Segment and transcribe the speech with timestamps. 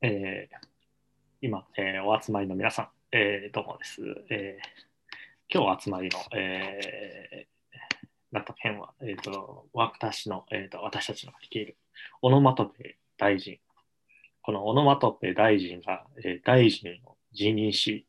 [0.00, 0.68] えー
[1.40, 4.00] 今、えーお集まりの皆さん、えーどうもです。
[4.30, 7.46] えー今日集まりの、えー
[8.30, 11.76] なった件は、えー、と私の、えー、と私たちの率いる
[12.22, 13.58] オノマトペ大臣。
[14.42, 18.06] このオノマトペ大臣が、えー大臣を辞任し、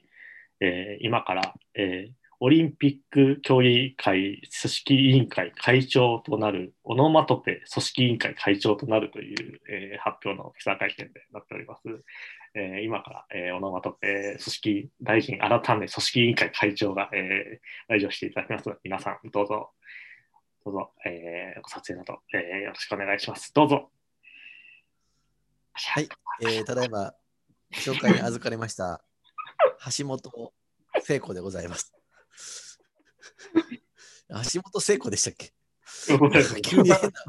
[0.59, 11.81] えー今から、えーオリンピック競技会組織委員会会長となる、オノマトペ組織委員会会長となるという、えー発表の記者会見でなっております。
[12.55, 19.71] えー今から、えー、オノマトペ組織大臣改め組織委員会会長が、えー来場していただきます、皆さんどうぞ、
[20.63, 23.53] どうぞ、えーご撮影など、えーよろしくお願いします。
[23.53, 23.91] どうぞ。
[25.73, 26.07] はい、
[26.43, 27.13] えーただいま
[27.73, 29.03] 紹介に預かりました
[29.97, 30.53] 橋本
[31.01, 31.98] 聖子でございます。
[34.53, 35.51] 橋本聖子でしたっけ？
[36.61, 37.09] 急に変な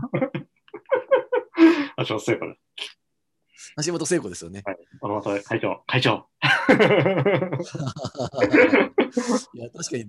[3.85, 4.63] 橋本聖子ですよね。
[4.65, 4.77] はい。
[5.01, 6.27] オノマトペ会長、会長。
[9.55, 10.09] いや、確かに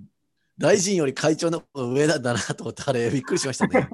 [0.57, 3.87] 大臣より会長の上なんだなと思って、あれびっくりしましたね。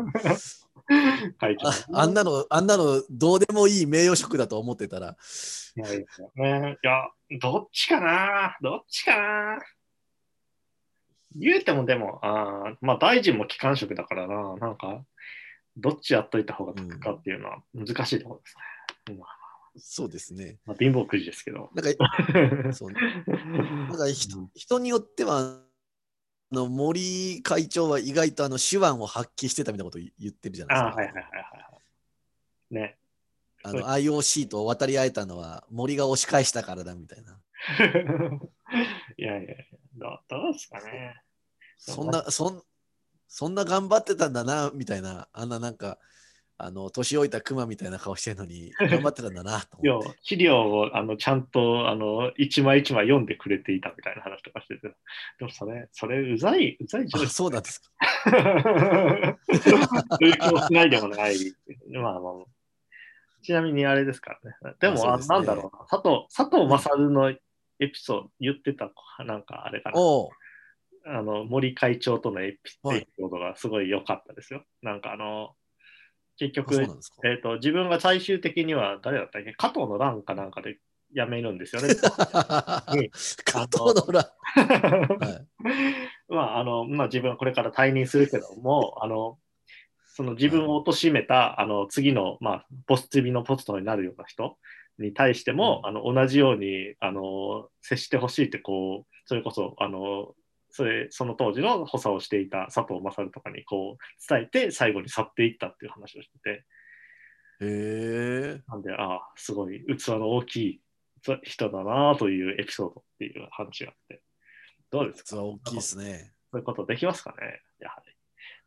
[1.40, 1.68] 会長。
[1.68, 5.16] ああんなの、あんなのどうでもいい名誉職だと思ってたら、
[5.76, 5.94] いや。
[5.94, 6.06] い
[6.82, 9.60] や、どっちかなどっちかな
[11.40, 15.04] 言うてもでも、あーまあ大臣も機関職だからな、なんか、
[15.78, 19.18] どっちやっといた方が得かっていうのは難しいところですね。
[19.18, 19.38] まあ
[19.80, 20.58] そうですね。
[20.66, 21.70] まあ、貧乏くじですけど。
[21.76, 25.62] なんか、 そうなんか人人によっては、
[26.52, 31.02] あの森会長は意外とあの手腕を発揮してたみたいなことを言ってるじゃないですか。
[31.02, 31.80] はいはいはいは
[32.72, 32.74] い。
[32.74, 32.98] ね。
[33.64, 37.40] あの IOC と渡り合えたのは森が押し返したからだみたいな。
[39.18, 39.56] いやいや、
[40.30, 41.22] どうですかね。
[41.78, 42.62] そんな、そん
[43.28, 45.98] そんな頑張ってたんだなみたいな、あんななんか、
[46.60, 50.18] あの年老いたクマみたいな顔してるのに、 頑張ってたんだなと思って。
[50.24, 57.90] 資料をあのちゃんとあの一枚一枚読んでくれていたみたいな話とかしてて、でもそれ、それうざい、うざいじゃないあそうなんですか。
[58.26, 58.32] そ
[60.20, 61.36] ういう気もしないでもない。
[61.92, 62.34] まあまあ、
[63.44, 64.76] ちなみにあれですからね。
[64.80, 65.86] でも、あですねなんだろうな。
[65.88, 67.38] 佐藤、佐藤勝のエ
[67.80, 68.90] ピソード、言ってた、
[69.26, 70.00] なんかあれかな。
[70.00, 70.30] おう
[71.08, 74.64] あの森会長とのエピはいエピソードがすごい良かったですよ。
[74.82, 75.56] なんかあの、
[76.38, 76.76] 結局。
[77.24, 79.54] えー、と自分が最終的には誰だったっけ？
[79.54, 80.80] 加藤の乱かなんかで
[81.16, 81.90] 辞めるんですよね。
[81.96, 84.20] 加藤の裏。
[84.20, 84.28] は
[85.42, 89.40] いまああのまあ、自分はこれから退任するけども、あの
[90.08, 94.58] その自分を貶めた、あの次の、まあ、ポス次のポストになるような人
[95.00, 100.34] に対しても、あの同じようにあの接してほしいってこう、それこそあの
[100.70, 106.66] それその当時の補佐をしていた佐藤勝とかにこう伝えて、最後に去っていったっていう話をしてて、
[107.62, 107.66] へ
[108.60, 108.62] え。
[108.68, 110.82] なんで、ああ、すごい器の大きい
[111.44, 114.22] 人だなというエピソードっていう話があって、
[114.92, 115.30] どうですか？
[115.32, 116.34] 実は大きいですね。
[116.52, 117.62] そういうことできますかね？
[117.80, 118.14] やはり。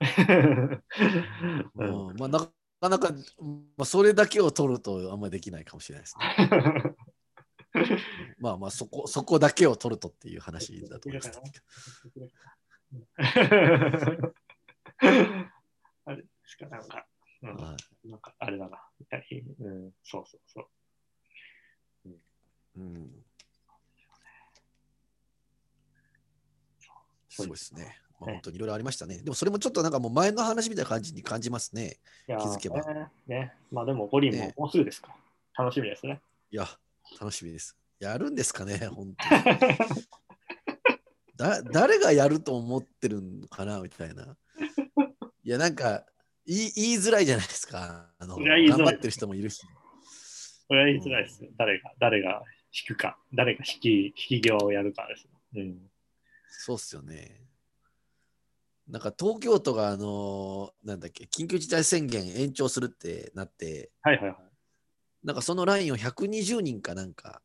[1.76, 2.50] うんうんまあ、なか
[2.88, 6.96] なか、まあ、それだけを取るとあんまりできないかもしれないですね。
[8.40, 11.40] まあまあそこ、 そこだけを取るとっていう話だと思います。
[16.06, 17.06] あれですか、なんか、
[17.42, 18.82] うんはなんかあれだな。
[19.60, 22.08] うん、そうそうそう。
[22.08, 22.18] い
[22.76, 23.24] うん、
[27.28, 27.98] そうですね。
[28.20, 29.18] まあ、ね本当にいろいろありましたね。
[29.18, 31.98] でもそれもちょっとなんかもう前の話みたいな感じに感じますね。
[32.26, 33.54] 気づけばねね。
[33.70, 35.14] まあでも、五輪もねもうすぐですか。
[35.56, 36.20] 楽しみですね。
[36.50, 36.66] いや、
[37.20, 37.79] 楽しみです。
[38.00, 39.44] やるんですかね、 本当に。
[41.36, 44.36] だ誰がやると思ってるんかなみたいな。
[45.44, 46.04] いや、なんか
[46.46, 48.10] 言い言いづらいじゃないですか。
[48.18, 49.62] あの頑張ってる人もいるし。
[50.66, 51.50] これは言いづらいですね。
[51.56, 55.62] 誰が、誰が引くか、誰が引き、引き際をやるかですね。
[55.62, 55.90] うん。
[56.48, 57.46] そうっすよね。
[58.88, 64.36] なんか東京都があのなんだっけ緊急事態宣言延長するってなってはいはいはい。
[65.22, 67.40] なんかそのラインを120人かなんか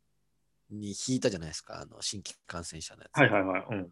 [0.80, 3.66] に引いたじゃないですかあの新規感染者のやつ、はいはいはい。
[3.72, 3.92] うん。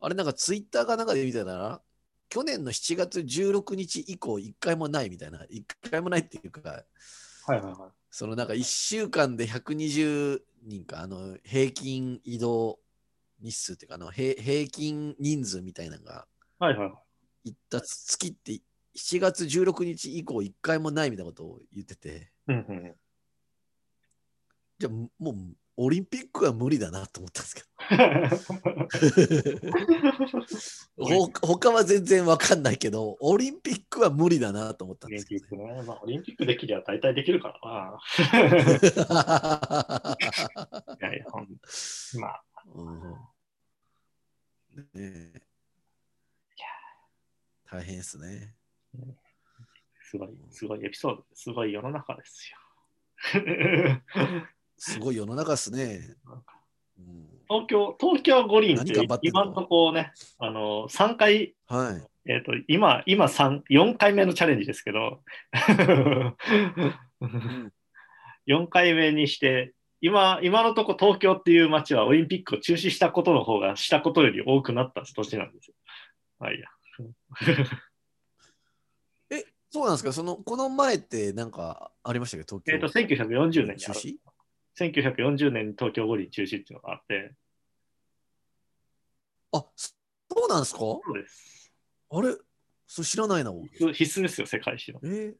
[0.00, 1.80] あれなんかツイッターかなんかで見てたら
[2.28, 6.84] 去年の7月16日以降1回もないみたいな1回もないっていうか
[7.46, 7.74] はいはいはい。
[8.10, 12.78] そのなんか1週間で120人かあの平均移動
[13.40, 16.26] 日数っていうかあの平平均人数みたいなのが
[16.58, 16.94] はいはいはい。
[17.44, 18.60] 行った月って
[18.96, 22.94] 7月16日以降1回もないみたいなことを言っててうんうんうん。
[24.78, 25.34] じゃあもう
[25.76, 27.66] オリンピックは無理だなと思ったんですけど
[30.96, 35.58] ほ他は全然わかんないけど、オリンピックは無理だなと思ったオリンんですけど、ね。
[35.64, 35.86] ピックね。
[35.86, 37.98] まあ、オリンピックできりゃ大体できるからな。
[41.00, 41.48] いやいや、ほん
[42.20, 42.44] まあ、
[42.74, 43.00] うん
[44.76, 45.42] ねえ
[47.70, 48.54] 大変ですね。
[50.00, 52.58] すごい、すごいエピソード、すごい世の中ですよ。
[54.76, 56.16] すごい世の中ですね。
[56.98, 62.02] うん東京、東京五輪って今のとこね、あの、3回、はい。
[62.30, 65.20] えっ、と、今、今3、4回目のチャレンジですけど、
[67.20, 67.72] うん
[68.46, 75.74] 4回目にして、今、今のとこ東京っていう街はオリンピックを中止したことの方がしたことより多くなった年なんですよ。
[76.38, 76.68] はいや。
[79.36, 80.12] え、そうなんですか？
[80.12, 82.44] その、この前ってなんかありましたけ？
[82.44, 83.16] ど、えっ、東京。
[83.16, 84.16] と、1940年に中止？
[84.78, 87.32] 1940年に東京五輪中止っていうのがあって、
[89.52, 89.92] あ、そ
[90.46, 90.78] うなんですか？
[90.80, 91.72] そうです。
[92.10, 92.34] あれ？
[92.86, 93.68] それ知らないな、僕。
[93.92, 95.00] 必須ですよ、世界史の。
[95.04, 95.34] え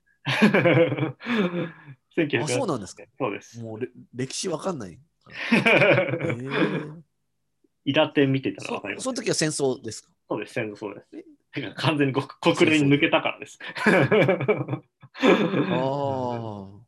[2.16, 3.02] 1940 あそうなんですか？
[3.18, 3.62] そうですー。
[3.62, 4.98] もうれ歴史わかんない。
[5.52, 7.02] えー、
[7.86, 9.04] イラテン見てたらそわかります。
[9.04, 10.10] その時は戦争ですか？
[10.28, 11.08] そうです、戦争そうです。
[11.76, 12.26] 完全に国
[12.56, 13.58] 国連に抜けたからです。
[13.86, 14.82] あ
[15.56, 16.83] うんあ、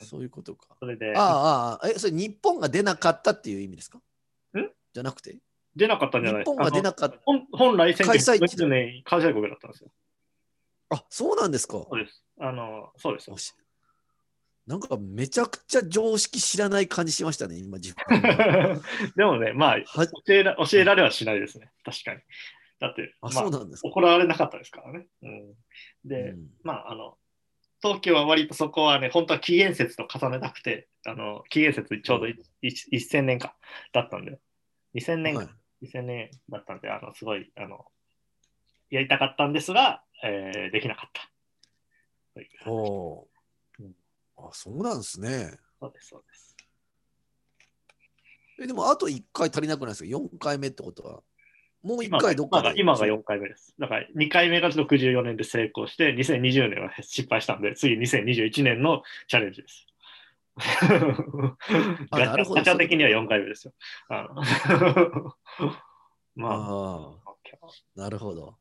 [0.00, 0.76] そういうことか。
[0.78, 3.98] それでああ、ああ、え、それ日本が出なかったっていう意味ですか？
[3.98, 4.02] ん
[4.92, 5.38] じゃなくて？
[5.76, 6.42] 出なかったんじゃない。
[6.42, 7.18] 日本が出なかった。
[7.24, 9.90] 本本来開催地1940年開催国だったんですよ。
[10.90, 11.74] あ、そうなんですか。
[11.74, 12.24] そうです。
[12.38, 13.56] あの、そうです
[14.66, 18.80] なんかめちゃくちゃ常識知らない感じしましたね、今自分が。
[19.14, 21.70] でもね、まあ、は教えら教えられはしないですね。
[21.84, 22.20] 確かに。
[22.80, 23.88] だって、あ、まあ、そうなんですか。
[23.88, 25.06] 怒られなかったですからね。
[25.22, 25.54] うん、
[26.04, 27.18] で、うんまあ、あの、
[27.84, 33.54] 東京は割とそこはね、本当は紀元節と重ねたくて、あの紀元節ちょうどい一1000年か
[33.92, 34.40] だったんで、
[34.94, 35.48] 2000年か、はい
[35.82, 37.84] 2000年だったんで、あのすごいあの
[38.88, 42.70] やりたかったんですが、えーできなかった。
[42.70, 43.28] お
[43.78, 43.94] うん
[44.38, 45.58] あ、そうなんですね。
[45.78, 46.56] そうです、そうです。
[48.62, 51.22] えでもあと1回足りなくないですか ?4 回目ってことは。
[51.84, 52.80] もう1今が回どっかで。
[52.80, 53.74] 今が今が4回目です。
[53.78, 59.86] だから2回目が64年で成功して、2020年は失敗したんで、次2021年のチャレンジです。
[62.10, 63.74] ガチャ的には4回目ですよ。
[64.08, 65.36] あの
[66.36, 68.58] まあ、ああ、なるほど。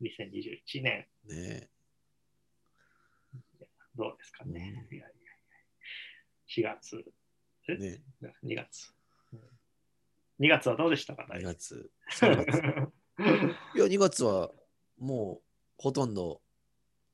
[0.00, 1.68] 2021年、ね
[3.96, 4.86] どうですかね。
[4.90, 5.16] うんいやいや
[6.58, 7.04] いや4月、
[7.68, 7.76] え？
[7.76, 8.02] ね
[8.44, 8.95] 2月。
[10.40, 11.90] うん2月はどうでしたか、2大月。
[12.18, 12.58] 3月
[13.74, 14.50] いや、2月は
[14.98, 15.42] もう
[15.78, 16.40] ほとんど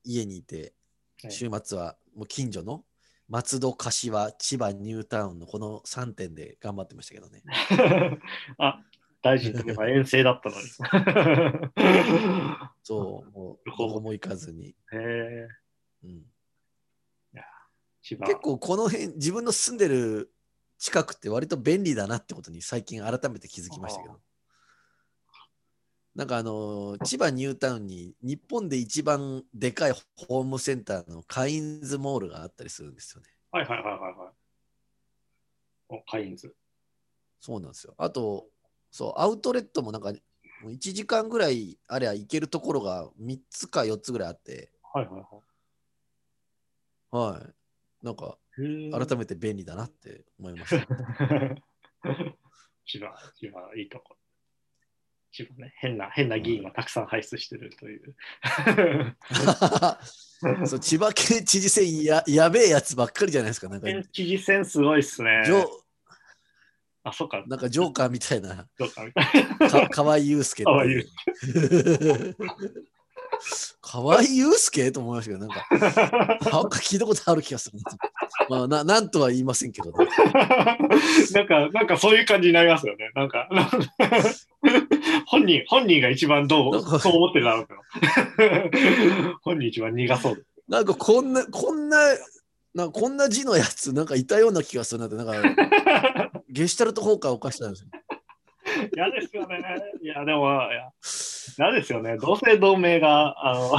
[0.03, 0.73] 家にいて、
[1.29, 2.83] 週末はもう近所の
[3.29, 7.41] 松戸、柏、千葉、ニュータウンのこの3点で頑張ってましたけどね。
[8.59, 8.83] あ、
[9.21, 10.67] 大事といえば遠征だったのに。
[12.83, 14.69] そう、もうどこも行かずに。
[14.69, 15.47] へえ、
[16.03, 16.25] うん、
[18.01, 18.25] 千葉。
[18.25, 20.32] 結構この辺、自分の住んでる
[20.83, 24.19] 近くって割と便利だなってことに最近改めて気づきましたけど。
[26.13, 29.93] なんかあのー千葉ニュータウンに日本で一番でかい
[30.27, 33.29] ホームセンターのカインズモールがあったりするんですよね。
[33.51, 34.33] はいはいはいはいはい。
[35.87, 36.53] お、カインズ。
[37.39, 37.95] そうなんですよ。
[37.97, 38.49] あと、
[38.91, 40.11] そう、アウトレットもなんか、
[40.61, 45.21] もう1時間ぐらいあれば行けるところが3つか4つぐらいあって、はいはい
[47.15, 47.62] はい。
[48.03, 48.91] なんか、はい。
[49.07, 50.85] 改めて便利だなって思いました。
[52.85, 54.17] 千葉、千葉、いいとこ。
[55.31, 58.17] 千葉ね、変な、変な議員をたくさん輩出してるという。
[60.67, 63.69] そう千葉県知事選ややべえやつばっかりじゃないですか。
[63.69, 65.53] なんか、県知事選すごいっすねジ。
[65.53, 65.65] ョ
[67.05, 69.25] あ、そっか、なんかジョーカーみたいな、どうかみたい
[69.59, 69.69] な。
[69.69, 71.05] か河合祐介河合いう。
[73.81, 75.67] 河合祐介と思いましたけど、なんか、
[76.51, 77.83] なんか聞いたことある気がするな。
[78.49, 80.07] まあ、ななんとは言いませんけど、ね、
[81.33, 83.11] なんか、なんかそういう感じになりますよね。
[83.15, 83.79] なんか、なんか
[85.27, 89.37] 本人、本人が一番どう、そう思ってるだろうけど。
[89.43, 90.45] 本人一番苦そう。
[90.67, 91.97] なんかこんな、こんな、
[92.73, 95.33] なんかこんな字のやつ、なんかいたような気がするなって、なんか、
[96.49, 97.89] ゲシュタルト崩壊を犯したんですよ。
[98.95, 99.61] 嫌ですよね。
[100.01, 100.59] いや、でも、
[101.57, 102.17] 嫌ですよね。
[102.17, 103.71] 同姓同名が、あの、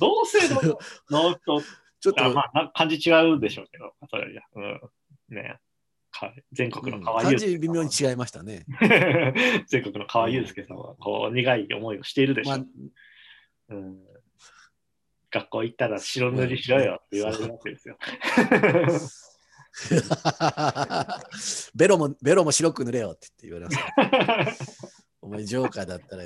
[0.00, 0.78] 同姓同
[1.10, 1.60] 名の人
[2.00, 4.80] ちょっと、あまあ、な感じ違うでしょうけど、それいやうん、
[5.30, 5.58] ね
[6.10, 8.64] か全国の河合感祐介じ微妙に違いましたね。
[9.68, 12.58] 全国の河合祐介さんは、こう、苦い思いをしているでしょう。
[12.58, 12.66] まあ、
[13.74, 13.98] うん
[15.30, 17.98] 学校行ったら白塗りしろよって言われるわけですよ。
[21.74, 23.70] ベロも、ベロも白く塗れよって言われま
[24.52, 24.98] す。
[25.20, 26.24] お前ジョーカーだったら。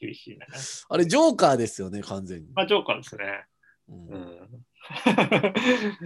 [0.00, 0.46] 厳しいな。
[0.88, 2.48] あれ、ジョーカーですよね、完全に。
[2.54, 3.46] まあ、ジョーカーですね。
[3.88, 4.38] うんうん。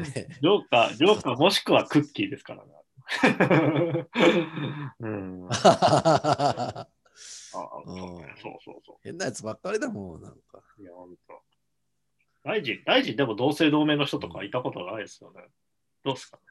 [0.03, 2.71] ねジョーカー、ジョーカーもしくはクッキーですからね。
[5.01, 5.49] うん。
[7.55, 7.97] あうん
[8.41, 10.63] そうそうそ変なやつばっかりだもん、なんか。
[10.79, 10.83] う。
[10.83, 10.93] いや、
[12.45, 15.43] 大臣、大臣でも同姓同名の人とかいたことないですよね。
[16.05, 16.43] どうですかね。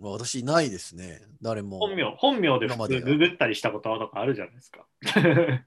[0.00, 1.78] まあ、私いないですね、誰も。
[1.78, 4.86] 本名、本名で普通ググったりしたこととかあるじゃないですか。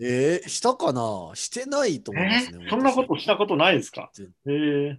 [0.00, 1.30] えー、したかな？
[1.34, 2.64] してないと思いますね。
[2.66, 4.10] えそんなことしたことないですか？
[4.12, 4.96] 全えー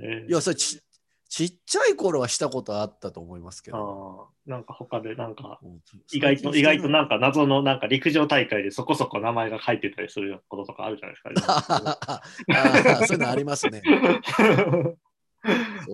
[0.26, 0.80] ーいや、それち
[1.28, 4.28] ちっちゃい頃はしたことあったと思いますけど。
[4.46, 5.80] なんか他でなんかうん
[6.10, 11.98] 意外と意外とななんか謎のなんか陸上大会でそこそこ名前が書いてたりすることとかあるじゃないですか。
[12.08, 13.82] あーそういうのありますね。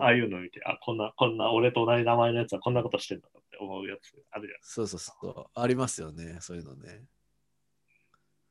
[0.01, 5.13] ああいうの見て、あ、こんな、こんな、俺と同じ名前のやつはこんなことしてんだって思うやつあるじゃないそうそうそ
[5.55, 5.61] う。
[5.61, 7.05] ありますよね、そういうのね。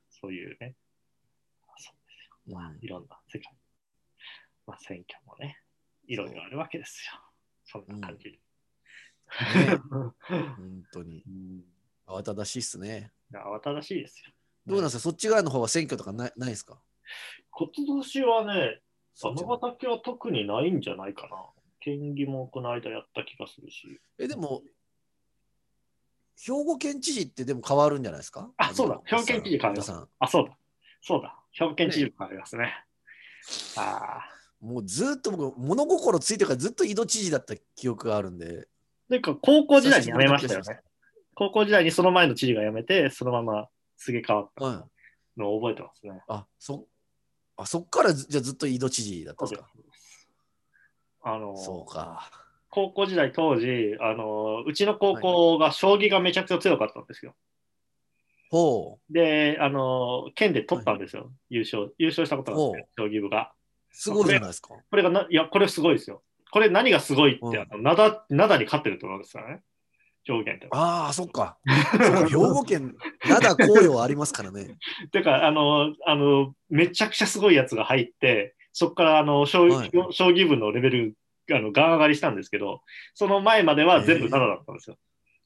[0.09, 0.75] そういうね。
[1.77, 2.55] そうですよ。
[2.55, 3.53] まあうん、いろんな世界。
[4.65, 5.62] まあ、選挙もね、
[6.07, 7.19] いろいろあるわけですよ。
[7.65, 8.31] そんな感じで。
[8.31, 8.39] ね
[10.27, 11.29] 本当にう。
[11.29, 11.63] ん
[12.05, 13.11] 慌ただしいっすね。
[13.31, 14.31] 慌ただしいですよ。
[14.67, 14.99] どうなんですか？
[15.01, 16.81] そっち側の方は選挙とかないないですか？
[17.51, 18.81] 今年はね、尼
[19.15, 21.45] そっちの崎は特にないんじゃないかな。
[21.79, 23.99] 県議もこの間やった気がするし。
[24.17, 24.63] え、でも、
[26.37, 28.51] 兵庫県知事ってでも変わるんじゃないですか？
[28.57, 30.57] あそうだの兵庫県知事変わりますあ、そうだ。
[31.01, 31.39] そうだ。
[31.51, 32.73] 兵庫県知事もありますね。
[33.77, 34.29] ああ。
[34.63, 38.69] もうずっと僕、物心ついてからずっと井戸知事だった記憶があるんで。
[39.09, 40.79] なんか高校時代に辞めましたよね。
[41.35, 43.67] 高校時代にその前の知事が辞めて、そのまま
[43.97, 44.87] すげ替わったは
[45.35, 45.39] い。
[45.39, 46.21] のを覚えてますね。
[46.29, 46.87] あ、そ、
[47.57, 49.67] あそっからずじゃあずっと井戸知事だったんですか？
[51.23, 52.31] あの、そうか。
[52.69, 57.35] 高校時代当時、あの、うちの高校が将棋がめちゃくちゃ強かったんですよ。
[58.49, 59.13] ほう。
[59.13, 61.33] で、あの、県で取ったんですよ。
[61.49, 61.93] 優勝。
[61.97, 63.51] 優勝したことがあって、将棋部が。
[63.93, 64.69] すごいじゃないですか。
[64.69, 66.21] これがな、いや、これすごいですよ。
[66.51, 69.61] これ何がすごいって、うんあの灘灘に勝ってると思うんですからね。
[70.25, 70.67] 上限って。
[70.71, 71.57] ああ、そっか。
[71.91, 74.77] そっか兵庫県、灘紅葉ありますからね。
[75.11, 81.17] てか、あの、あの、めちゃくちゃすごいやつが入って、そこからあの将,、はい将棋部のレベル
[81.51, 82.81] あのガン上がりしたんですけど、
[83.13, 84.97] その前までは全部えー灘だったんですよ。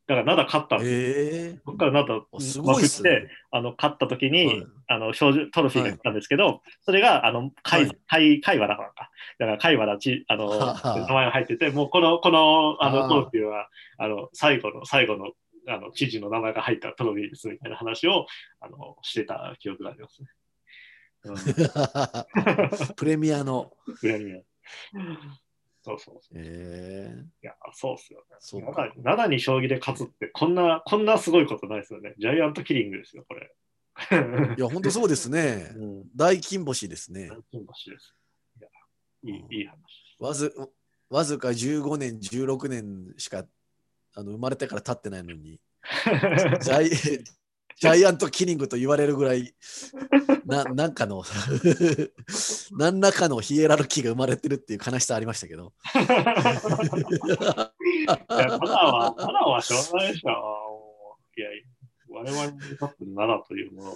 [0.07, 2.25] だから灘勝ったんですそこから灘
[2.63, 4.67] まくって、あの勝った時に、はい。
[4.87, 5.25] あのト
[5.61, 7.97] ロフィーが来たんですけど、それがあの海はい。
[8.07, 9.09] 海海原だからか。
[9.37, 15.31] だから海原ちあのはは名前が入ってて、もうこのこのあのトロフィーはあの最後の最後の
[15.67, 18.27] あの知事の名前が入ったトロフィーですみたいな話を
[18.61, 20.29] あのしてた記憶がありますね。
[21.25, 21.35] うん。
[22.95, 23.73] プレミアの。
[24.01, 24.41] 裏には
[25.87, 26.33] そうそうそう。
[26.35, 28.35] ええいや、そうっすよね。
[28.39, 32.13] そうか灘灘に将棋で勝つって、こんな、こんなすごいことないですよね。
[32.17, 33.53] ジャイアントキリングですよ、これ。
[34.57, 35.71] いや、本当そうですね。
[35.79, 37.29] うん、大金星ですね。
[37.51, 38.13] 金星です。
[38.59, 38.69] いや、
[39.23, 39.77] いい、いい話。
[40.19, 40.53] わず
[41.09, 43.45] わずか15年、16年しか
[44.13, 45.61] あの生まれてから経ってないのに、
[46.61, 47.23] ジャイ
[47.79, 49.53] ジャイアントキリングと言われるぐらい、
[50.45, 51.23] ななんかの、
[52.75, 55.73] 何らかのヒエラルキーが生まれてるっていう悲しさありましたけど。
[55.93, 56.07] いや、
[58.17, 61.17] ただは、ただはしょうがないでしょ。
[61.37, 61.49] いや、
[62.09, 63.95] 我々にとって奈良というもの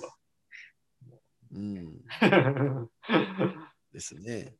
[1.53, 2.87] うん、が。
[3.91, 4.55] ですね。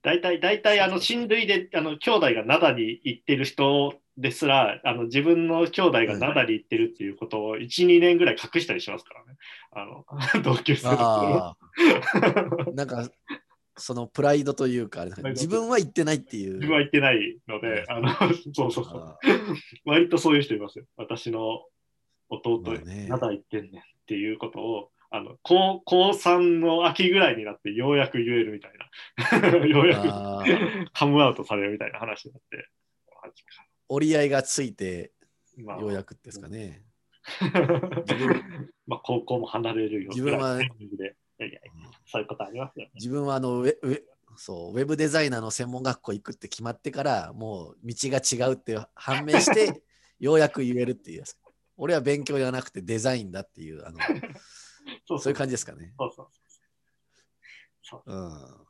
[0.00, 9.36] 大体、大体、あの、親類で、あの、兄弟が灘に行ってる人ですら、あの、自分の兄弟が灘に行ってるっていうことを1、2年ぐらい隠したりしますからね。
[9.72, 10.06] あの、
[10.42, 11.56] 同級生のああ、
[12.74, 13.10] なんか、
[13.76, 16.54] そのプライドというか、自分は言ってないっていう。
[16.54, 18.08] 自分は行ってないので、あの、
[18.54, 18.98] そうそうそう。
[18.98, 19.18] あ
[19.84, 20.86] 割とそういう人いますよ。
[20.96, 21.64] 私の
[22.28, 28.72] 弟、まあね灘行ってんねんっていうことを、あの高高3の秋ぐらいになってようやく言えるみたい
[29.40, 29.48] な。
[29.66, 32.68] ようやくカムアウトされるみたいな話になって。
[33.24, 35.12] マジか折り合いがついて、
[35.58, 36.84] まあ、ようやくですかね。
[38.86, 40.58] まあ高校も離れるよ自分は
[42.06, 42.90] そういうことありますよね。
[42.94, 44.02] 自分はあのウェウェ
[44.36, 49.82] そうウェブデザイナーの専門学校行くって決まってからもう道が違うって判明して
[50.18, 51.36] ようやく言えるっていうやつ
[51.76, 53.98] 俺は勉強じゃなくてデザインだっていうあの
[55.06, 55.94] そうそういう感じですかね。
[55.98, 56.44] そうそうそう
[57.82, 58.63] そううん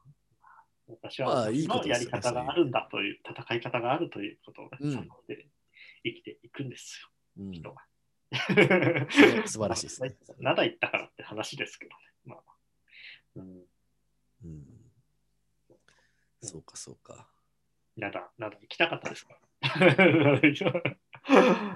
[0.89, 5.49] 私はのやり方があるんだという、戦い方があるということをね、うん悟って
[6.05, 7.09] 生きていくんですよ、
[7.45, 7.77] うん人は。
[9.47, 10.15] 素晴らしいですね。
[10.41, 11.97] 灘行ったからって話ですけどね。
[12.27, 12.41] まあ
[13.37, 13.63] うん、
[14.45, 14.65] うん
[16.43, 17.27] そうか、そうか。
[17.97, 19.39] 灘、灘行きたかったですか？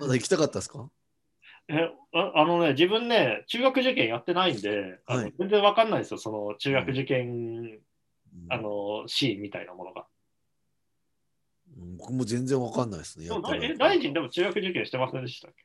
[0.00, 0.90] まだ行きたかったですか？
[1.70, 7.80] えああのね、自分ね、中学受験やってないんで、はい全然わかんないですよ、その中学受験、うん
[8.48, 10.06] あのシーンみたいなものが。
[11.76, 13.26] うん僕も全然わかんないですね。
[13.26, 15.64] でもえ大臣でも中学受験してませんでしたっけ？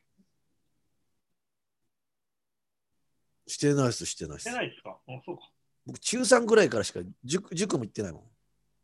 [3.46, 4.56] してないです、してないですして。
[4.56, 4.98] ないですか？
[5.08, 5.50] あそうか。
[5.86, 8.22] 僕、中3ぐらいからしか塾塾も行ってないもん。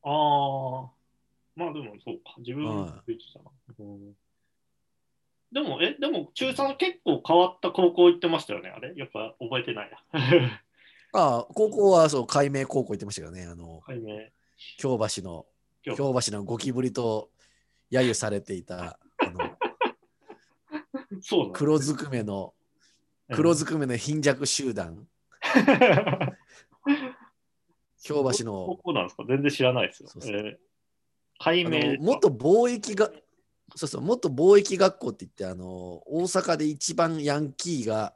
[0.03, 0.91] ああ、
[1.57, 3.51] まあでもそうか、自分は言ってたな。
[3.79, 4.17] うん
[5.53, 8.95] でも、え、でも中3結構変わった高校行ってましたよね、あれ？
[8.97, 10.63] やっぱ覚えてないな。
[11.13, 13.45] ああ、高校はそう、海明高校行ってましたけどね。
[13.47, 14.29] あの、解明。
[14.79, 15.47] 京橋の、
[15.85, 17.31] 今京日橋のゴキブリと
[17.91, 19.57] 揶揄されていた、 あの、
[21.23, 22.55] そう黒ずくめの、
[23.35, 25.09] 黒ずくめの貧弱集団、
[28.03, 29.25] 京橋高の、校なんですか？
[29.27, 30.09] 全然知らないですよ。
[30.09, 30.57] そうそうえー
[31.43, 33.11] 解あ明の元貿易が、
[33.75, 38.15] そうそう、元貿易学校って言って、あの、大阪で一番ヤンキーが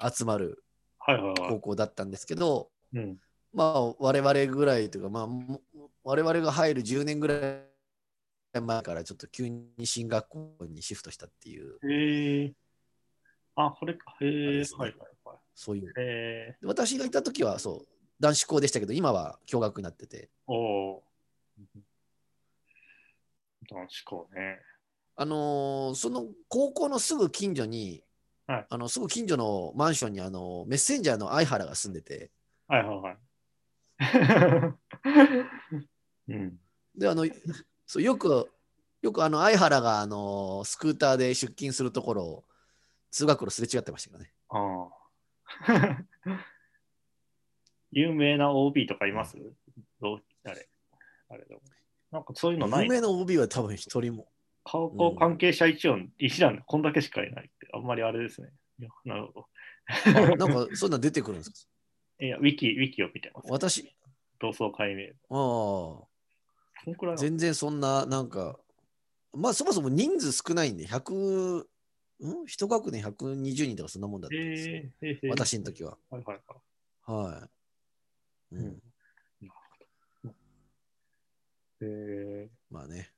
[0.00, 0.62] 集まる
[1.00, 1.60] 高。
[1.60, 3.18] 校だったんですけど、うん、
[3.52, 5.60] まあ、我々ぐらいというか、まあ、も
[6.04, 7.34] 我々が入る10年ぐら
[8.54, 12.52] い前からちょっと急に進学校にシフトしたっていう、へえ。
[13.56, 14.16] あ、これか。
[14.20, 14.62] へえ。
[14.76, 15.36] はいはいはい。
[15.54, 16.56] そういう。
[16.62, 17.86] 私がいた時は、そう、
[18.20, 21.02] 男子校でしたけど、今は共学になってて、おお。
[23.70, 24.58] 男子校ね。
[25.16, 28.02] あのーその高校のすぐ近所に、
[28.50, 32.32] はいあのすぐ近所のマンションにあのメッセンジャーの相原が住んでて、
[32.66, 33.16] はいはいはい。
[36.34, 36.58] うん。
[36.96, 37.26] で、あの、
[37.86, 38.50] そうよく、
[39.02, 42.44] よくあの相原があのスクーターで出勤するところを
[43.12, 44.32] 通学路すれ違ってましたけどね。
[44.48, 46.06] ああ。
[47.92, 49.36] 有名な OB とかいます？
[50.00, 50.22] どう？
[50.44, 50.68] あれ
[51.28, 51.46] あれ
[52.10, 54.28] なんかそういうのない有名な OB は多分一人も。
[54.70, 58.50] 高校関係者一音、一覧でこんだけしかいないって、あんまりあれですね。
[58.78, 59.46] いやなるほ
[60.06, 61.56] あなんかそんなん出てくるんですか
[62.20, 62.26] ど。
[62.26, 63.48] いや、ウィキ、ウィキを見てます。
[63.50, 63.92] 私、
[64.38, 65.08] 同窓会名。
[65.08, 66.08] あこ
[66.86, 68.60] んくらいあ、な全然そんな、なんか、
[69.32, 71.66] まあそもそも人数少ないんで、100、
[72.22, 72.46] ん？
[72.46, 74.76] 一学年120人とかそんなもんだったんですよ。
[74.76, 75.98] えーえーえー私の時は。
[76.10, 76.40] はいはい
[77.06, 77.26] はい。
[77.32, 77.48] は
[78.52, 78.56] い。
[78.56, 78.82] うん、
[81.80, 83.12] えまあね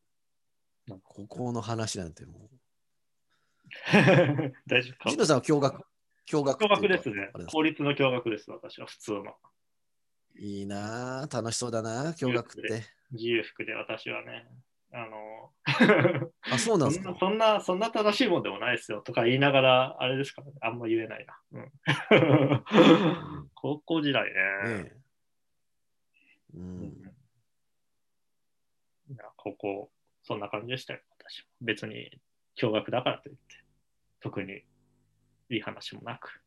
[1.05, 3.97] ここの話なんてもう。
[3.97, 5.85] ー、 大丈夫藤野さんは共学。
[6.31, 9.37] 共学共っていうか学ですね公立の共学です、私は普通の。
[10.37, 12.85] いいなぁ、楽しそうだな、共学って。
[13.13, 14.47] 自由服で私はね。
[14.95, 15.53] あの、
[16.43, 17.17] あ、そうなんですか？
[17.19, 17.61] そんな、。
[17.63, 21.41] そんな、正しいもんでもないですよとか言いながら、あれですからね、あんま言えないな。
[21.53, 21.73] うん、
[23.55, 24.75] 高校時代ね。
[24.83, 24.97] ねえ。
[26.55, 26.93] ううんん。
[29.11, 29.91] いや高校、
[30.23, 31.47] そんな感じでしたよ、私は。
[31.61, 32.11] 別に、
[32.57, 33.41] 共学だからといって、
[34.21, 34.63] 特に
[35.51, 36.41] いい話もなく。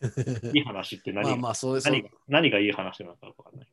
[0.54, 1.90] いい話って何が、まあまあ、そうです。
[1.90, 3.68] 何が何がいい話なのかわかんない。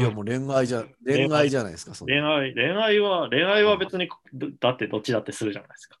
[0.00, 1.92] いや、もう恋愛じゃ、 恋愛じゃないですか。
[2.04, 5.98] 恋愛、恋愛は、恋愛は別に、どだってどっちだってするじゃないですか。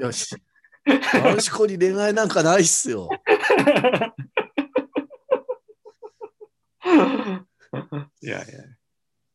[0.00, 0.36] よし。
[0.86, 3.08] 男子校に恋愛なんかないっすよ。
[8.22, 8.46] いやいや、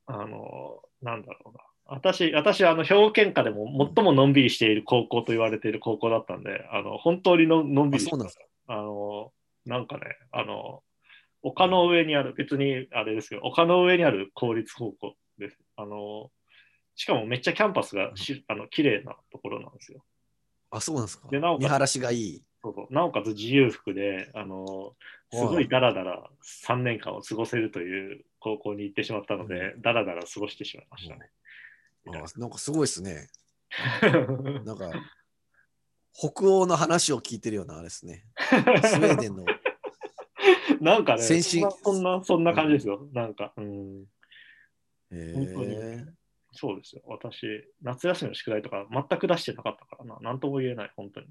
[0.06, 1.60] あの、なんだろうな。
[1.86, 8.44] 私、私、あの、氷点下でも最ものんびりしている高校と言われている高校だったんで、あの、本当にののんびあ、りそうなんですか？
[8.68, 9.34] あの、
[9.66, 10.84] なんかね、あの、
[11.42, 15.60] 丘の上にある、別にあれですけど、丘の上にある公立高校です。
[15.76, 16.32] あの、
[16.96, 20.06] しかもめっちゃキャンパスがしあの綺麗なところなんですよ。
[20.72, 21.28] あ、そうなんですか？
[21.30, 21.56] でなお。
[21.56, 22.44] かつ見晴らしがいい。
[22.64, 24.96] そうそうなおかつ自由服で、あの、
[25.34, 31.32] すごいダラダラ3年間を過ごせるという高校に行ってしまったので、ダラダラ過ごしてしまいましたね。
[32.08, 33.30] あなんかすごいですね。
[34.66, 34.92] なんか、
[36.14, 38.26] 北欧の話を聞いてるようなあれですね。
[38.38, 39.46] スウェーデンの。
[40.82, 43.08] なんかね、先進そんな、そんな、そんな感じですよ。
[43.14, 44.06] なんか、うん、
[45.12, 46.24] へ本当。
[46.56, 47.02] そうですよ。
[47.06, 47.48] 私、
[47.82, 50.20] 夏休みの宿題とか全く出してなかったからな。
[50.20, 51.28] なんとも言えない、本当に。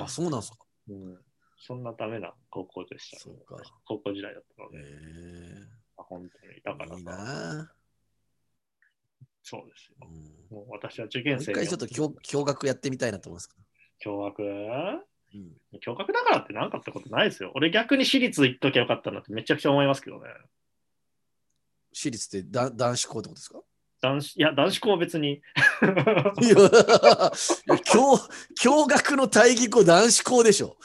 [0.00, 0.58] あ、そうなんですか。
[0.88, 1.18] うん、
[1.64, 5.68] そんなダメな高校でした、そうか高校時代だったのへで、え。
[5.96, 6.60] 本当に。
[6.64, 7.72] だからいいな
[9.44, 10.04] そうですよぁ。。
[10.04, 13.54] うんもう私は受も験生う一回ちょっと共共学やってみたいなと思いますけ
[14.02, 14.42] 共学？
[14.42, 14.48] ど。
[15.34, 17.52] うん共学だからって何かってことないですよ。
[17.54, 20.24] 俺逆に私立行っときゃよかったなってめちゃくちゃ思いますけどね。
[21.94, 23.60] 私立ってだ男子校ってことですか？
[24.02, 25.34] 男子、いや、男子校は別に。
[25.34, 25.38] い
[26.48, 26.56] や、
[27.92, 28.18] 共
[28.60, 30.76] 共学の大義校男子校でしょ。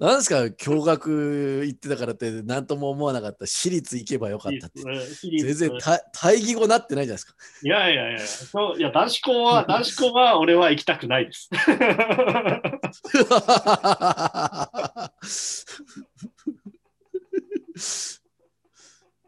[0.00, 3.46] なんですか、共学行ってたからって何とも思わなかった。
[3.46, 4.82] 私立行けばよかったって。
[5.22, 7.34] 全然た対義語なってないじゃないですか。
[7.62, 11.48] いやいやいや、そういや男子校は、男子校は俺は行きたくないです。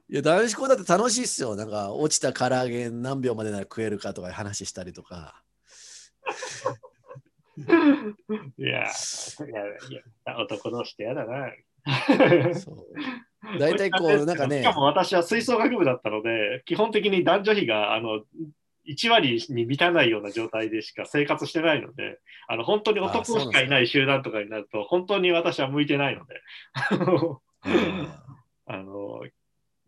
[0.08, 1.54] いや、男子校だって楽しいっすよ。
[1.56, 5.42] なんか、落ちた唐揚げ何秒までなら食えるかとか話したりとか。
[7.56, 8.90] いや、いや、い
[10.26, 11.52] や男同士ってやだな。
[12.54, 13.58] そう。
[13.58, 14.62] 大体こう、なんかね。
[14.62, 18.22] しか、も私は吹奏楽部だったので、基本的に男女比があの
[18.86, 26.40] 1割に満たないような状態でしか生活してないので、あの本当に男しかいない集団とかになると、本当に私は向いてないので、
[27.64, 28.08] うん
[28.68, 29.20] あの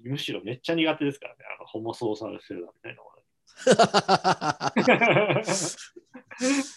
[0.05, 3.07] むしろめっちゃ苦手ですからね、あのホモソーサル集団みたいなの。
[3.07, 3.18] は。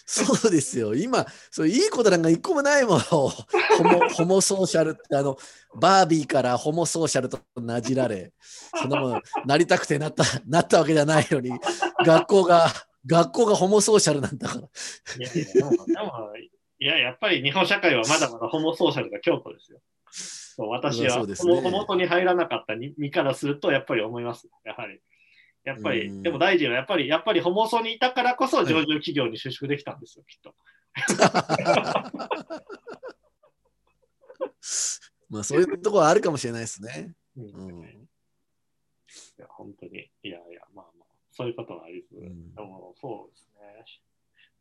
[0.04, 0.94] そうですよ。
[0.94, 3.00] 今、そういいことなんか一個もないもの。
[3.00, 3.30] ホ
[3.84, 5.36] モホモソーシャルって、あの、
[5.80, 8.32] バービーからホモソーシャルとなじられ、
[8.74, 11.52] そんなもの、なりたくてなった、なったわけじゃないのに、
[12.04, 12.66] 学校が、
[13.06, 14.60] 学校がホモソーシャルなんだから。
[14.60, 14.66] い
[15.20, 16.32] やいやでもでも
[16.78, 19.78] いや、やっぱり日本社会はまだまだホモソーシャルが強固ですよ。
[20.10, 24.48] そう私はそホモに入らなかった身からすると、やっぱり思います。
[24.64, 25.00] やはり。
[25.64, 30.54] やっぱり、うんでも大事なのは、やっぱり、やっぱりホモソにいたからこそ上場企業に就職できたんですよ、きっと。
[35.30, 37.14] まあ、そういうところあるかもしれないですね。
[37.36, 37.44] うん
[37.80, 38.08] うん
[39.38, 43.84] いや本当に、いやいや、まあまあ、そういうことはありつつ、んでもそうですね。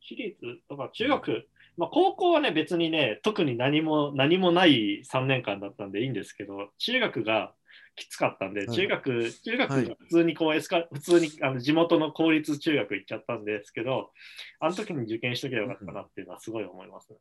[0.01, 0.37] 私立
[0.67, 7.53] とか中学、まあ高校はね、別にね、特に何も、何もない3年間だったんでいいんですけど、中学が
[7.95, 8.75] きつかったんで、はい。
[8.75, 14.11] 中学、中学普通にこうエスカ、普通にあの地元の公立中学行っちゃったんですけど、
[14.59, 17.17] あの時に受験しとけばよかったなっていうのはすごい思いますね。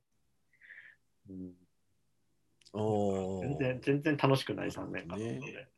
[1.30, 1.52] うん。
[2.72, 5.68] おー全然、全然楽しくない3年間なるで。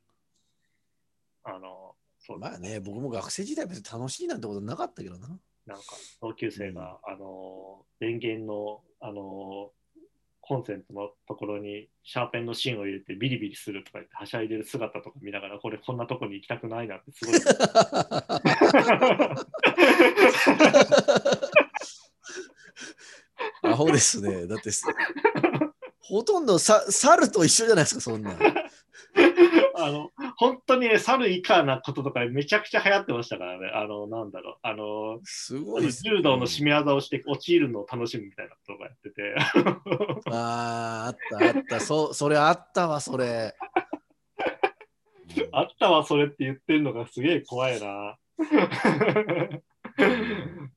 [1.45, 5.29] あの、そうまあね、僕も学生時代別に楽しいなんてことなかったけどな。
[5.67, 5.85] なんか
[6.21, 9.73] 同級生が、あの電源の、あの
[10.43, 17.35] コンセントのところにシャーペンの芯を入れてビリビリするとか言ってはしゃいでる姿とか見ながらこれこんなとこに行きたくないなってすごい
[23.65, 24.47] アホですね。
[24.47, 24.71] だって、
[26.01, 28.37] ほとんどさ猿と一緒じゃないですか、そんな。
[29.77, 39.35] あの本当にね猿以下なこととかめちゃくちゃ流行ってましたからねあのなんだろうあのすごいね柔道の締め技をして陥るのを楽しむみたいなことがやってて
[40.31, 43.55] あーあったあった、そそれあったわ、それ。
[45.53, 48.19] あったわそれって言ってるのがすげえ怖いな。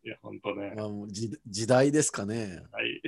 [0.04, 0.74] いや、本当ね。
[0.76, 2.62] まあ、もう時時代ですかね。
[2.72, 3.02] はい、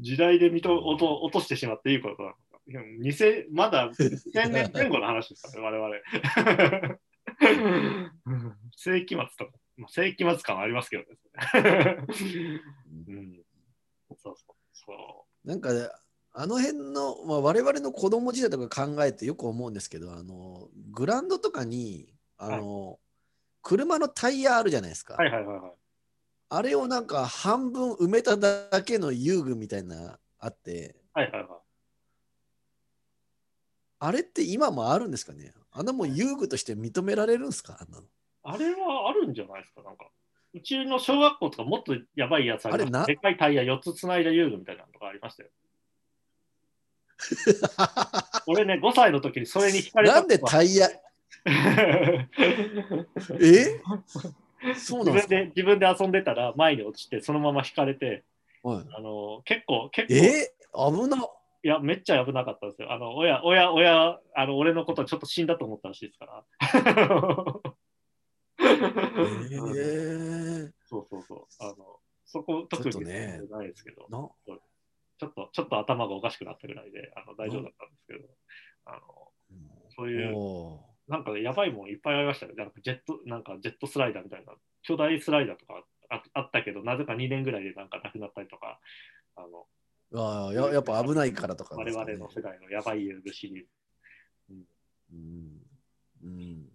[0.00, 2.40] 時代で見と落と落としてしまっていいことなのか。
[2.66, 6.98] いや2000まだ2000年前後の話ですからね、 我々。
[8.76, 11.18] 世紀末とか、まあ、世紀末感はありますけどね。
[13.06, 13.42] うん、
[14.16, 15.70] そうそうそなんか、
[16.34, 22.98] あの辺の、まあ、我々の子供時代とか考えてよく思うんですけど、あのグラウンドとかにあの、
[23.62, 25.14] 車のタイヤあるじゃないですか。
[25.14, 25.16] う。
[25.22, 25.72] はいはいはいはい。
[26.48, 31.61] あれをなんか半分埋めただけの遊具みたいなあって、はいはいはい。
[34.04, 35.54] あれって今もあるんですかね？
[35.70, 37.78] あんなもう遊具として認められるんですか？
[37.80, 38.04] あんなの。
[38.42, 40.08] あれはあるんじゃないですか、なんか。
[40.54, 45.48] うちの小学校とかもっとやばいやつあれなでかいタイヤ4つつないだ遊具みたいなのとかありましたよ。
[48.48, 50.14] 俺ね、5歳の時にそれに惹かれた。
[50.16, 50.88] なんでタイヤ、
[53.40, 53.80] え？
[54.76, 55.34] そうなんですか？
[55.36, 58.24] 自分で自分で遊んでたら前に落ちてそのまま引かれて、
[58.64, 58.84] はい。
[58.96, 60.52] あの結構、結構、え？
[60.74, 61.24] 危な。
[61.64, 62.92] いや、めっちゃ危なかったんですよ。
[62.92, 66.44] あの、親、親、親、あの、俺のことちょっと死んだと思ったらしいですから。
[68.58, 71.46] えー、そうそうそう。
[71.60, 71.76] あの、
[72.24, 73.12] そこ、特にな
[73.64, 74.28] いですけど、な
[75.18, 78.28] ちょっと、ちょっと頭がおかしくなったぐらいで、あの大丈夫だったんですけど、
[78.86, 79.00] あの、
[79.94, 82.54] そういう、おなんかねやばいもんいっぱいありましたね。
[82.54, 88.80] なんかジェット、なんかジェットスライダーみたいな、巨大スライダーとかああったけど、なぜか2年ぐらいでなんかなくなったりとか、
[89.36, 93.68] あの、ーあーややっぱ危ないからとかね、々の世代のやばい遊具シリーズ。
[95.12, 95.62] うん
[96.24, 96.68] うん、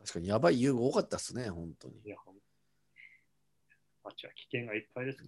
[0.00, 2.00] 確かにやばい遊具多かったっすね、本当に。
[2.04, 2.34] いや、ほん
[4.04, 5.24] 街は危険がいっぱいですか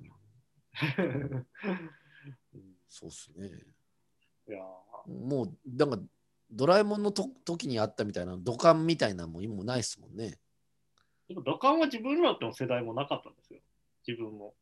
[0.98, 1.04] ら。
[1.04, 3.50] うんそうっすね。
[4.48, 4.58] いや
[5.06, 5.98] もう、なんか、
[6.50, 10.38] ドラえもんのと時にあったみたいな土管みたいなのも今もないっすもんね。
[11.28, 13.60] でも土管は自分らの世代もなかったんですよ。
[14.06, 14.54] 自分も。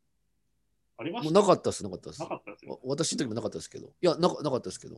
[0.96, 1.34] もうありました？
[1.40, 2.26] なかったです、なかったですな。
[2.28, 2.78] かったですよわ。
[2.84, 3.86] 私の時もなかったですけど。
[3.88, 4.96] いや、なかなかったですけど。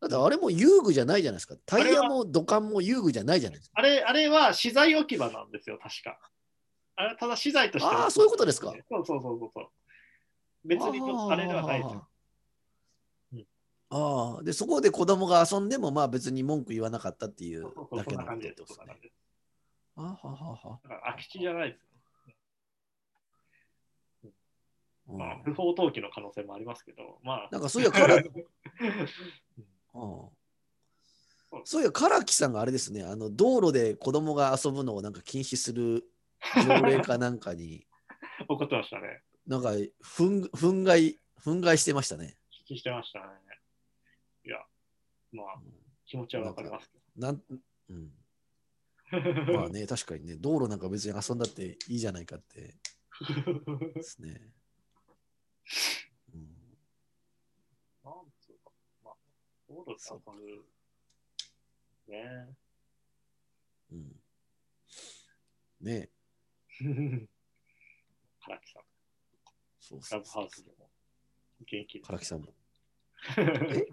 [0.00, 1.54] だってあれも遊具じゃないじゃないですか。
[1.64, 3.78] タイヤも土管も遊具じゃないじゃないですか。
[3.78, 6.18] あれ、あれは資材置き場なんですよ、確か。
[6.96, 7.88] あれ、ただ資材として。
[7.88, 9.68] あーそういうことですかそうそうそうそうそう。
[10.64, 12.08] 別にとあれではないですよ。
[13.88, 19.00] ああ、で、そこで子供が遊んでも、まあ別に文句言わなかったっていうそうそうそうだけな感じでとですすねそんな感。
[19.00, 19.14] じです。
[19.96, 20.80] あははは。
[20.82, 21.86] だから空き地じゃないですよ。
[24.24, 24.30] うん
[25.08, 27.48] まあ、不法投棄の可能性もありますけど、まあ。
[27.52, 28.26] なんかそういや、から、うんう
[31.64, 36.04] そういや、唐木さんがあれですね、あの道路で子供が遊ぶのをなんか禁止する
[36.64, 37.86] 条例かなんかに、
[38.48, 39.22] 怒ってましたね。
[39.46, 42.36] なんか憤憤慨、憤慨してましたね。
[42.62, 43.26] 聞きしてましたね。
[44.44, 44.58] いや、
[45.32, 45.60] まあ、
[46.04, 47.42] 気持ちはわかりますけなん
[47.88, 48.12] うん、
[49.46, 49.52] ど。
[49.54, 52.74] まあね、確かにね、道路なんか別に遊んだっていいじゃないかって
[53.94, 54.50] ですね。
[56.34, 56.40] うん、
[58.04, 58.70] なんつうか、
[59.04, 59.14] まあ、
[59.68, 60.64] 道路で遊ぶ。
[62.12, 62.48] ね
[63.92, 64.16] うん、
[65.80, 66.08] ね
[68.40, 68.82] 唐木さん、
[69.80, 70.88] そうクラブそうそうハウスでも
[71.66, 72.10] 元気です。
[72.10, 72.54] 唐木さんも。
[73.38, 73.86] え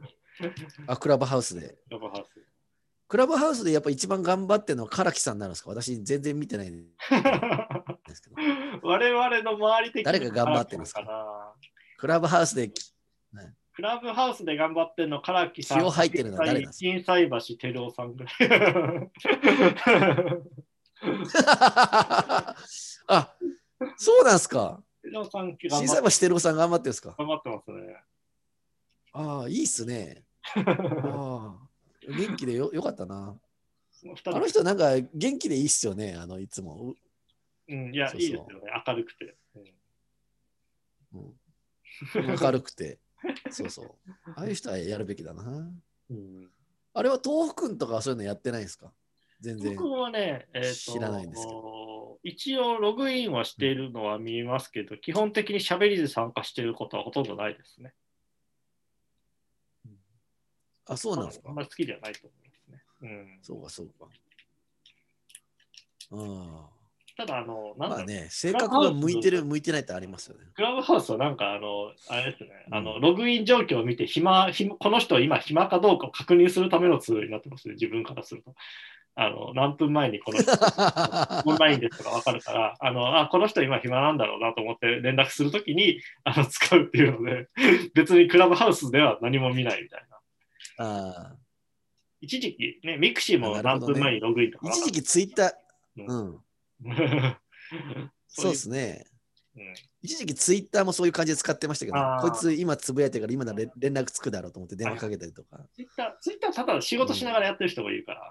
[0.87, 1.77] あ、クラブハウスで。
[1.89, 2.29] クラブハウス。
[3.07, 5.69] クラブハウスでやっぱ一番頑張ってるのは唐木さんになるんですか？
[5.69, 6.87] 私全然見てないん
[8.13, 8.35] ですけど。
[8.87, 11.55] 我々の周り的に誰が頑張ってるんですか
[11.97, 12.71] クラブハウスで、
[13.75, 15.79] クラブハウスで頑張ってるの、唐木さん。
[15.79, 16.77] 気を吐いてるのは誰ですか？
[16.79, 18.33] 金菜橋照夫さんぐらい。
[23.07, 23.33] あ、
[23.97, 24.81] そうなんすか？
[25.03, 25.25] 小
[25.87, 27.15] さい橋照夫さん頑張ってるんですか？
[27.17, 27.97] 頑張ってますね。
[29.13, 30.23] ああ、いいっすね。
[30.55, 31.55] ああ、
[32.07, 33.35] 元気でよよかったな。
[34.25, 36.93] あの人なんか元気でいいっすよね、あのいつも。
[37.73, 38.83] ううん、いや、そうそういいですよね。
[38.87, 39.35] 明るくて。
[39.55, 39.63] うん
[41.13, 41.33] うん
[42.41, 42.99] 明るくて。
[43.51, 43.95] そうそう。
[44.35, 45.71] ああいう人はやるべきだな。
[46.09, 46.51] うん
[46.95, 48.93] あれは東福君とかはそういうのやってないんですか？
[49.39, 49.75] 全然。
[49.75, 51.51] 僕はね、えーと知らないんですけ
[52.29, 57.93] 一応ログインはしているのは見えますけど、基本的に喋りで参加していることはほとんどないですね。
[60.85, 61.49] あ、そうなんですか？
[61.49, 62.83] あんまり好きじゃないと思いますね。
[63.01, 64.07] うん、そうか、そうか。
[66.11, 66.69] あ
[67.15, 67.87] ただ、あの、なあ。
[67.89, 70.45] んだまあね、性格が向いてる、向いてないってありますよね。
[70.55, 78.55] クラブハウスはなんか、あの、あれですね、うんあのログイン状況を見て暇、暇この人今暇かどうかを確認するためのツールになってますね、自分からすると。
[79.15, 80.51] あの何分前にこの人
[81.45, 87.47] オンラインですとか分かるから、あのあこの人今暇なんだろうなと思って連絡するときにあの使うっていうので、
[87.93, 90.85] 別にクラブハウスでは何も見ないみたいな。
[90.85, 91.35] ああ。
[92.21, 95.51] 一時期、ね、ミクシーも何分前にログインとか分かる一時期ツイッター、
[95.97, 96.43] うんうん。
[98.27, 99.05] そ そうですね。
[99.55, 105.65] うん一時期ツイッターもそういう感じで使ってましたけどこいつ今つぶやいてるから今なら連連絡つくだろうと思って電話かけたりとか。
[105.73, 108.21] ツイッター、ツイッターただ仕事しながらやってる人がいるから、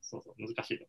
[0.00, 0.84] そうそう、難しいと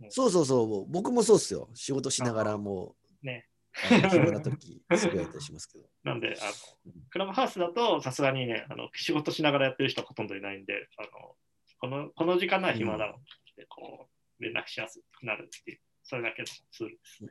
[0.00, 1.68] 思そうそうそう、僕もそうっすよ。
[1.74, 3.26] 仕事しながらもう。
[3.26, 3.46] ね。
[3.72, 5.84] 暇な時つぶやいたりしますけど。
[6.02, 11.36] なんで、あの、クラブハウスだと、さすがにね、あの、仕事しながらやってる人はほとんどいないんで、あの、
[11.78, 13.20] この、この時間なら暇だろう
[13.52, 14.08] って、こ
[14.40, 17.30] う、連絡しやすくなるっていう、それだけのツールですね。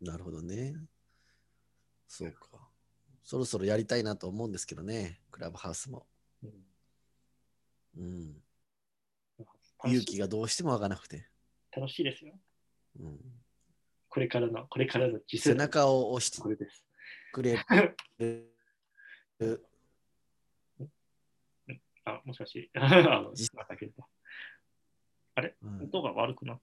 [0.00, 0.74] なるほどね。
[2.08, 2.68] そうか。
[3.22, 6.04] そろそろやりたいなと思うんですけどね、クラブハウスも。
[7.96, 8.42] うん
[9.84, 11.28] 勇気がどうしても湧かなくて。
[11.70, 12.34] 楽しいですよ。
[12.98, 13.20] うん、
[14.08, 16.84] これからの、これからの時背中を押してこれです。
[17.32, 17.56] くれ
[18.18, 18.44] る。
[22.04, 22.68] あ、もしもし。
[22.74, 24.08] あの、実また消えた
[25.62, 26.60] うん音が悪くなっ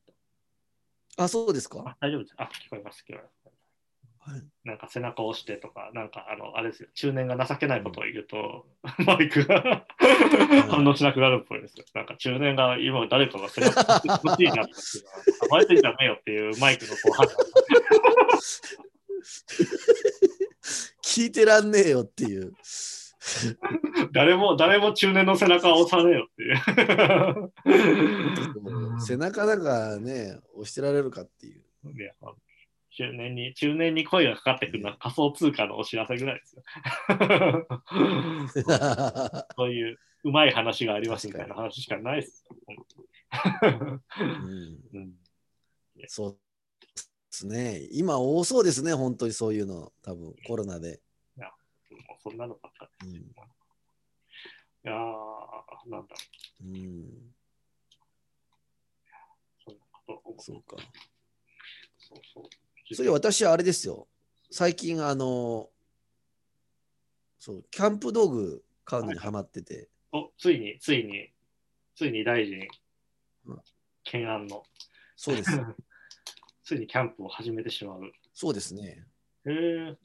[1.17, 1.75] あ、そうですた。
[1.75, 1.83] か？
[1.89, 2.35] あ、大丈夫です。
[2.37, 3.03] あ、聞こえます。
[3.07, 3.35] 聞こえます。
[4.31, 4.43] はい。
[4.63, 8.65] なんか背中を押してとか、なんかあの、あれですよ、中年が情けないことを言うと、
[9.05, 9.85] マイクが
[10.69, 11.85] 反応しなくなるっぽいですよ。
[11.93, 14.73] なんか中年が今誰かが背中を押してほしいなって言って、
[15.51, 17.35] 甘えてんじゃねえよっていうマイクのこう判断
[21.03, 22.53] 聞いてらんねえよっていう。
[24.13, 26.57] 誰も、誰も中年の背中を押さねえよっていう。
[29.01, 31.63] 背中なんかね、押してられるかっていう。
[31.91, 32.13] いや
[32.97, 36.63] 中年に、中年に声がかかってくるのは仮想通貨のお知らせぐらいですよ。
[39.57, 42.55] そういううまい話がありますみたいな話しかないですよ。
[44.21, 45.13] うんうん
[46.07, 46.37] そうで
[47.31, 47.87] すね。
[47.91, 49.91] 今多そうですね、本当にそういうの。
[50.01, 51.01] 多分コロナで。
[52.27, 53.09] そんなのばっかり。
[53.09, 54.97] うんいやー、
[55.89, 56.17] なんだろ
[56.61, 57.33] うん、う、
[59.63, 60.77] そんなこと思うそうか。
[61.97, 62.95] そうそう。
[62.95, 64.07] そう私はあれですよ。
[64.51, 65.69] 最近、あの、
[67.39, 71.31] そう、キャンプ道具買うのにハマってて、お、ついに、ついに、
[71.95, 72.67] ついに大臣
[73.45, 73.61] うん、
[74.03, 74.63] 懸案の、
[75.15, 75.51] そうです。
[76.63, 78.11] ついにキャンプを始めてしまう。
[78.33, 79.07] そうですね。
[79.45, 79.97] へえ、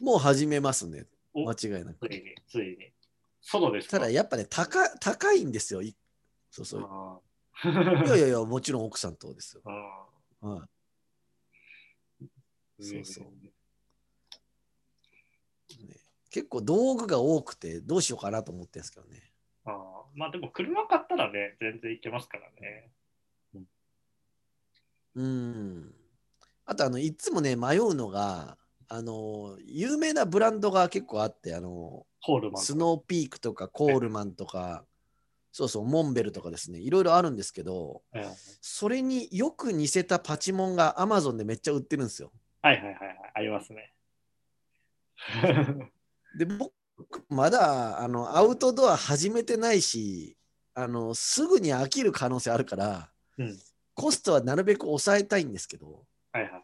[0.00, 1.06] もう始めますね。
[1.32, 2.08] お間違いなく。
[2.08, 2.92] ついに、ついに。
[3.40, 3.98] ソロですか？
[3.98, 5.82] ただやっぱね、高高いんですよ。
[5.82, 5.94] い
[6.50, 6.86] そうそう。
[6.88, 7.20] あ
[7.64, 9.62] いやーいやいや、もちろん奥さんとですよ。
[9.64, 10.66] あは
[12.18, 13.50] いーそうそうね
[16.30, 19.32] 結構道具が多くてどうしようかなと思ってるんですけどね。
[19.64, 22.90] あーまあでも車買ったらね、全然いけますからね。
[25.14, 25.94] うん。
[26.64, 28.56] あとあのいつもね迷うのが
[28.92, 32.62] あの有名なブランドが結構あってあのコールマン。
[32.62, 34.84] スノーピークとかコールマンとか
[35.52, 38.22] そうそうモンベルとかですねいろいろあるんですけどうん
[38.60, 42.32] それによく似せたパチモンが Amazon でめっちゃ売ってるんですよ。
[42.62, 43.92] はいはいはいはい、ありますね。
[46.36, 46.72] で僕
[47.28, 50.36] まだあのアウトドア始めてないし
[50.74, 53.58] あのすぐに飽きる可能性あるから、うん
[53.92, 56.62] コストはなるべく抑えたいんですけどはいはいはい。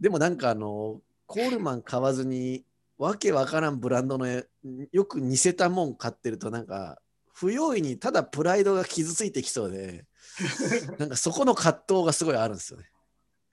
[0.00, 2.64] でもなんかあのコールマン買わずに
[2.98, 6.98] わけわからんブランドのよく似せたもん買ってるとなんか
[7.32, 10.04] 不用意にただプライドが傷ついてきそうで
[10.98, 12.90] なんかそこの葛藤がすごいあるんですよね。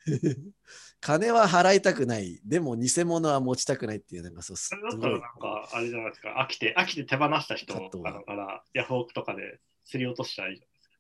[1.00, 5.12] 金は払いたくないでも偽物は持ちたくないっていうなんかそうすごい。
[5.12, 8.12] らなんか、あれじゃないですか、飽きて、飽きて手放した人カットが。
[8.12, 10.96] あのから、ヤフオクとかで競り落としたらいいじゃないですか。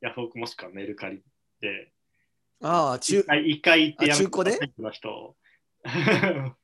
[0.00, 1.22] ヤフオクもしくはメルカリ
[1.60, 1.92] で、
[2.60, 4.58] ああ中一回一回行ってやめあ中古で
[4.92, 5.36] 人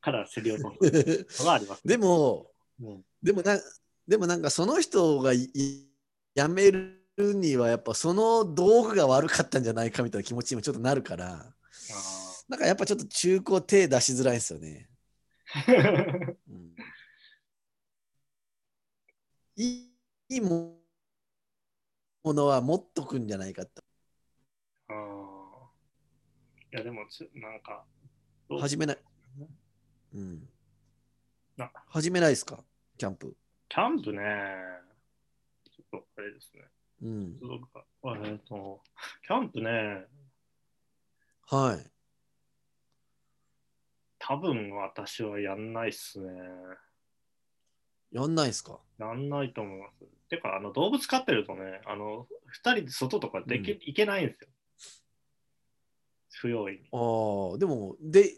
[0.00, 2.50] から競り落とすのがあります、でも、
[2.80, 3.04] うん。
[3.22, 3.58] でもな、
[4.06, 5.88] でもなんかその人がいい
[6.34, 11.54] 辞めるにはやっぱその道具が悪かったんじゃないかみたいな気持ちにもちょっとなるから、あ
[12.48, 14.88] なんかやっぱちょっと中古手出しづらいですよね。
[15.54, 16.74] ーうん、
[19.56, 19.88] い
[20.28, 20.78] いも
[22.24, 23.82] のは持っとくんじゃないかと。
[24.88, 26.76] あー。
[26.76, 27.84] いや、でもつ、なんか、
[28.58, 28.98] 始めない。
[30.14, 30.48] うん
[31.56, 31.70] な。
[31.88, 32.62] 始めないですか？
[32.98, 33.36] キャンプ。
[33.68, 34.18] キャンプね、
[35.64, 36.62] ちょっとあれですね。
[37.02, 37.38] うん。
[37.40, 37.84] そうか
[38.26, 38.82] えっと、
[39.26, 40.06] キャンプね、
[41.48, 41.90] はい。
[44.18, 46.30] 多分私はやんないっすね。
[48.12, 48.78] やんないですか？
[48.98, 50.04] やんないと思います。
[50.28, 52.26] てか、あの動物飼ってるとね、あの
[52.64, 54.48] 2人で外とかでき、うん行けないんですよ。
[56.42, 56.78] 不用意に。
[56.92, 58.34] ああ、でも、で、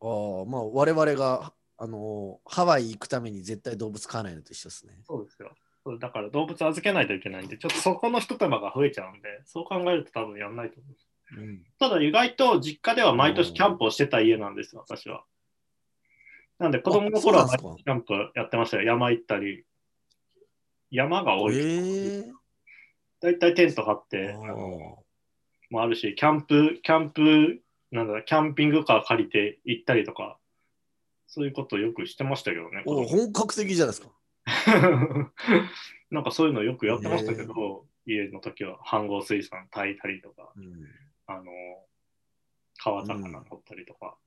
[0.00, 5.00] ああ、まあ、我々が、あのハワイ行くために絶対動物飼わないのと一緒ですね。
[5.04, 5.52] そうですよ。
[5.98, 11.08] だから動物預けないといけないんで、ちょっとそこの一手間が増えちゃうんで、そう考えると多分やんないと思います。
[11.36, 11.64] うん。
[11.80, 15.24] ただ意外と実家では毎年キャンプをしてた家なんですよ、私は。
[16.60, 18.84] なんで子供の頃は毎年キャンプやってましたよ。
[18.84, 19.64] 山行ったり。
[20.90, 21.58] 山が多い。
[21.58, 22.32] ええ
[23.22, 24.36] だいたいテント張って、
[25.72, 30.38] もあるし、キャンプ、キャンプ、なんだ、キャンピングカー借りて行ったりとか、
[31.26, 32.82] そういうことよくしてましたけどね。
[32.86, 34.12] お本格的じゃないですか。
[36.10, 40.84] なんかそういうのよくやってましたけど、家の時は飯合水産炊いたりとか、うん、
[41.26, 41.44] あの、
[42.76, 44.18] 川魚取ったりとか、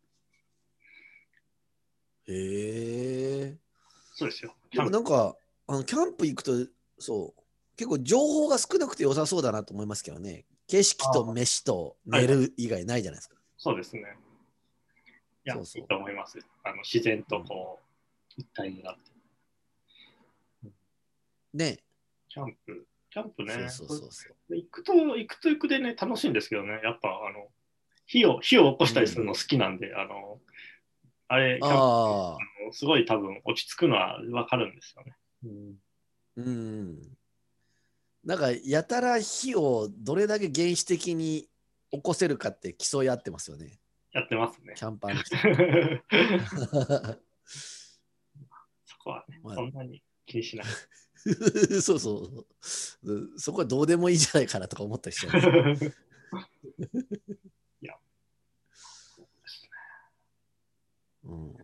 [2.28, 3.58] へえ。
[4.16, 4.56] そうですよ。
[4.72, 5.36] キでもなんか、
[5.68, 6.54] あのキャンプ行くと、
[6.98, 7.42] そう、
[7.78, 10.46] 結構情報が少なくて良さそうだなと思いますけどね。
[10.68, 13.36] 景色と飯と寝る以外ないじゃないですか。
[13.58, 14.02] そうですね。
[15.46, 16.40] いや、そうそういいと思います。
[16.64, 17.86] あの自然とこう、
[18.38, 19.12] 一体になって。
[21.54, 21.80] ね。
[22.30, 24.56] キャンプ、キャンプね、そうそうそうそう。
[24.56, 27.48] 行くと、行くと行くでね、楽しいんですけどね、やっぱ、あの、
[28.08, 30.42] 火を、火を起こしたりするの好きなんで、あの、
[31.28, 35.16] あれ、キャンプあのすごい多分落ち着くのはわかるんですよね。
[36.38, 37.18] うん。
[38.26, 41.48] なんか、やたら火をどれだけ原始的に
[41.92, 43.80] 起こせるかって競い合ってますよね。
[44.12, 44.74] やってますね。
[44.76, 45.38] キャンパーの人。
[48.86, 50.66] そこはね、まあそんなに気にしない。
[51.82, 52.30] そうそ
[53.04, 55.26] ううそこはどうでもいいじゃないかなとか思ったりし。
[55.26, 55.34] いや、
[58.72, 59.70] そうですね。
[61.24, 61.56] うん、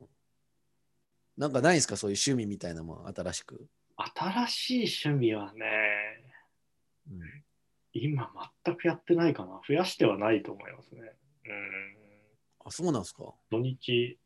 [1.38, 1.96] なんかないですか？
[1.98, 3.68] そういう趣味みたいなもん新しく。
[3.98, 6.21] 新しい趣味はね、
[7.12, 7.20] うん
[7.94, 8.32] 今
[8.64, 9.60] 全くやってないかな。
[9.68, 11.02] 増やしてはないと思いますね。
[11.46, 11.98] うん。
[12.66, 13.34] あそうなんですか？
[13.52, 14.18] 土日、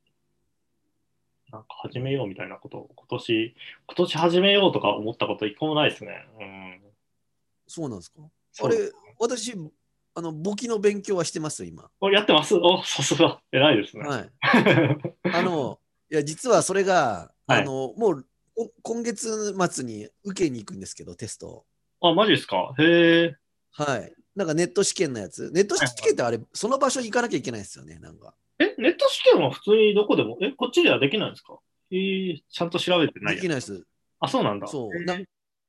[1.51, 3.55] なんか始めようみたいなことを、今年、
[3.87, 6.27] 今年始めようとか思ったこと一個もないですね。
[6.39, 6.81] うん。
[7.67, 8.21] そうなんですか？
[8.63, 8.75] あれ、
[9.17, 9.55] 私、
[10.13, 11.89] あの簿記の勉強はしてますよ、今。
[12.01, 12.53] おやってます？
[12.53, 13.41] お、さすが。
[13.51, 14.07] 偉いですね。
[14.07, 14.29] はい。
[15.33, 15.79] あの、
[16.11, 18.27] いや、実はそれが、はいあの、もう、
[18.57, 21.65] お今月末に受けに行くんですけど、テスト。
[22.09, 22.73] あ、マジですか？
[22.79, 23.35] へえ。
[23.71, 24.13] はい。
[24.35, 25.51] なんかネット試験のやつ。
[25.51, 28.33] ネット試験ってあれ、その場所行かなきゃいけないですよね、なんか。
[28.59, 31.57] え、ネット試験は普通にどこでも、え、こっちではできないんですか？
[31.91, 33.85] えー、ちゃんと調べてないやできないです。
[34.19, 34.67] あ、そうなんだ。
[34.67, 35.05] そう。
[35.05, 35.25] なん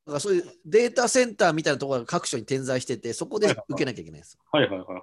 [0.07, 4.39] かそういうデータセンターみたいなところが各所に点在してて、そこで受けなきゃいけないです。
[4.51, 4.95] はいはいはいは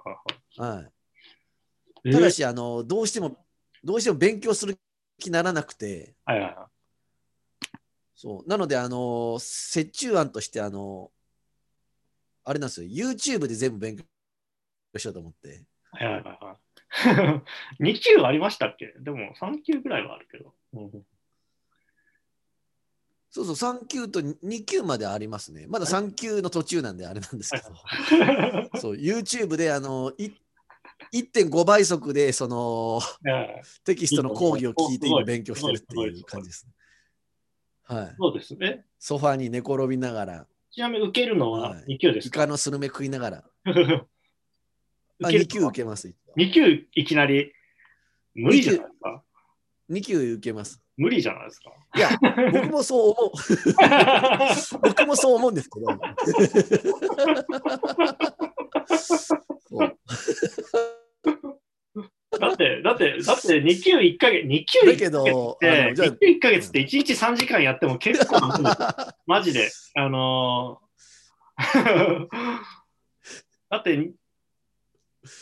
[0.58, 0.82] いはい。
[0.82, 2.12] はい。
[2.12, 3.44] ただし、し、あの、どうしても、
[3.82, 4.78] どうしても勉強する
[5.18, 6.68] 気にならなくて、はいはいは
[8.16, 8.48] そう。
[8.48, 11.10] なので、あの、折衷案として、あの、
[12.44, 14.04] あれなんですよ、YouTube で全部勉強
[14.98, 15.64] しようと思って。
[16.00, 16.04] い。
[16.04, 17.42] はいはいはいは
[17.80, 17.82] い。
[17.82, 18.94] 2級ありましたっけ？
[19.00, 20.54] でも3級ぐらいはあるけど。
[20.74, 21.06] うん
[23.30, 25.66] そうそう、3級と2級までありますね。
[25.66, 28.78] まだ3級の途中なんであれなんですけど。
[28.78, 30.30] そう、YouTube で、あの、い
[31.12, 36.72] 1.5倍速で、その、はいテキストの講義を聞いて今勉強してるっていいう感じですね。
[37.82, 38.14] はい。
[38.16, 38.86] そうですね。
[39.00, 44.04] ソファーに寝転びながら、ちなみに受けるのははい2級ですか、イカのスルメ食いながら、 あ2
[45.20, 46.12] 受ける級受けます。
[46.36, 47.52] 2級いきなり？
[48.34, 49.22] 無理じゃないですか
[49.90, 50.80] ？2級受けます。
[50.96, 51.70] 無理じゃないですか？
[51.96, 52.10] いや、
[52.52, 53.32] 僕もそう思う。
[54.82, 55.86] 僕もそう思うんですけど。
[58.96, 59.98] そう
[62.38, 68.40] だって、だって、だって2級1ヶ月、2級1だけどヶ月って、あのじゃあ2級1ヶ月って1日3時間やっても結構
[69.26, 69.70] マジで。
[69.94, 70.84] あのー
[73.70, 74.12] だって、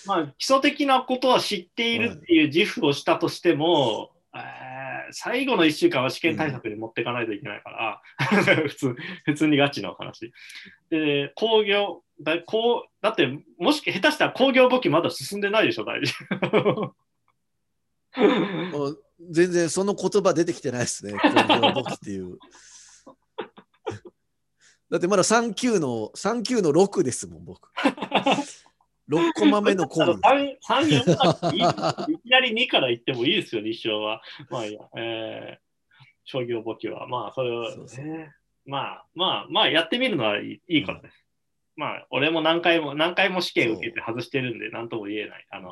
[0.06, 4.72] まあ、基礎的なことは知っているっていう自負をしたとしても、えー
[5.12, 8.02] 最後の1週間は試験対策に持っていかないといけないから、
[8.68, 10.32] 普通普通にガチの話。
[10.90, 16.14] で、工業、だこうだって、もし下手したら工業簿記まだ進んでないでしょ、大事。
[19.30, 21.12] 全然その言葉出てきてないですね。
[21.12, 22.38] 工業簿記っていう。
[24.90, 27.70] だってまだ3級の3級の6ですもん、僕。
[29.12, 30.72] 6コマ目の講義です。
[30.72, 34.22] 3、4いいきなり2から言ってもいいですよ、日照は。
[34.50, 35.62] まあいいや、えー、
[36.24, 37.06] 商業簿記は。
[37.06, 41.24] まあ、それを、そうそうえーまあ、まあ、まあ、やってみるのはいいいいことです。
[41.76, 45.46] まあ、俺も何回も、何回も試験受けて外してるんで、なんとも言えない。
[45.50, 45.70] あの、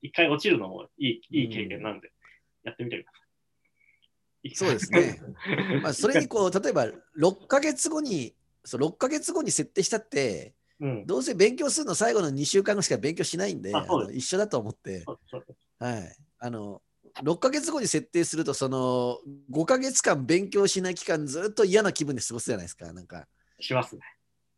[0.00, 2.10] 一回落ちるのもいいいい経験なんで、
[2.64, 3.18] やってみてくださ
[4.42, 4.54] い。
[4.54, 5.20] そうですね。
[5.82, 6.86] まあ、それにこう、例えば
[7.18, 8.34] 6ヶ月後に、
[8.64, 11.06] そう6ヶ月後に設定したって、うん。
[11.06, 15.04] どうせ勉強するの最後の2週間後しか勉強しないんで、あ一緒だと思って、
[15.78, 16.16] はい。
[16.40, 16.82] あの、
[17.22, 19.18] 6ヶ月後に設定すると、その
[19.50, 22.92] 5ヶ月間勉強しない期間、ずっと嫌な気分で過ごすじゃないですか。
[22.92, 23.28] なんか、
[23.60, 24.02] しますね。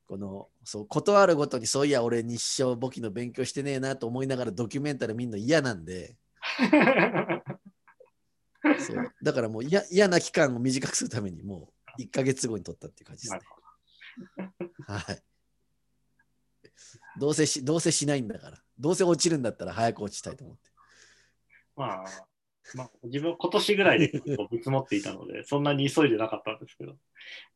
[0.06, 6.16] この、そう、断るごとに、そういや、俺、日照簿記の勉強してねえなと思いながらドキュメンタリー見るの嫌なんで、
[8.78, 13.40] そうだからもう嫌嫌な期間を短くするために、もう1ヶ月後に取ったっていう感じですね。
[14.86, 15.22] はい。
[17.18, 18.58] どうせし、どうせしないんだから。
[18.78, 20.70] どうせ落ちるんだったら早く落ちたいと思って。
[21.76, 22.04] まあ、
[22.74, 26.96] まあ、自分は今年ぐらいで結構見積もっていたので、そんなに急いでなかったんですけど、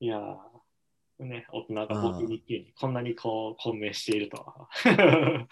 [0.01, 4.69] いやー、ね、大人が僕日記にこんなにこう、混迷しているとは。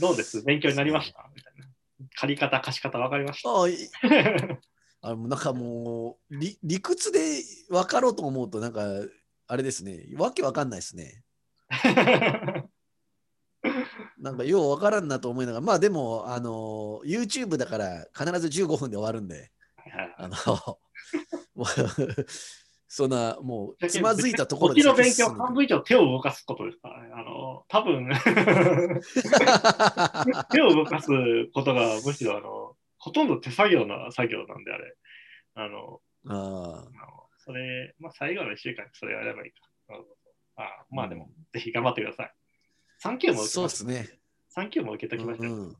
[0.00, 0.42] どうです？
[0.42, 1.28] 勉強になりました？
[1.34, 1.66] みたいな。
[2.14, 3.62] 借り方、貸し方分かりました？
[3.62, 3.74] あい
[5.02, 8.82] あのなんかもう理理屈で分かろうと思うとなんか
[9.50, 10.06] あれですね。
[10.16, 11.24] わけわかんないですね。
[14.18, 15.64] なんかようわからんなと思いながら。
[15.64, 19.50] まあでもあの YouTube だから必ず15分で終わるんで。
[20.18, 20.36] あの
[22.86, 27.10] そんなもうつまずいたところこっちの勉強半分以上手を動かすことですからね。
[27.12, 28.08] あの、多分。
[30.52, 31.08] 手を動かす
[31.52, 34.96] ことがむしろあの、ほとんど手作業な作業なんであれ。
[35.54, 37.19] あの、ああの
[37.50, 39.56] それ、まあ最後の1週間それやればいいか。
[39.90, 40.04] うん。
[40.56, 42.34] あまあでも、ぜひ頑張ってください。
[43.02, 44.08] 3級あも受けそうですね、
[44.54, 44.60] た。
[44.62, 45.52] 3級も受けときましたよ。
[45.52, 45.76] うん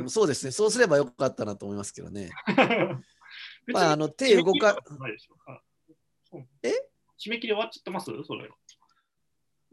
[0.00, 0.52] うん、 そうですね。
[0.52, 2.30] そうすればよかったなと思いますけどね。
[3.66, 4.78] まああの手動か
[6.62, 6.72] え？
[7.18, 8.06] 締め切り終わっちゃってます？
[8.24, 8.48] それ。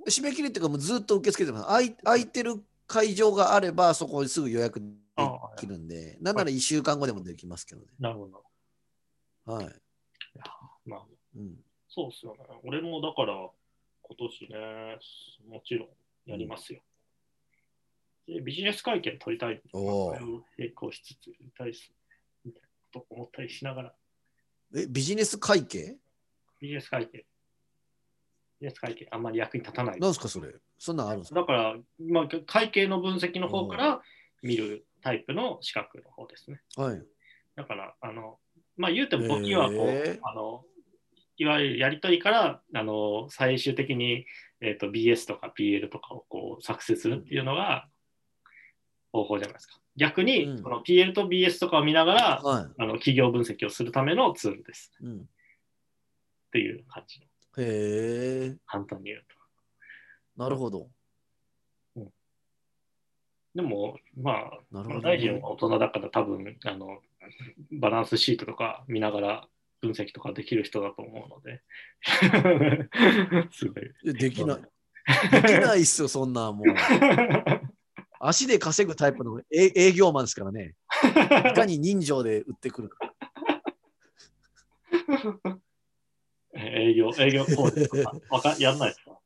[0.07, 1.67] 締め切りっていうかもうずっと受け付けてます。
[1.67, 4.87] 空い空いてる会場があればそこにすぐ予約で
[5.57, 6.17] きるんで。
[6.21, 7.87] なんなら1週間後でもできますけどね。
[7.99, 8.46] なるほど。
[9.47, 9.65] はい、
[10.85, 11.05] まあ、
[11.37, 11.55] うん、
[11.87, 12.39] そうっすよね。
[12.63, 13.33] 俺もだから、
[14.01, 14.99] 今年ね、
[15.49, 15.87] もちろん
[16.25, 16.81] やりますよ。
[18.27, 19.61] でビジネス会見取りたい。
[20.57, 21.93] 並行しつつやりたいっす、
[22.45, 23.93] みたいなこと思ったりしながら、
[24.75, 25.95] えビジネス会計？
[26.59, 27.11] ビジネス会見。
[27.13, 27.19] ビ
[28.59, 29.99] ジネス会見、あんまり役に立たない。
[29.99, 30.53] なんすかそれ？
[30.77, 31.39] そんなんあるんですか？
[31.39, 34.01] だから、まあ、会計の分析の方から
[34.41, 36.59] 見るタイプの資格の方ですね。
[36.75, 37.01] はい。
[37.55, 38.39] だから、あの、
[38.77, 40.63] まあ言うても簿記はこう、へーあの、
[41.37, 44.25] いわゆるやり取りから、あの、最終的に、
[44.61, 47.87] えっと BS とか PL とかをこう作成するっていうのが
[49.11, 49.79] 方法じゃないですか。
[49.95, 55.05] 逆に、うんその PL と BS とかを見ながら、はあの企業分析をするためのツールですい。
[55.05, 55.23] うん、っ
[56.51, 57.25] ていう感じの、
[57.63, 59.25] へえ、簡単に言う
[60.35, 60.43] と。
[60.43, 60.89] なるほど。
[63.55, 65.39] でも、まあ、なるほど、大臣ね。
[65.39, 66.99] は大人だから多分あの、
[67.71, 69.47] バランスシートとか見ながら
[69.81, 71.61] 分析とかできる人だと思うので、
[73.51, 74.13] すごい。
[74.13, 74.61] できない。
[75.31, 76.67] できないっすよ、そんなもう。
[78.19, 80.75] 足で稼ぐタイプの営営業マンですからね。
[81.51, 83.13] いかに人情で売ってくるか。
[86.55, 89.19] 営業、営業コーデとか、わかやんないですか？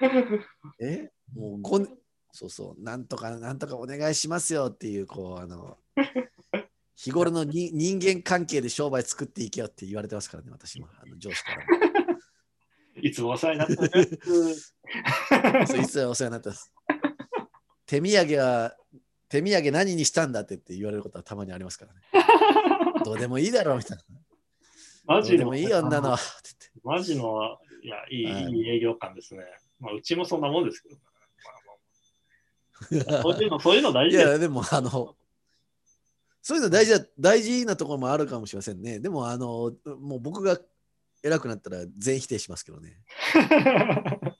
[0.80, 1.10] え？
[1.34, 1.86] もうこん、
[2.32, 5.78] そうそう、なんとかなんとかお願いしますよっていう、こう、あの、
[6.98, 12.18] 日頃のに人間関係で商売作っていけよって言われてますからね、私も、あの上司からも。
[13.00, 14.74] いつもお世話になってます。
[15.72, 16.72] そういつはお世話になってます。
[17.86, 18.74] 手土産は、
[19.28, 22.00] 手土産何にしたんだってって言われることはたまにありますからね。
[23.04, 24.02] どうでもいいだろうみたいな。
[25.04, 26.16] マジでもいいよ、んなの
[26.82, 29.44] マジの、いや、いい,、はいい、い営業感ですね。
[29.78, 31.00] まあ、うちもそんなもんですけど、ね
[32.90, 34.28] 言ってまあまあそういうの、そういうの大事です。
[34.28, 35.14] いや、でも、あの、
[36.48, 39.00] そういうの大事だ大事なところもあるかもしれませんね。
[39.00, 39.70] でも、あの、
[40.00, 40.58] もう僕が
[41.22, 42.96] 偉くなったら全否定しますけどね。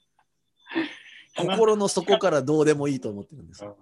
[1.37, 3.63] 心の底からどうでもいいと思ってるんです。
[3.63, 3.75] うん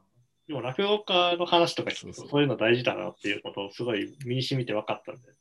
[0.46, 5.34] でも落語家の話とか聞くとそういうの大事だなっていうことをすごい身に染みて分かったんで、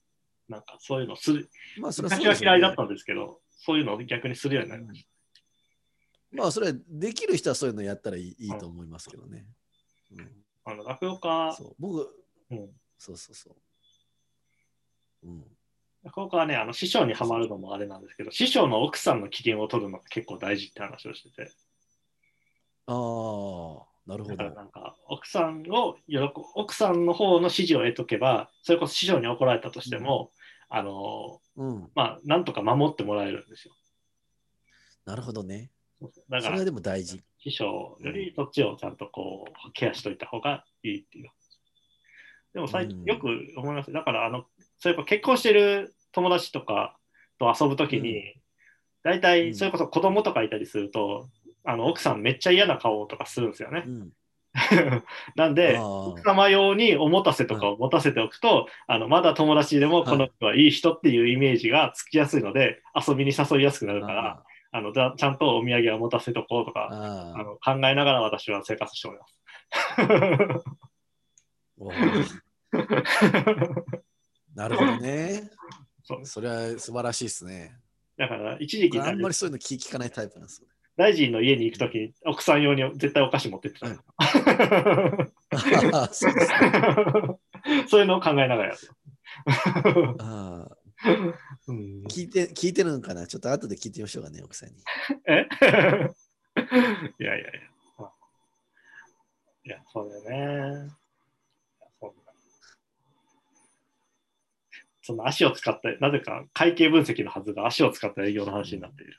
[0.49, 5.07] なんかそういうのする、まあ、それはそう昔は嫌いだったんですけど、そういうのを逆にするようになりまし
[6.32, 9.47] まあ、それはできる人はそういうのやったらいいいいと思いますけどね。
[10.12, 10.26] うん
[10.64, 10.72] た。
[10.72, 15.29] あの落語家、僕、うんそうそうそう。
[15.29, 15.45] うん、
[16.05, 21.53] 落語家はね、あの師匠にはまるのもあれなんですけど、師匠の奥さんの機嫌を取るのが結構大事って話をしてて、
[22.87, 24.51] ああ、なるほどだから。
[24.55, 26.19] なんか奥さんを喜
[26.55, 30.33] 奥さんの方の指示を得とけば、それこそ師匠に怒られたとしても、
[30.69, 33.75] あのうん、まあ、なんとか守ってもらえるんですよ。
[35.05, 35.71] なるほどね。
[36.01, 37.23] だからそれはでも大事。
[37.39, 41.31] 師匠よりそっちをちゃんとこうケアしといた方がいいっていう。
[42.57, 43.05] でも最近うん。
[43.05, 43.29] よく
[43.59, 43.93] 思います。
[43.93, 44.47] だからあの、
[44.79, 46.97] そういえば結婚してる友達とか
[47.39, 48.35] と遊ぶときに、
[49.05, 51.29] 大体それこそ子供とかいたりすると、
[51.65, 53.85] あの奥さんめっちゃ嫌な顔とかするんですよね。
[53.87, 53.91] う。
[53.91, 54.13] ん、
[55.37, 64.43] なんで、奥様用におもたせとかを持たせておくと、あのまだ友達でもこの人はいい人っていうイメージがつきやすいので、遊びに誘いやすくなるから、
[64.73, 69.43] あのちゃんとお土産は持たせとこうとか、あの考えながら私は生活しております。
[74.55, 75.51] なるほどね。
[76.03, 77.77] そうそれは素晴らしいですね。
[78.17, 80.69] だから一時期僕あんまりそういうの聞聞かないタイプなんですよ。
[80.97, 83.89] 大臣の家に行くときに奥さん用に絶対お菓子持ってってた、
[86.14, 86.64] そうですね
[87.87, 88.79] そういうのを考えながらやる。
[90.21, 91.35] あー
[91.67, 93.27] うん聞いて聞いてるのかな？
[93.27, 94.77] ちょっと後で聞いてみましょうかね、奥さんに。
[95.27, 95.47] え？
[97.21, 97.61] いやいやいや。
[97.99, 98.12] まあ
[99.64, 100.23] いや、そうだよ
[100.87, 100.87] ね。
[100.87, 100.89] い
[101.83, 102.14] やそんな
[105.07, 109.15] その足を使って、なぜか会計分析のはずが足を使った営業の話になっている。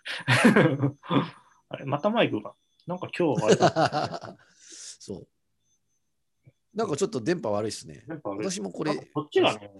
[1.70, 2.54] あれ、またマイクが。
[2.86, 4.38] なんか今日あれだ、
[5.00, 5.28] そう。
[6.74, 8.04] なんかちょっと電波悪いですね。
[8.24, 8.96] 私もこれ。
[9.14, 9.72] こっちがね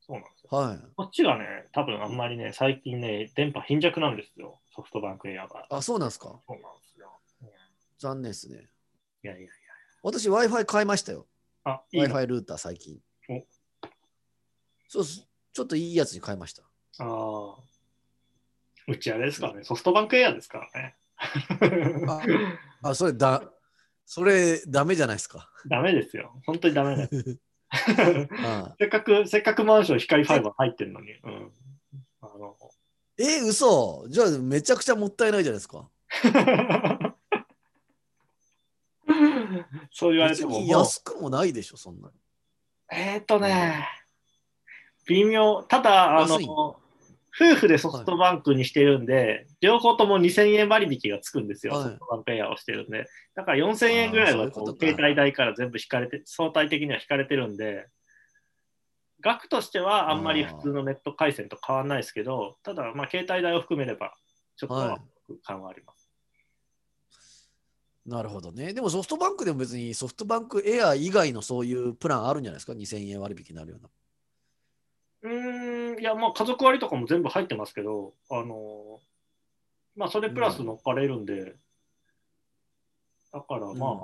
[0.00, 0.58] そうなんですよ。
[0.58, 0.78] はい。
[0.96, 4.60] こっちがね、多分あんまりね、最近ね、電波貧弱なんですよ。
[4.74, 5.66] ソフトバンクエアが。
[5.68, 6.28] あ、そうなんですか。
[6.28, 7.20] そうなんですよ。
[7.42, 7.48] うん
[7.98, 8.70] 残念ですね。
[9.22, 9.50] いやいやいや。
[10.02, 11.26] 私 Wi-Fi 買いましたよ。
[11.92, 12.98] Wi-Fi ルーター最近
[13.28, 13.46] お。
[14.88, 15.26] そうっす。
[15.52, 16.62] ちょっといいやつに買いました。
[16.62, 16.66] あ
[16.98, 17.56] あ。
[18.86, 20.96] うちあれですからね、ソフトバンクエアですからね。
[22.82, 23.42] ああ、それだ、
[24.04, 25.50] それダメじゃないですか。
[25.66, 26.40] ダメですよ。
[26.44, 27.08] 本当にダメだよ。
[28.44, 31.14] あせっかく、せっかくマンション光ファイバー入ってるのに。
[31.14, 31.52] うん。
[32.20, 32.56] あの
[33.16, 35.88] え、嘘じゃあめちゃくちゃもったいないじゃないですか。
[39.92, 42.12] そう言われ別ても安くもないでしょ、そんなの。
[42.92, 43.88] えーっとね、
[45.06, 45.62] 微妙。
[45.62, 46.36] ただ、あの
[47.36, 53.06] 夫婦でソフトバンクにしてるんで、両方とも2000円割引がつくんですよ、はいソフトバンクエアをしてるんで。
[53.34, 57.86] だから4000円ぐらいはこう携帯代から全部引かれて、相対的には引かれてるんで、
[59.20, 64.12] 額としてはあんまり普通のネット回線と変わらないですけど、ただ、まあ、携帯代を含めれば、
[64.56, 64.98] ちょっとは
[65.42, 66.10] 感はあります。
[68.06, 68.74] なるほどね。
[68.74, 73.88] でもソフトバンクでも別にソフトバンクエア以外のそういうプランあるんじゃないですか ?2000 円割引になるような。
[75.24, 79.00] うーん、いや、まあ、家族割とかも全部入ってますけど、あの
[79.96, 81.56] まあ、それプラス乗っかれるんで、
[83.32, 83.98] だからまあ、うん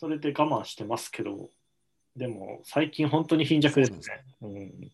[0.00, 1.50] それで我慢してますけど、
[2.14, 3.98] でも、最近本当に貧弱ですね。
[4.40, 4.92] うん。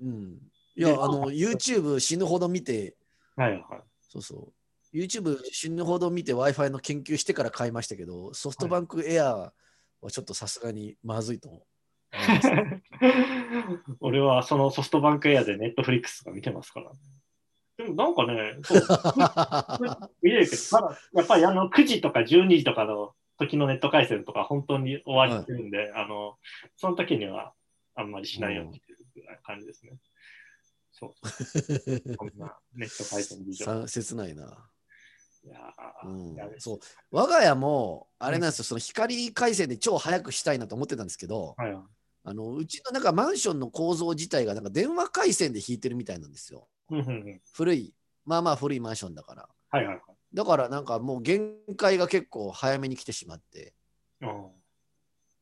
[0.00, 0.38] うん。
[0.76, 2.96] いや、であの、YouTube 死ぬほど見て、
[3.34, 3.62] はいはい。
[4.08, 4.52] そうそ
[4.92, 4.96] う。
[4.96, 9.52] YouTube 死ぬほど見て Wi-Fi の研究してから買いましたけど、ソフトバンクエア
[10.02, 11.77] はちょっとさすがにまずいと思いますね
[14.00, 16.90] 俺はそのソフトバンクエアでネットフリックスとか見てますから。
[17.76, 18.80] でもなんかね、そう
[20.20, 26.38] 見れるけど、ただやっぱりあの9時とか12時とかの時のネット回線とか本当に終わりしてるんで、あの
[26.76, 27.52] その時には
[27.94, 29.92] あんまりしないようにしていな感じですね。
[30.90, 32.16] そうそう。
[32.16, 33.64] こんなネット回線事情。
[33.64, 34.68] さ切ないな。
[35.44, 36.78] いやーうんそう
[37.12, 41.82] 我が家もあれなんですよ、その光回線で超早くしたいなと思ってたんですけど、はいはい
[42.28, 46.68] あのうちのなんかマンションの構造自体がなんか電話回線で引いてるみたいなんですよ。
[47.52, 49.48] 古い、まあまあ古いマンションだから。
[49.70, 50.02] はいはいはい。
[50.34, 53.74] だからなんかもう限界が結構早めに来てしまって。
[54.20, 54.46] うん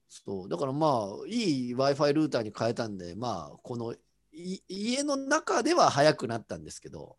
[0.08, 3.94] そうだからまあいい Wi-Fi ルーターに変えたんで、まあこの
[4.32, 7.16] い家の中では早くなったんですけど、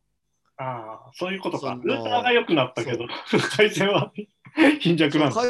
[0.57, 1.77] ああ、そういうことか。
[1.83, 3.05] ルーターが良くなったけど、
[3.55, 4.11] 回線は
[4.79, 5.41] 貧弱なんだ。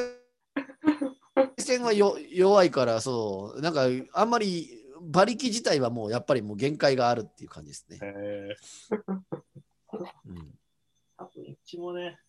[1.45, 4.69] 回線はよ弱いから、そう、なんかあんまり
[4.99, 7.99] 馬力自体はもうやっぱりもう限界があるっていう感じですね。
[8.01, 8.55] え
[10.25, 10.59] うん、
[11.17, 12.19] 多分うちもね、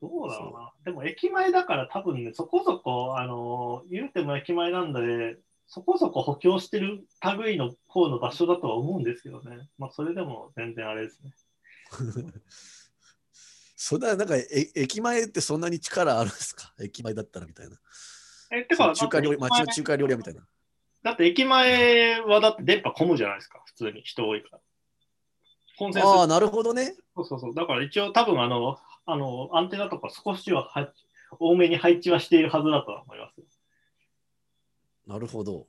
[0.00, 0.72] どうだろうな。
[0.84, 7.04] でも駅前だから多分ね、そこそこ、あの、言うても駅前なんで、そこそこ補強してる
[7.38, 9.68] 類の方の場所だとは思うんですけどね。
[9.78, 11.32] まあ、それでも全然あれですね。
[13.74, 16.72] そんな、なんかえ駅前ってそんなに力あるんですか？
[16.80, 17.76] 駅前だったらみたいな。
[18.52, 20.46] え、てか、中華料理、町の中華料理屋みたいな。
[21.02, 24.60] だって駅前はだって電波混むじゃないですか、普通に人多いから。
[25.78, 26.94] 混戦するああ、なるほどね。
[27.16, 27.54] そうそうそう。
[27.54, 30.92] だから一応多分あの、あの、アンテナとか少しはは
[31.40, 33.44] 多めに配置はしているはずだとは思いますよ。
[35.06, 35.66] なるほど。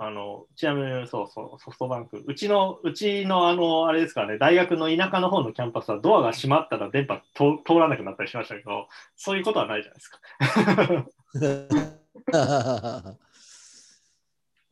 [0.00, 2.22] あの、ちなみにそうそう、ソフトバンク。
[2.24, 10.20] うちの、うちのあの、あれですからね、大学の田舎の方のキャンパスはドアが閉まったら電波通通らなくなったりしましたけど、そういうことはないじゃないですか。
[12.32, 13.18] あ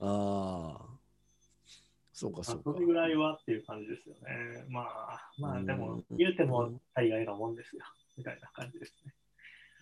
[0.01, 0.87] あ。
[2.13, 2.81] そうか、まそうかあそ。
[2.81, 4.65] れぐらいはっていう感じですよね。
[4.69, 7.83] まあ、まあでも、うん言うても大概なもんですよ。
[8.17, 9.15] みたいな感じですね。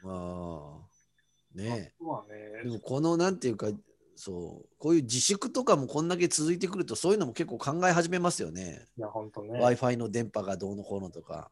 [0.04, 1.56] ああ。
[1.56, 2.62] ねまあえ。
[2.64, 3.68] でね、もこのなんていうか、
[4.16, 8.86] そう、こういう自粛とかもこんだけ続いてくると、そういうのも結構考え始めますよね。
[8.96, 9.60] いや、本当ね。
[9.60, 11.50] Wi-Fi の電波がどうのこうのとか。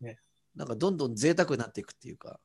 [0.00, 0.18] ね
[0.56, 2.40] なんかどんどん贅沢になっていくっていうか。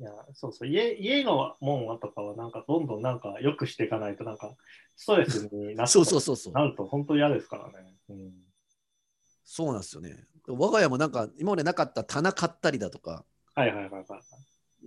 [0.00, 4.54] いや、そうそう、家家のもんとかは、なんかどんどんなんか良くしていかないと、なんか
[4.96, 6.52] ストレスになそうそうそうそう。
[6.52, 7.94] なると本当嫌ですからね。
[8.08, 8.32] うん、
[9.44, 10.26] そうなんですよね。
[10.48, 13.24] 我が家もなんか今までなかった棚買ったりだとか、
[13.54, 14.04] はいはいはいはい。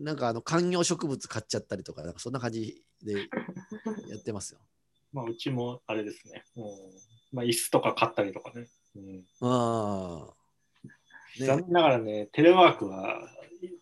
[0.03, 3.13] なんかあの観葉植物買っちゃったりとか、なんかそんな感じで
[4.09, 4.59] やってますよ。
[5.13, 6.43] まあ、うちもあれですね。
[6.55, 6.63] うん
[7.31, 8.67] まあ、椅子とか買ったりとかね。
[8.95, 10.37] うんああ。
[11.39, 13.29] ね、残念ながらね、テレワークは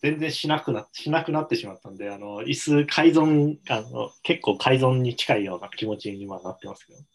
[0.02, 3.26] 全然しなくなしなくなってしまったんで、あの椅子改造あ
[3.82, 7.00] の、結構改造に近いような気持ちに今なってますけど。
[7.00, 7.06] うん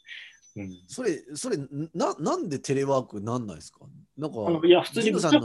[0.89, 1.57] それ、それ
[1.95, 3.87] な、なんでテレワークなんないですか？
[4.17, 5.39] なんかいや、普通に部ジムさん長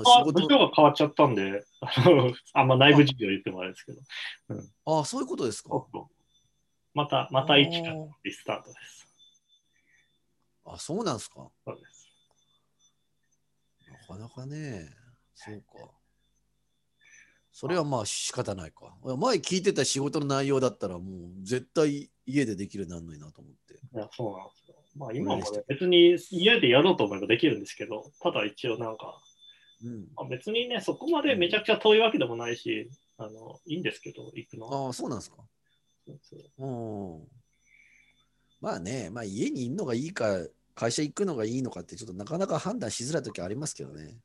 [0.57, 1.63] が変わっちゃったんで、
[2.53, 4.01] あ んま内部事情言ってもあれですけど、
[4.85, 5.69] ああ、そういうことですか？
[6.95, 9.07] また、また一からリスタートです。
[10.65, 11.47] あそうなんですか？
[11.65, 12.09] そうです。
[14.09, 14.89] なかなかね、
[15.35, 15.91] そうか。
[17.55, 18.93] それはまあ仕方ないか。
[19.01, 23.75] 前聞いてた仕事の内容だったらもう絶対家でできるなるのになと思って。
[23.75, 24.75] いや、そうなんですよ。
[24.97, 29.17] まあ今もね、別に家でやろうと思えばできるんですけど、ただ一応なんか、
[29.85, 30.07] うん。
[30.17, 34.87] まあ、別にね、そこまでめちゃくちゃ遠いわけでもないし、あのいいんですけど、行くのは。
[34.87, 35.37] ああ、そうなんですか。
[36.57, 37.23] うん。
[38.59, 44.17] まあね、まあ家にいるのがいいか、会社行くのがいいのかってちょっとなかなか判断しづらい時ありますけどね。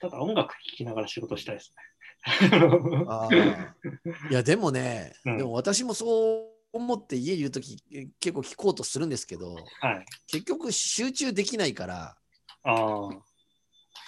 [0.00, 1.82] ただ音楽聴きながら仕事したいですね。
[4.30, 7.82] いや、でもね、うんでも私もそう思って家にいるとき
[8.20, 9.60] 結構聞こうとするんですけど、は
[9.92, 10.04] い。
[10.26, 12.16] 結局集中できないから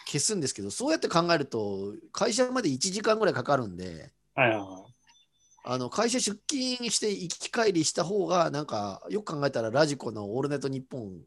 [0.07, 4.53] 消すんですけど、そうやって考えると、会社まで1時間ぐらいかかるんで、はい。
[5.63, 11.21] あの会社出勤して行き帰りした方が、なんかよく考えたらラジコのオールナイトニッポン、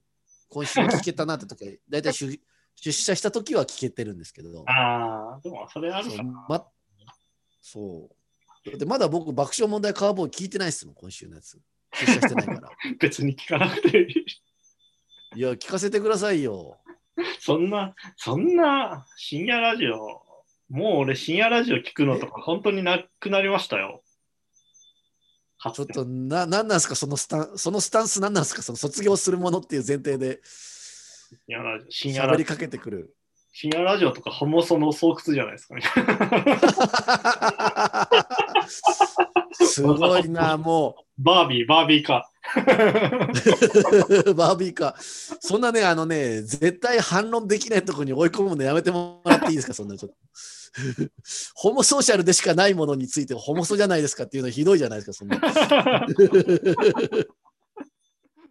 [0.50, 2.40] 今週は聞けたなって時、だいたい出
[2.76, 6.66] 出社した時は聞けてるんですけど、ああ、でもそれあるかな。
[7.64, 8.10] まそ
[8.66, 8.70] う。
[8.70, 11.60] だってまだ僕、爆笑問題カーボーイ聞いてないっすもん、今週のやつ。
[11.94, 12.70] 出社してないから。
[13.00, 14.26] 別に聞かなくていい。
[15.36, 16.78] いや、聞かせてくださいよ。
[17.40, 20.22] そんな、そんな深夜ラジオ、
[20.70, 24.04] もう俺深夜ラジオ聞くのとか本当になくなりましたよ。
[25.72, 33.16] ちょっとな、なんなんすか、そのスタン、そのスタンスなんなんすか、その卒業するものっていう前提で深夜ラジオ、深夜ラジオ喋りかけてくる。
[33.56, 35.84] 深夜ラジオとかホモソの巣窟じゃないですかね。
[39.54, 42.28] すごいな、 もバービー、バービーか。
[42.56, 44.96] う、 バービーか。
[44.98, 50.18] そんなね、あのね、絶対反論できないところに追い込むのやめてもらっていいですか、そんなちょっと。
[51.54, 55.40] ホモソーシャルでしかないものについてホモソじゃないですかっていうのはひどいじゃないですか、そんな。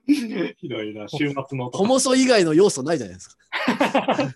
[0.58, 3.36] ひどいな、週末のホモソ以外の要素ないじゃないですか。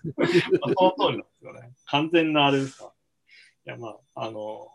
[0.62, 1.72] その通りなんですよね。
[1.86, 2.92] 完全なあれですか。
[3.66, 4.70] いや、まあ、あの、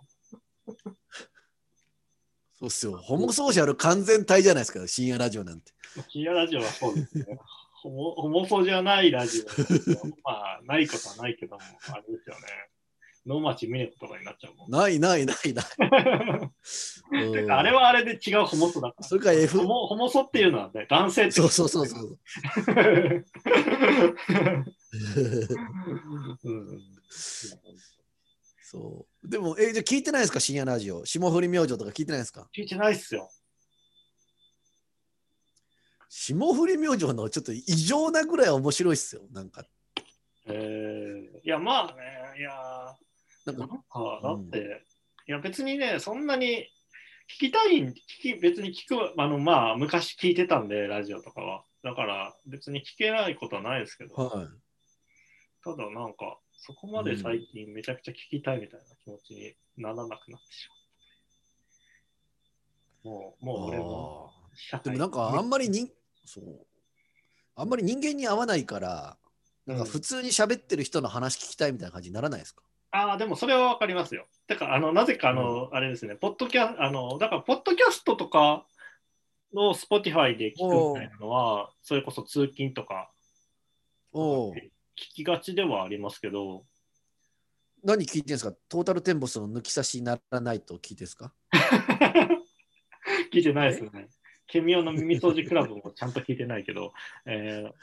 [2.59, 2.97] そうっすよ。
[2.97, 5.71] ホモソーシャル完全体じゃないですか、深夜ラジオなんて。
[6.09, 7.25] 深夜ラジオはそうですね。
[7.81, 9.45] ホモホモソじゃないラジオ。
[10.23, 12.41] まあ、ないことはないけども、あれですよね。
[13.25, 14.71] 能町峰子とかになっちゃうもん。
[14.71, 15.65] ないないないない。
[17.13, 19.03] うんあれはあれで違うホモソだから。
[19.07, 22.19] それから F ホモホモソっていうのはね、男性ってそうそうそうそう。
[26.43, 26.81] うん
[28.63, 29.27] そう。
[29.29, 31.05] でも、え、じゃあ聞いてないですか、深夜ラジオ。
[31.05, 32.47] 霜降り明星とか聞いてないですか？
[32.55, 33.29] 聞いてないっすよ。
[36.09, 39.23] 霜降り明星のちょっと異常なぐらい面白いっすよ。
[39.31, 39.65] なんか、
[40.45, 42.51] えー、いや、まあね、いや
[43.45, 44.85] なんかだって、
[45.27, 46.67] いや、別にね、そんなに
[47.29, 51.63] 聞きたい、聞き別に聞く、あの、まあ、昔聞いてたんで、ラジオとかは。
[51.83, 54.47] だから、別に聞けないことはないですけど、はい。
[55.63, 60.67] ただ、なんか、そこまで最近めちゃくちゃ聞きたいみたいな気持ちにならなくなってし
[63.03, 63.13] まう。
[63.13, 64.31] もう、もう俺も
[64.83, 65.89] でもなんかあんまり人、
[66.25, 66.67] そう。
[67.55, 69.17] あんまり人間に合わないから、
[69.65, 74.27] なんか普通に喋ってる人の話聞きたいみたいな感じにならないですか、ああ、でもそれはわかりますよ。
[74.47, 78.65] てか、あの、なぜか、あの、あれですね、ポッドキャあの、だから、ポッドキャストとか
[79.53, 83.09] の Spotify で聞くみたいなのは、それこそ通勤とか。
[84.97, 86.65] 聞きがちではありますけど、
[87.83, 88.51] 何聞いてるんですか？
[88.69, 91.33] トータルテンボスの抜き差しにならないと聞いてですか？
[93.33, 94.09] 聞いてないですね。
[94.47, 96.93] ケミオの耳掃除クラブもちゃんと聞いてないけど、
[97.25, 97.71] え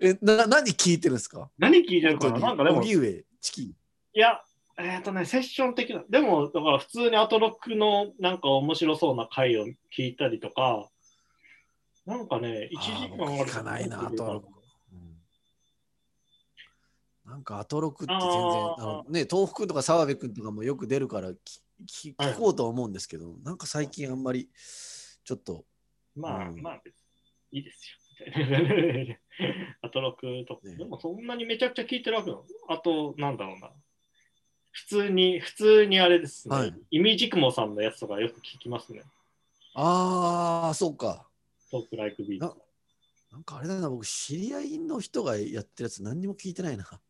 [0.00, 1.42] えな何聞いてるんですか？
[1.42, 2.38] ー何聞いてるかな？
[2.38, 3.62] なんかでも、い荻上チキ。
[3.66, 3.74] ン。
[4.12, 4.42] や、
[4.78, 9.66] えっ、とね、セッション的な、でも、だから普通にアトロックのなんか面白そうな回を
[9.96, 10.88] 聞いたりとか、
[12.06, 14.48] なんかね、1時間あー僕聞かないな、アトロク。
[17.26, 22.32] なんかアトロクって全然、あのね、東福とか澤部君とかもよく出るからききはい。
[22.32, 24.48] 聞こうとは思うんですけど、なんか最近あんまり
[25.24, 25.64] ちょっと、
[26.16, 26.60] まあ、うん。
[26.60, 26.82] まあ、
[27.52, 27.99] いいですよ。
[28.26, 29.16] みたいな
[29.82, 32.44] アトロクとか、ねでもそんなにめちゃくちゃ聞いてるわけなの？
[32.68, 33.70] あと、なんだろうな。
[34.72, 36.56] 普通に、普通にあれですね。
[36.56, 39.02] はいイミジクモさんのやつとかよく聞きますね。
[39.74, 41.26] ああ、そうか。
[41.70, 42.56] トークライクビート。
[43.32, 46.84] なんかあれだな、僕、知り合いの人がやってるやつ何にも聞いてないな。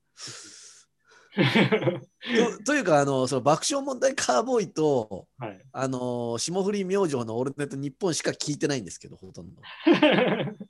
[2.58, 5.60] とというか、あの、その爆笑問題カーボーイと、はい。
[5.72, 9.62] あの、霜降り明星のオールネット日本しか聞いてないんですけど、ほとんど。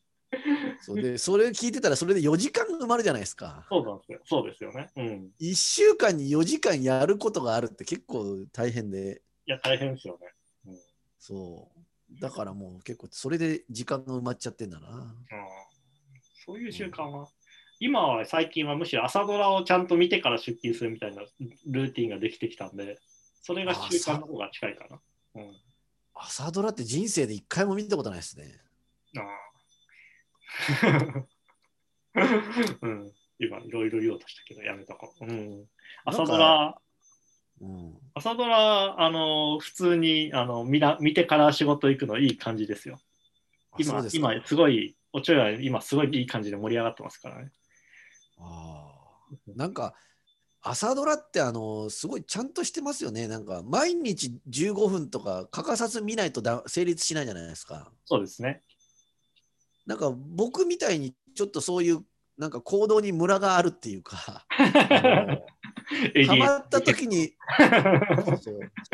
[0.91, 3.66] そうで、それ聞いてたら、それで4時間埋まるじゃないですか。
[3.70, 4.20] そうなんですよ。
[4.24, 4.91] そうですよね。
[4.97, 5.30] うん。
[5.41, 10.32] 1週間に4時間やることがあるって結構大変で、いや、大変ですよね。
[10.66, 10.72] うん。
[10.72, 10.80] うん
[11.18, 12.20] そう。
[12.20, 15.14] だからもう結構、それで時間が埋まっちゃってんだな。
[16.45, 17.28] そういう習慣は、
[17.78, 21.22] 今は最近はむしろ朝ドラをちゃんと見てから出勤するみたいな
[21.66, 22.99] ルーティンができてきたんで、
[23.43, 25.01] それが習慣の方が近いかな。
[25.36, 25.57] うん。
[26.14, 28.61] 朝ドラって人生で1回も見たことないですね。
[29.16, 29.39] ああ。
[32.82, 33.12] うん。
[33.38, 35.24] 今、いろいろ言おうとしたけど、やめとこう。
[35.24, 35.66] うん。
[36.05, 36.78] 朝ドラ、
[37.61, 37.98] うん。
[38.14, 43.01] 朝ドラ、あの、普通に、あの、見な見てから仕事行くのいい感じですよ。
[43.78, 47.53] 今すか今、すごい、おちょや今、すごいいい感じで盛り上がってますからね。
[48.38, 49.94] あーなんか
[50.62, 53.28] 朝ドラってあのすごいちゃんとしてますよね。
[53.28, 57.90] なんか毎日15分とか欠かさず見ないとだ成立しないじゃないですか。
[58.05, 58.62] そうですね。
[59.91, 62.05] なんか僕みたいにちょっとそういう
[62.38, 65.36] なんか行動にムラがあるっていうか、 ハ
[66.38, 67.32] マった時に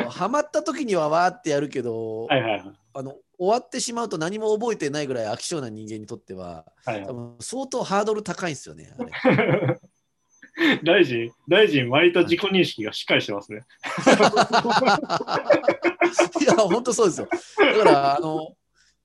[0.09, 2.63] ハマった時にはわーってやるけど、はいはいはい。
[2.95, 8.91] あの終わってしまうと何も覚えてないぐらい飽き性な人間にとってははい多分相当ハードル高いんですよね。
[10.83, 13.61] 大臣、大臣、割と自己認識がしっかりしてますね。
[16.41, 17.27] いや、本当そうですよ。
[17.59, 18.56] だから、あの、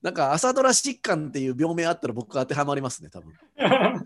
[0.03, 3.33] なんか朝ドラ疾患っていう病名あったら僕当てはまりますね、多分。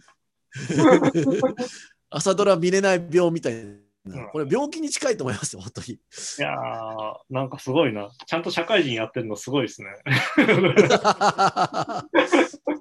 [2.10, 3.66] 朝ドラ見れない病みたい
[4.06, 4.28] な。
[4.32, 5.94] これ病気に近いと思いますよ、本当に。
[5.96, 6.00] い
[6.38, 8.12] やー、なんかすごいな。
[8.28, 9.90] ちゃんと社会人やってるのすごいですね。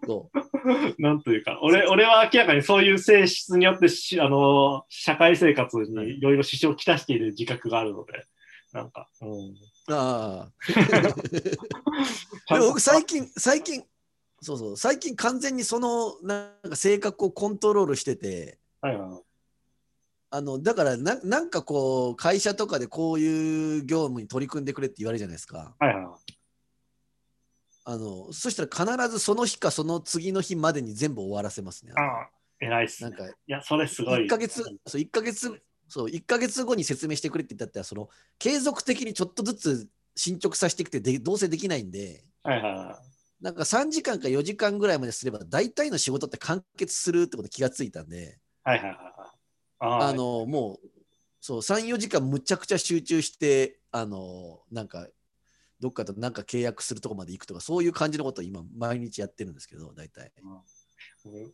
[0.06, 8.26] そうなんというか、俺俺は明らかにそういう性質によってしあの社会生活にいろいろ支障をきたしている自覚があるので、
[8.72, 9.54] なんか、うん。
[9.88, 10.80] ああ。
[10.80, 11.56] んで
[12.48, 13.84] とも僕 最近、最近、
[14.40, 19.22] そうそう、最近完全にそのなんか性格をコントロールしてて、はいはいはい
[20.28, 25.74] あのだからななんかこう会社とかでこういう業務に取り組んでくれって言われるじゃないですか。
[25.78, 26.36] はいはいはい
[27.88, 31.92] あのそしたら必ずその日かその次の日までに全部終わらせますね。
[31.96, 33.10] ああ、偉いっすね。
[33.10, 34.24] なんかいや、それすごい。
[34.24, 38.08] 1ヶ月、そう1ヶ月、そう1ヶ月後に説明してくれって言ったってその
[38.38, 43.00] 継続的にちょっとずつ進捗させてきてでどうせできないんで、はいはいは
[43.40, 43.44] い。
[43.44, 49.04] なんか3時間か4時間ぐらいまですれば大体の仕事って完結するってことに気がついたんで、はいはいはいはい。
[49.78, 50.88] ああのもう
[51.40, 55.06] そう3、4時間むちゃくちゃ集中して、あのなんか
[55.78, 60.32] どっかとなんか契約するとこまで行くとか、そういう感じのことを今毎日やってるんですけど、大体。
[60.42, 60.56] 俺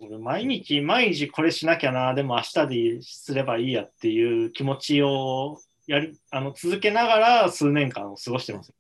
[0.01, 8.73] 俺毎日毎日これしなきゃなでも明日ですればいいやっていう気持ちをやりあの続けながら数年間を過ごしてます。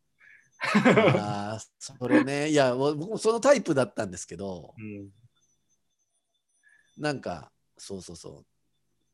[0.62, 5.10] ああ、それね、いや、僕もそのタイプだったんですけど、うん、
[6.96, 8.44] なんか、そうそうそ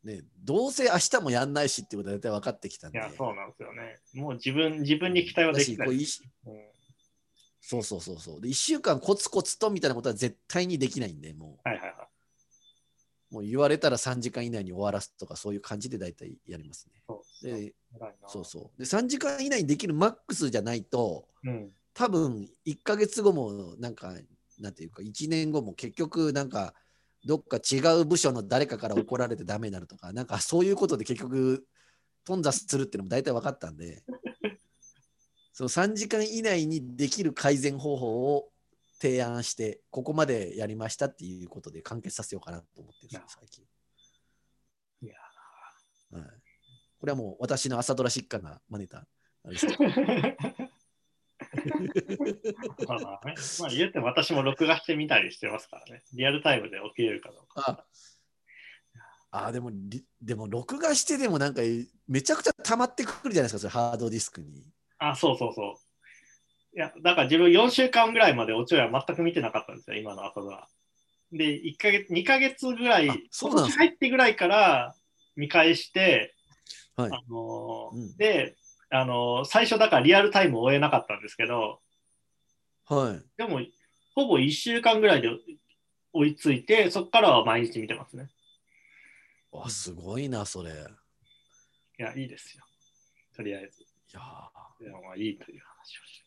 [0.04, 0.06] う。
[0.06, 2.98] ね、どうせ明日もやんないしっていうことは大体分かってきたんで。
[2.98, 3.98] いやそうなんですよね。
[4.14, 5.98] もう自分自分に期待はできないうん
[7.68, 8.40] そうそうそうそう。
[8.40, 12.08] で、1週間コツコツとみたいなことは絶対にできないんで、もはいはいはい。
[13.30, 17.02] う、もう言われたら3時間以内に終わらすとか、そういう感じで大体やりますね。
[17.06, 17.74] そうで、
[18.26, 18.78] そうそう。
[18.78, 21.70] で、3時間以内にできるマックスじゃないと、うん。
[21.92, 24.14] 多分1ヶ月後も、なんか、
[24.58, 26.72] なんていうか、1年後も結局、なんか、
[27.26, 31.66] どっか違う部署の誰かから怒られてダメになるとか、なんかそういうことで結局、
[32.24, 34.04] 頓挫するっていうのも大体分かったんで、
[35.58, 38.48] その3時間以内にできる改善方法を
[39.02, 43.64] 提案して、ここまでやりましたっていうことで完結させようかなと思ってるんですよ、最近。
[45.02, 45.14] いや
[46.12, 46.24] はい、
[47.00, 48.98] これはもう私の朝ドラ疾患が招いた。
[48.98, 49.04] あ
[49.50, 49.56] れ
[52.86, 56.04] まあまあね、まあ言っても私も録画してみたりしてますからね。
[56.12, 57.84] リアルタイムで起きれるかどうか。
[59.32, 61.62] ああ、でもリ、でも録画してでもなんか
[62.06, 64.64] めちゃくちゃ溜まってくるじゃないですか、それハードディスクに。
[64.98, 65.78] あ、そうそうそ
[66.74, 66.76] う。
[66.76, 70.68] いや、だから自分4週間ぐらいまでおちょや全く見てなかったんですよ、今の朝ドラ。
[71.32, 74.94] で、1ヶ月、2ヶ月ぐらいあ、そうなん入ってぐらいから
[75.36, 76.34] 見返して、
[76.96, 77.12] はい。
[77.12, 78.56] あのーうんで、
[78.90, 81.80] あのー最初だからリアルタイムを終えなかったんですけど、
[82.86, 83.24] はい。
[83.36, 83.60] でも、
[84.14, 85.28] ほぼ1週間ぐらいで
[86.12, 88.28] 追いついて、そこからは毎日見てますね。
[89.52, 90.70] わ、すごいな、それ。
[90.70, 92.64] いいや、いいですよ。
[93.36, 93.87] とりあえず。
[94.84, 96.26] やまあいいという話をして。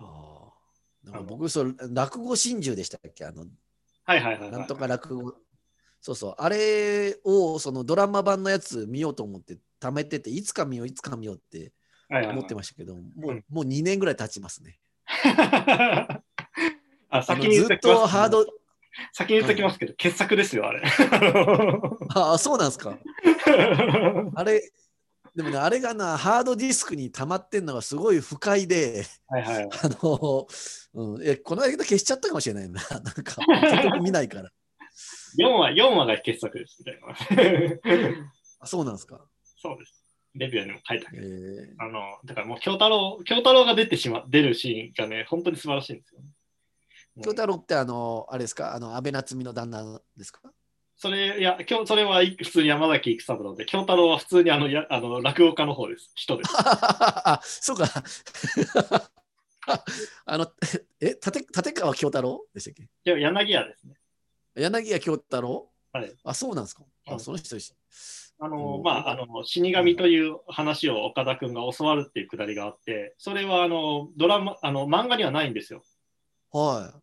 [0.00, 3.26] あーなんか僕、それ落語真珠でしたっけ？
[3.26, 3.44] あの、
[4.04, 4.50] はいはいはい、はい。
[4.52, 5.34] なんとか落語。
[6.00, 6.34] そうそう。
[6.38, 11.72] あれを、そのドラマ版のやつ見ようと思って、貯めてて、いつか見よう、いつか見ようって
[12.10, 14.78] 思ってましたけど、もう、うんもう2年ぐらい経ちますね。
[15.06, 16.20] あ
[17.10, 18.46] あ先にずっっときますとハード、
[19.12, 20.82] 先に言っときますけど、傑作ですよ、あれ。
[22.14, 22.98] ああ、そうなんですか。
[24.34, 24.72] あれ、
[25.34, 29.68] でもね、あれがな、ハードディスクに溜まってんのがすごい不快で、はいはい。
[29.82, 30.46] あの、
[30.94, 32.80] うん、えこの間消しちゃったかもしれないな。
[32.90, 33.12] なんか、
[33.70, 34.50] 結局見ないから。
[35.38, 38.20] 4話、4話が傑作です、みたいな。
[38.60, 39.26] あそうなんですか？
[39.56, 40.00] そうです。
[40.36, 41.26] レビューにも書いたえけど。
[41.26, 46.28] ー、あの、だからもう京太郎、京太郎が出てしま、出るシーンがね、本当に素晴らしいんですよ、ね。
[47.22, 50.40] 京太郎って、あの、あれですか、あの、安倍夏実の旦那ですか？
[51.04, 56.10] それ、いや、今日、それはい普通に山崎育三郎で、京太郎は普通にあの、やあの落語家の方です。
[56.14, 56.50] 人です。
[56.56, 57.84] あ、そうか。
[60.24, 60.50] あの、
[61.02, 62.84] え、立立川京太郎でしたっけ？
[62.84, 63.96] いや柳家ですね。
[64.54, 65.70] 柳家京太郎？
[65.92, 66.10] はい。
[66.24, 66.84] あ、そうなんですか。
[67.04, 67.54] あ、うんその人。
[68.38, 75.82] あのうんまあ、あの死神という話を岡田君が教わるっていうくだりがあって、それはあのドラマあの漫画にはないんですよ。
[76.50, 76.94] は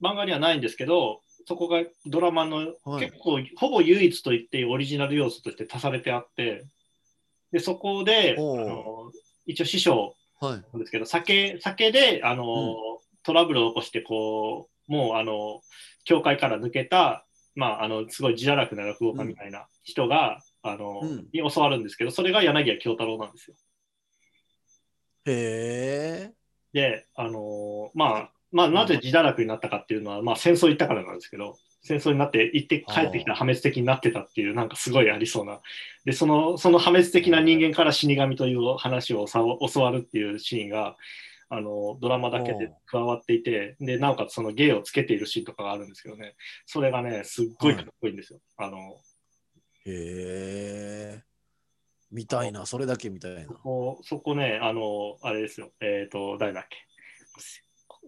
[0.00, 6.64] 漫画にはないんですけど、そこがドラマのはい結構、ほぼ唯一と言っていいオリジナル要素として足されてあって、
[7.52, 9.10] でそこであの
[9.46, 10.44] 一応師匠い。
[10.44, 10.64] はい。
[10.72, 12.76] なんですけど、酒酒であの、
[13.22, 15.62] トラブルを起こしてこう、もうあの
[16.04, 17.26] 教会から抜けた
[17.56, 23.56] まあ、あのすごい自堕落な落語家みたいな人が、あのうんに教わるんですけど、それが柳家京太郎なんですよ。
[25.24, 26.34] へえ。
[26.72, 35.60] で、あのまあ、まあ、なぜ自堕落になったかっていうのは、まあ、戦争行ったからなんですけど、戦争になって行って帰ってきたら破滅的になってたっていう、なんかすごいありそうな。
[36.04, 39.40] で、その、その破滅的な人間から死神という話をさ
[39.72, 40.96] 教わるっていうシーンが、
[41.48, 46.34] あの、ドラマだけで加わっていて、で、なおかつその芸をつけているシーンとかがあるんですけどね、
[46.66, 48.40] それがね、すっごいかっこいいんですよ。
[48.56, 48.78] あの、
[49.86, 51.22] へえ。
[52.10, 53.44] 見たいな、それだけ見たいな。
[53.44, 56.78] そこ、そこね、あの、あれですよ、えっ、と、誰だっけ、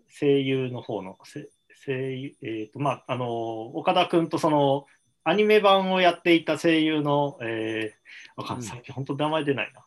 [0.08, 1.48] 声優の方の、せ
[1.84, 4.86] 声優、えっ、と、まあ、あの、岡田君とその、
[5.24, 8.74] アニメ版をやっていた声優の、えー、わかんない、うん。
[8.76, 9.86] 最近本当名前出ないな。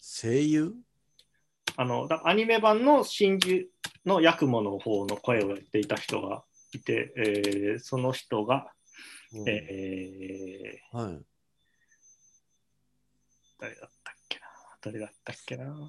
[0.00, 0.74] 声優？
[1.76, 3.66] あの、だアニメ版の真珠
[4.04, 6.44] のヤクモの方の声をやっていた人が
[6.74, 8.72] いて、えーその人が、
[9.32, 9.48] うん。
[9.48, 11.24] えーはい。
[13.60, 14.46] 誰だったっけな？
[14.80, 15.70] 誰だったっけな？
[15.70, 15.88] うん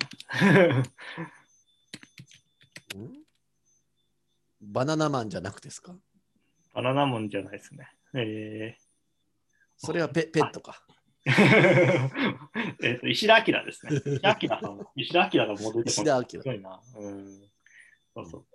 [4.62, 5.94] バナナマンじゃなくてですか？
[6.74, 7.88] バナナモンじゃないですね。
[8.16, 8.84] えー
[9.76, 10.82] それはペペットか。
[11.26, 13.92] えっと石田明ですね。
[14.06, 14.88] 石田明さん。
[14.96, 15.90] 石田明がもう出て。
[15.90, 16.80] 石田明すごいな。
[16.96, 17.50] うん。
[18.14, 18.46] そうそう。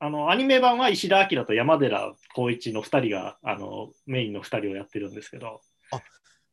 [0.00, 5.60] あの、アニメ版は石田明と山寺宏一の2人が、あの、メインの2人をやってるんですけど、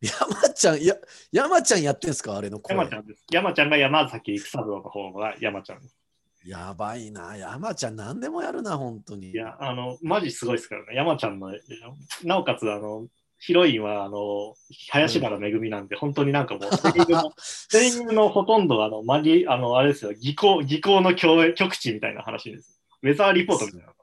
[0.02, 0.96] 山ちゃん、や
[1.32, 2.38] 山ちゃんやってんすか？
[2.38, 2.76] あれの声。
[2.78, 3.26] 山ちゃんです。
[3.32, 5.98] 山ちゃんが山崎育三郎の方が山ちゃんです。
[6.46, 7.36] やばいな。
[7.36, 9.32] 山ちゃん何でもやるな、本当に。
[9.32, 10.96] いや、あの、マジすごいですからね。
[10.96, 11.52] 山ちゃんの、
[12.24, 13.08] なおかつ、あの、
[13.40, 14.54] ヒロインは、あの、
[14.92, 17.34] 林原めぐみなんで、本当になんかもう、声優の
[17.72, 22.80] 声優のほとんど、あの、マギ、あの、あれですよ、技巧、技巧の極極地みたいな話です。
[23.02, 23.94] ウェザーリポートみたいな。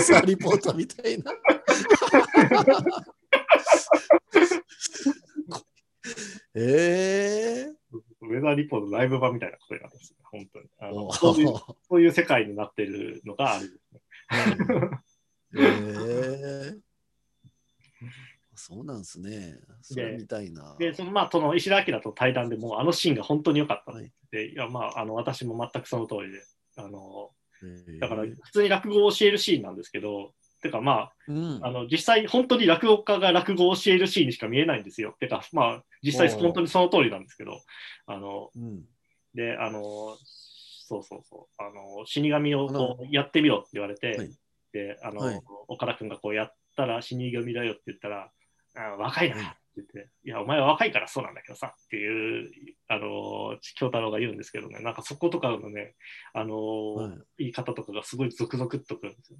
[0.00, 1.32] サーリポートみたいな。
[6.54, 7.79] ええ
[8.22, 10.66] ウェザーリポートライブ版みたいなことになってますね、本当に。
[10.80, 11.54] あーのそういう
[11.88, 14.90] そういう世界になってるのがあるですね。
[15.56, 16.90] ええ
[18.54, 19.58] そうなんですね。
[19.80, 20.76] それ見たいな。
[20.78, 23.94] で、そのまあ、その石田明と対談でもうあのシーンが本当に良かったっ
[24.30, 26.42] てはいいや、まあ、あの、私も全くその通りで、
[26.76, 27.30] あの、
[27.62, 31.60] えーだから普通に落語を教えるシーンなんですけど、てかまうん。
[31.62, 35.16] あ、あの実際本当に落語家が落語を教えるシーンにしか見えないんですよ。
[35.20, 37.60] てかまあ実際本当にその通りなんですけど、
[38.06, 38.84] あのうん。
[39.34, 44.30] で、あの、そうそうそう、あの死神をこうやってみろって言われて、はい。
[44.72, 45.40] で、あの、はい。
[45.68, 48.30] 岡田君がこうやったら死神だよって言ったら、
[48.76, 52.50] あ若いなってはい言って、いや、お前は若いからそうなんだけどさっていう、
[52.88, 55.94] あの、京太郎が言うんですけどね、なんかそことかのね、
[56.32, 57.18] あの、はい。
[57.38, 59.38] 言い方とかがすごいゾクゾクっとくるんですよ。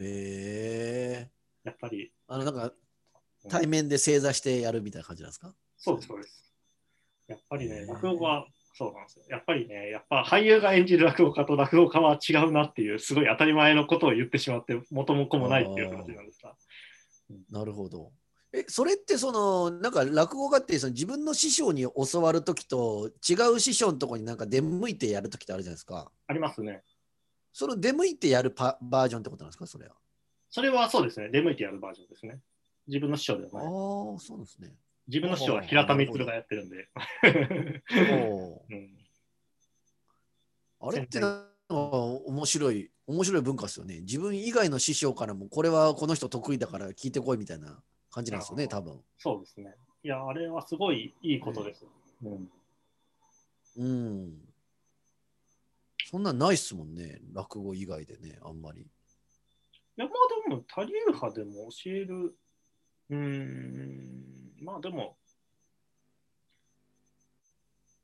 [0.00, 1.30] ええ
[1.64, 2.72] やっぱり、あの、なんか、
[3.48, 5.54] 対面で正座してやるみたいな感じなんですか？
[5.78, 6.54] そうです、そうです。
[7.26, 9.24] やっぱりね、落語はそうなんですよ。
[9.28, 16.54] やっぱりね、やっぱ俳優が演じる落語家と落語家は違うなっていう、すごい当たり前のことを言ってしまって、元も子もないっていう話なんですが。
[17.50, 18.12] なるほど。
[18.52, 26.10] え、それってその、なんか落語家ってその自分の師匠に教わるときと違う師匠のとこになんか出向いてやるときってあるじゃないですか。
[26.26, 26.82] ありますね。
[27.60, 29.66] その出向いてやるパバージョンってことなんですか？
[29.66, 29.94] それは。
[30.48, 32.40] それはそうですね、出向いてやるバージョンですね。
[32.86, 33.72] 自分の師匠ではああない。
[33.72, 34.74] ー、そうですね。
[35.08, 36.88] 自分の師匠は平田光がやってるんで。
[40.80, 41.20] あれって
[41.68, 44.00] 面白い、面白い文化ですよね。
[44.00, 49.04] 自分以外の師匠からも、これはこの人得意だから聞いてこいみたいな感じなんですよね、多分。
[49.18, 49.76] そうですね。
[50.02, 51.84] いや、あれはすごいいいことです。
[52.22, 52.50] うん
[53.76, 54.49] うん。
[56.10, 58.80] そんなんないっすもんね、落語以外でね、あんまり。
[58.80, 58.84] い
[59.94, 62.36] や、まあでも、他流派でも教える、
[63.10, 65.16] うーん、まあでも、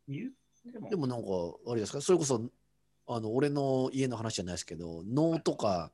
[0.07, 1.29] でも、でもなんか、
[1.67, 2.49] あれですか、それこそ、
[3.09, 5.91] あの、俺の家の話じゃないですけど、能とか、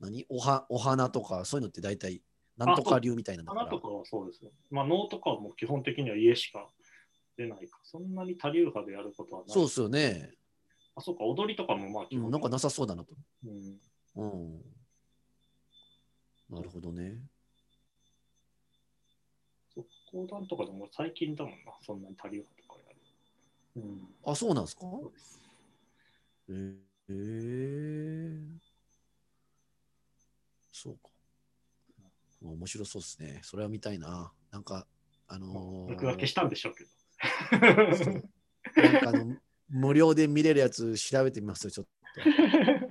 [0.00, 0.26] 何？
[0.28, 2.22] おはお花とか、そういうのって大体、
[2.56, 3.80] なんとか流みたいなんだから花と。
[3.80, 4.50] かはそうですよ。
[4.72, 6.68] まあ、能とかはもう基本的には家しか
[7.36, 7.78] 出ないか。
[7.84, 9.50] そんなに他流派でやることはない。
[9.52, 10.32] そうっすよね。
[10.96, 13.14] あ、そうか、踊りとかもまあ基うん、本なんかなさそうだなと。
[13.44, 13.80] うん
[14.16, 14.62] うん。
[16.48, 17.18] なるほどね。
[19.74, 22.96] そう講談とかでも最近だもんな、そんなに他流派とかやる。
[23.76, 24.80] うん、あ、そうなんですか？
[24.82, 25.40] そうです。
[26.48, 26.52] へ
[27.08, 28.58] えー。
[30.72, 31.10] そうか。
[32.42, 33.40] 面白そうですね。
[33.42, 34.32] それは見たいな。
[34.50, 34.86] なんか、
[35.26, 36.90] あのー僕は消したんでしょうけど。
[38.82, 39.36] なんかあの
[39.68, 41.86] 無料で見れるやつ調べてみますよ、ちょっ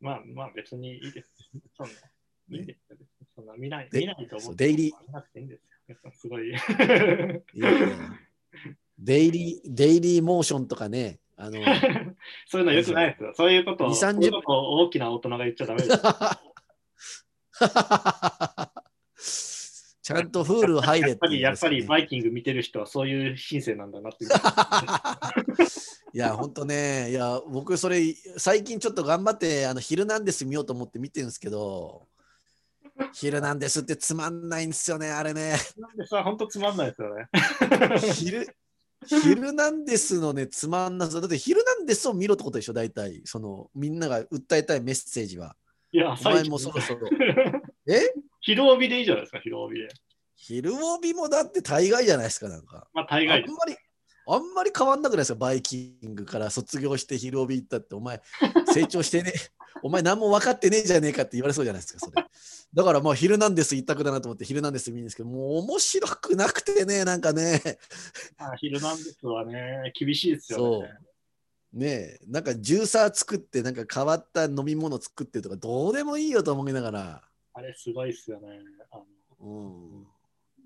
[0.00, 1.50] まあまあ別にいいです。
[1.76, 1.92] そんな。
[2.48, 2.80] いいです
[3.34, 5.96] そんな見ないで見ないと思そううデイリー見なくていいんですよ。
[6.12, 6.48] すごい。
[6.48, 7.88] いやいや
[8.98, 11.60] デイリー、デイリーモーションとかね、あの、
[12.48, 13.34] そういうのよくないですよ。
[13.36, 16.00] そういうことを、2 30そういうことを大きな大人が言っちゃダメです。
[20.06, 24.30] ちゃんとフール入れやっぱり、やっぱりいバイキング見てる人はそういうシンセなんだなっていう。
[26.16, 32.06] や、ほんとね、いや、僕、それ、最近ちょっと頑張って、あの、ヒルナンデス見ようと思って見てるんですけど、
[33.12, 35.56] ヒルナンデスってつまんないんですよね、あれね。
[35.76, 37.26] なんでさ、本当つまんないですよね。
[38.14, 38.46] ヒル、
[39.04, 41.20] ヒルナンデスのね、つまんなさ。
[41.20, 43.22] だって、ヒルナンデスを見ろってことでしょ、大体。
[43.24, 45.56] その、みんなが訴えたいメッセージは。
[45.90, 47.08] いや、お前もそろそろ。
[47.88, 48.12] え？
[48.40, 49.88] 昼帯でいいじゃないですか、昼帯で。
[50.36, 52.86] 昼帯もだって大概じゃないですか、なんか。
[52.92, 53.76] まあ、大概あんまり、
[54.28, 58.20] あんまり変わんなくないですか、バイキングから卒業して昼帯行ったって、お前、
[58.72, 59.32] 成長してね、
[59.82, 62.24] お前何も分かってねえじゃねえかって言われそうじゃないですか、それ。
[62.74, 67.62] だからまあ、ヒルナンデス一択だなと思って、ヒルナンデス見るんですけど、もう面白くなくてね、なんかね、
[68.36, 70.88] あ昼なんですはね、厳しいですよね。
[71.72, 77.22] ねえ、なんかジューサー作って、なんか変わった飲み物作ってるとか、どうでもいいよと思いながら、
[77.56, 78.48] あれすごいっすよね。
[78.90, 79.06] あの
[79.40, 80.06] うん。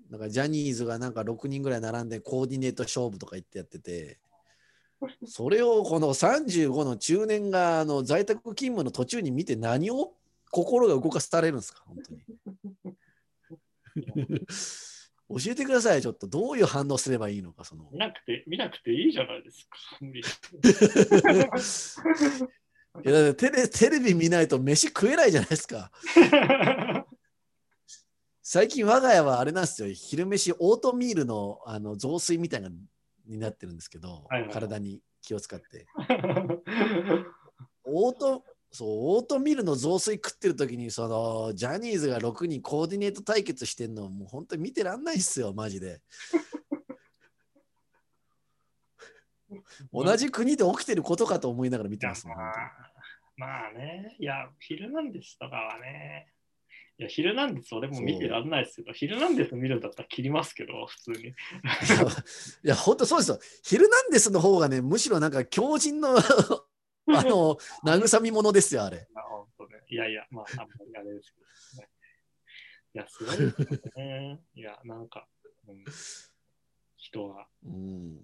[0.09, 4.19] なんかジャニーズがなんか6人ぐらい並んでコーディネート勝負とか言ってやってて、
[5.25, 10.13] それをこの35の中年があの在宅勤務の途中に見て何を
[10.51, 12.25] 心が動かされるんですか、本当に。
[15.29, 17.89] 教えてください、ちょっとどういう反応すればいいのか、その。
[17.89, 19.65] 見なくて、見なくていいじゃないです
[22.01, 22.49] か。
[23.03, 25.91] いやテレテレビ見ないと飯食えないじゃないですか。
[28.43, 32.75] 最近我が家はあれなんですよ、昼飯オートミールのあの雑炊みたいなの
[33.25, 35.87] になってるんですけど、はいはいはい体に気を使って。
[37.83, 46.01] オートそうオートミールの雑炊食ってる時にそのジャニーズが6人コーディネート対決してんのもう本当に見てらんないっすよ、マジで。
[49.91, 52.37] 同じ国で起きてることかと思いながら見てますもん。
[53.41, 56.27] まあ、まあね、いや、ヒルナンデスとかはね、
[56.99, 61.29] いや、ヒルナンデス俺も見てらんないですけど、ヒルナンデス見るんだったら切りますけど、普通に。
[61.29, 61.33] い
[62.61, 63.39] や、本当そうですよ。
[63.63, 66.09] ヒルナンデスの方がね、むしろなんか強靭の
[67.09, 69.07] あの慰み者ですよ、あれ。
[69.11, 69.81] まあ、本当ね。
[69.89, 71.39] いやいや、まあ、あんまりあれですけ
[71.77, 71.89] どね。
[72.93, 74.39] いや、すごいですよね。
[74.53, 75.27] いや、なんか、
[75.67, 75.83] うん、
[76.97, 78.19] 人はうん。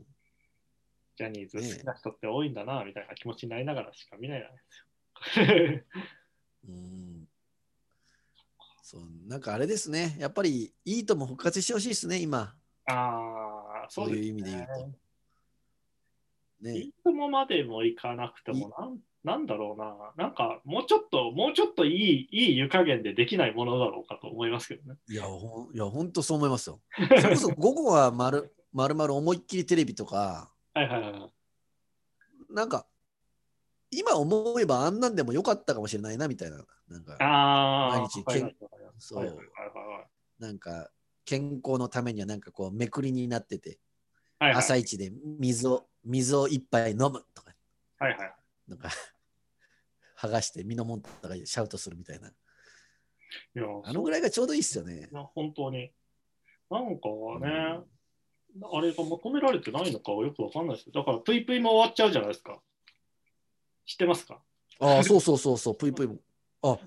[1.18, 4.87] ジャニーズ好きな人って多いんだな、みたいな気持ちになりながらしか見ないですよ。
[6.68, 7.28] うん。
[8.82, 10.16] そう、なんかあれですね。
[10.20, 12.56] やっぱりいいとも復活してほしいですね、今。
[12.86, 14.72] ああ、そういう意味で言うと。
[16.70, 16.94] いねい。
[17.04, 25.00] ともまでもいかなくてもなん、なんだろうな、なんかもうちょっと、もうちょっといい、いい湯加減でできないものだろうかと思いますけどね。
[25.10, 26.80] いや、ほんいや本当そう思いますよ。
[26.96, 32.54] それこそ 午後はまるまるまる思いっきりテレビとか、はいはいはい。
[32.54, 32.86] なんか、
[33.98, 36.64] 今思えばあんなんでもよかったかもしれないな、みたいな。
[36.88, 39.40] なんか、ああ、毎日わかりますわかりますそう
[40.40, 40.92] なんか、
[41.26, 43.80] 健康のためにはなんかこう、めくりになってて、
[44.40, 47.56] はいはい朝一で水を、水を一杯飲むとか、
[47.98, 48.36] はいはい。
[48.68, 48.90] なんか、
[50.16, 52.30] 剥がして、身のもんとかシャウトするみたいな。
[52.30, 52.32] い
[53.56, 55.92] や、あのぐらいがちょうどいいっすよね本当に。
[56.70, 57.10] なんか
[57.40, 57.80] ね、
[58.72, 60.92] あれが求められてないのかはよくわかんないですよ。
[60.94, 62.62] だから、プイプイも終わっちゃうじゃないですか。
[63.88, 64.40] 知ってますか？
[64.80, 66.18] ああ、そうそうそうそう、 ぷいぷいも。
[66.62, 66.78] あ、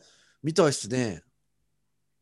[0.42, 1.24] 見たいっすね。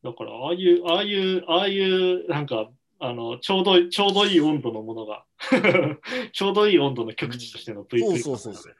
[0.02, 5.26] だから、ああいう、ああいう、ああいう、なんか、あの、ちょうど、ちょうどいい温度のものが、
[6.32, 8.20] ちょうどいい温度の極致としてのプイプイ。
[8.20, 8.72] そうそうそう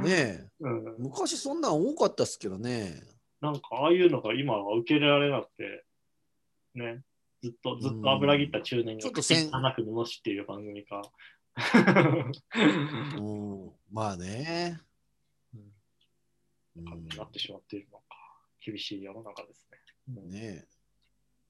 [0.00, 0.02] う。
[0.02, 0.48] ねえ。
[0.60, 3.02] うん、昔そんなん多かったっすけどね。
[3.40, 5.84] なんか、ああいうのが今は受け入れられなくて、
[6.74, 7.02] ね、
[7.42, 11.02] ずっと、ずっと油切った中年がちょっとせんなくのしっていう番組か。
[13.18, 14.80] うん、まあね。
[15.54, 18.04] うんなってしまっているのか。
[18.64, 19.78] 厳しい世の中ですね。
[20.22, 20.66] うんね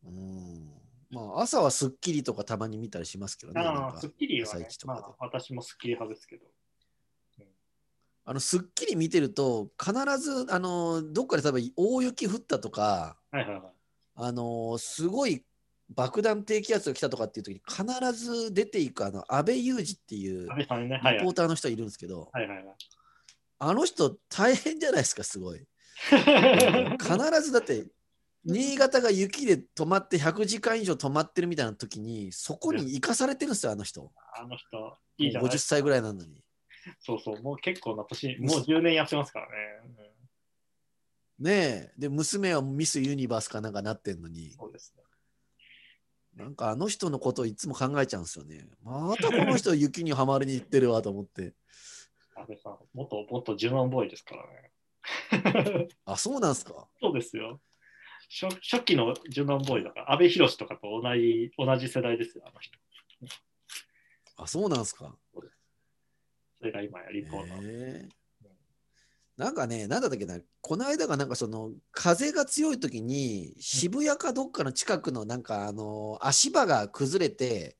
[0.05, 0.07] え。
[0.07, 0.73] うん。
[1.11, 3.61] まあ、朝はスッキリとかたまに見たりしますけどね。
[3.61, 6.47] ああ、かスッキリは朝ねまあ、私もスッキリ派ですけど。
[8.29, 13.63] あの、スッキリ見てると、必ず、あの、どっかで多分大雪降ったとか、はいはいはい。
[14.17, 15.45] あの、すごい
[15.89, 22.77] 爆弾低気圧が来たとかっていう時に必ず出ていく、あの、安倍裕二っていうリポーターの人いるんですけど、はいはいはい。
[23.59, 25.67] あの人大変じゃないですか、すごい。
[26.11, 27.87] 必ずだって、
[28.45, 34.13] 新潟が雪で止まって100時間以上止まってるみたいな時に、そこに生かされてるんですよ、あの人。
[34.37, 36.43] あの人、いいじゃない50歳ぐらいなのに。
[37.01, 39.55] そうそう、もう結構な年、もう10年やってますからね。
[41.39, 41.93] ねえ。
[41.99, 45.03] で、娘はミスユニバースかなんかなってんのに、そうですね。
[46.37, 48.67] なんかあの人のことをいつも考えちゃうんですよね。
[48.85, 51.55] またこの人雪にはまりに行ってるわと思って。
[52.37, 55.89] 安倍さん、元、元ジュノンボーイですからね。
[56.05, 57.61] あ、そうなんすかそうですよ。
[58.29, 62.77] 初初期のジュノンボーイだから、安倍博とかと同じ同じ世代ですよ、あの人。
[64.37, 65.17] あ、そうなんすか
[66.59, 68.09] それが今やリポータえ
[69.37, 77.77] なんかね、なんだったっけな、この間がなんかその風が強い時に渋谷かどっかの近くのなんかあの足場が崩れて。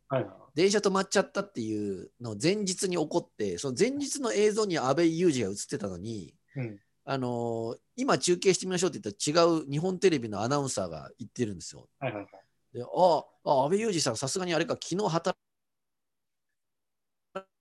[0.55, 6.81] 電車止まっちゃったっていうの前日に起こって、その前日の映像に安倍裕二が映ってたのに、うん。
[7.05, 11.89] あの今中継してみましょうって言ったら違う日本テレビのアナウンサーが言ってるんですよ。
[12.01, 12.33] はいはいはい。
[12.73, 15.39] でああ、安倍裕二さん、さすがにあれか、昨日働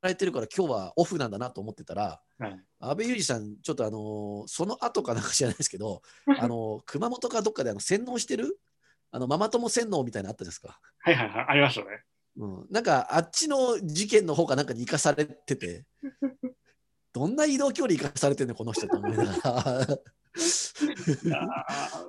[0.09, 6.01] いてるから今日はオフなんだなと思ってたら、はい安倍裕二さん、ちょっとあのーその後かなんか知らないですけど、
[6.39, 8.59] あのー熊本かどっかであの洗脳してる？
[9.11, 10.79] あのママ友洗脳みたいなのあったじゃないですか。
[10.99, 11.45] はいはいはい。
[11.49, 12.03] ありましたね。
[12.37, 15.85] うん、なんかあっちの事件の方かなんかに生かされてて、
[17.13, 19.87] どんな移動距離生かされてんのこの人と思いながら。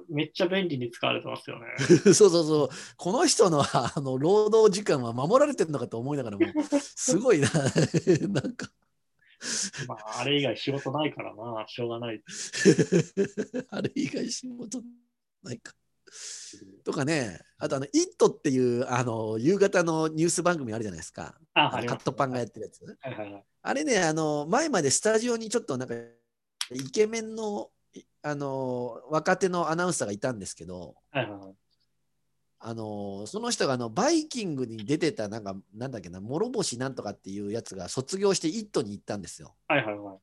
[0.09, 1.67] めっちゃ便利に使われてますよね。
[1.79, 6.47] そうそうそう、この人の あの労働時間は守られてるのかと思いながらも、
[6.81, 7.49] すごいな、
[8.29, 8.71] なんか、
[9.87, 12.23] まあ、あれ以外仕事ないからな、しょうがない。
[13.71, 14.83] あれ以外仕事
[15.43, 15.73] ないか。
[16.85, 21.39] とかね、あとあの、イットっていうあの夕方のニュース番組あるじゃないですか。
[21.55, 22.85] あ、あカットパンがやってるやつ。
[22.85, 23.45] はいはいはい。
[23.63, 25.95] あれね、あの前までスタジオにちょっとなんか
[26.73, 27.76] イケメンのい
[28.29, 31.55] あの若手のアナウンサーがいたんですけど、はいはいはい。
[32.59, 39.55] あのその人があのバイキングに出てたなんかなんだっけな諸星なんとかっていうやつが卒業して「イット!」に行ったんですよ。
[39.69, 40.19] はいはいはい。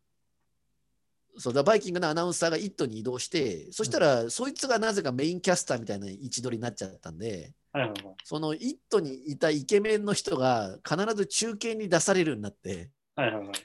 [1.38, 8.16] そうだバイキングのアナウンサーが「イット!」に移動してそしたら、そいつがなぜかメインキャスターみたいな位置取りになっちゃったんではいはいはい。
[8.26, 13.56] その「イット!」にいたイケメンの人が必ず中継に出されるようになってはいはいはい。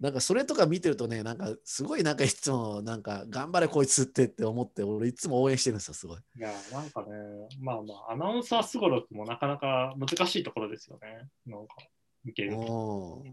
[0.00, 6.18] なんかそれとか見てるとねなんかすごいなんかいつもなんか頑張れこいつってって思って俺いつも応援してるんですよすごい。
[6.36, 7.08] いや、なんかね、
[7.60, 11.28] まあまあ、アナウンサーすごろくもなかなか難しいところですよね。
[11.46, 11.74] なんか、
[12.24, 12.58] 見てると。
[12.58, 13.24] お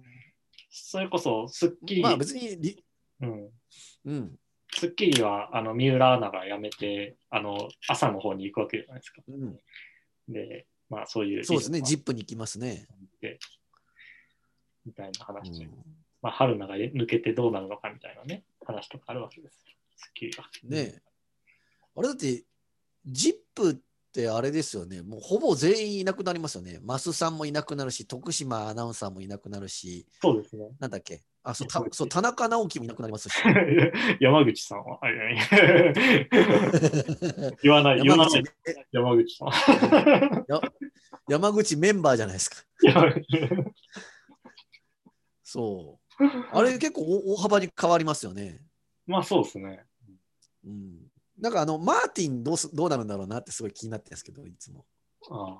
[0.69, 2.83] それこそ、スッキリ、まあ別にリ、
[3.21, 3.49] うん、
[4.05, 4.35] うん
[4.73, 9.21] スッキリは、あの、三浦アナが辞めて、あの、朝の方に行くわけじゃないですか。
[9.27, 9.59] うん、
[10.27, 12.87] で、まあ、そういう、そうですね、ジップに行きますね。
[13.21, 13.39] で
[14.85, 15.71] みたいな話で、うん
[16.25, 19.63] まあ、春菜が抜けてどうなるのかみたいなね、話とかあるわけです。
[19.95, 20.45] スッキリは。
[20.63, 21.01] ねえ
[21.95, 22.43] あれだって、
[23.05, 23.75] ジップっ
[24.11, 26.79] てあれですよね、もうほぼ全員いなくなりますよね。
[26.81, 30.71] マスさんもいなくなるし、徳島アナウンサーもいなくなるし、そうですね。
[30.79, 33.35] なんだっけ、あそうたそう田中直樹もいなくなりますし。
[34.19, 34.99] 山口さんは、
[37.61, 38.53] 言わない、言わ山口ない、
[38.91, 39.49] 山口さん。
[40.49, 40.59] や
[41.29, 42.57] 山口メンバーじゃないですか。
[45.43, 46.04] そう。
[46.51, 48.61] あれ結構大 大幅に変わりますよね。
[49.05, 49.83] まあそうですね。
[50.65, 50.99] うん。
[51.39, 54.85] なんかあの、マーティンどうすどうなるんだろうなってすごい気になってるんですけど、いつも。
[55.29, 55.57] ああ。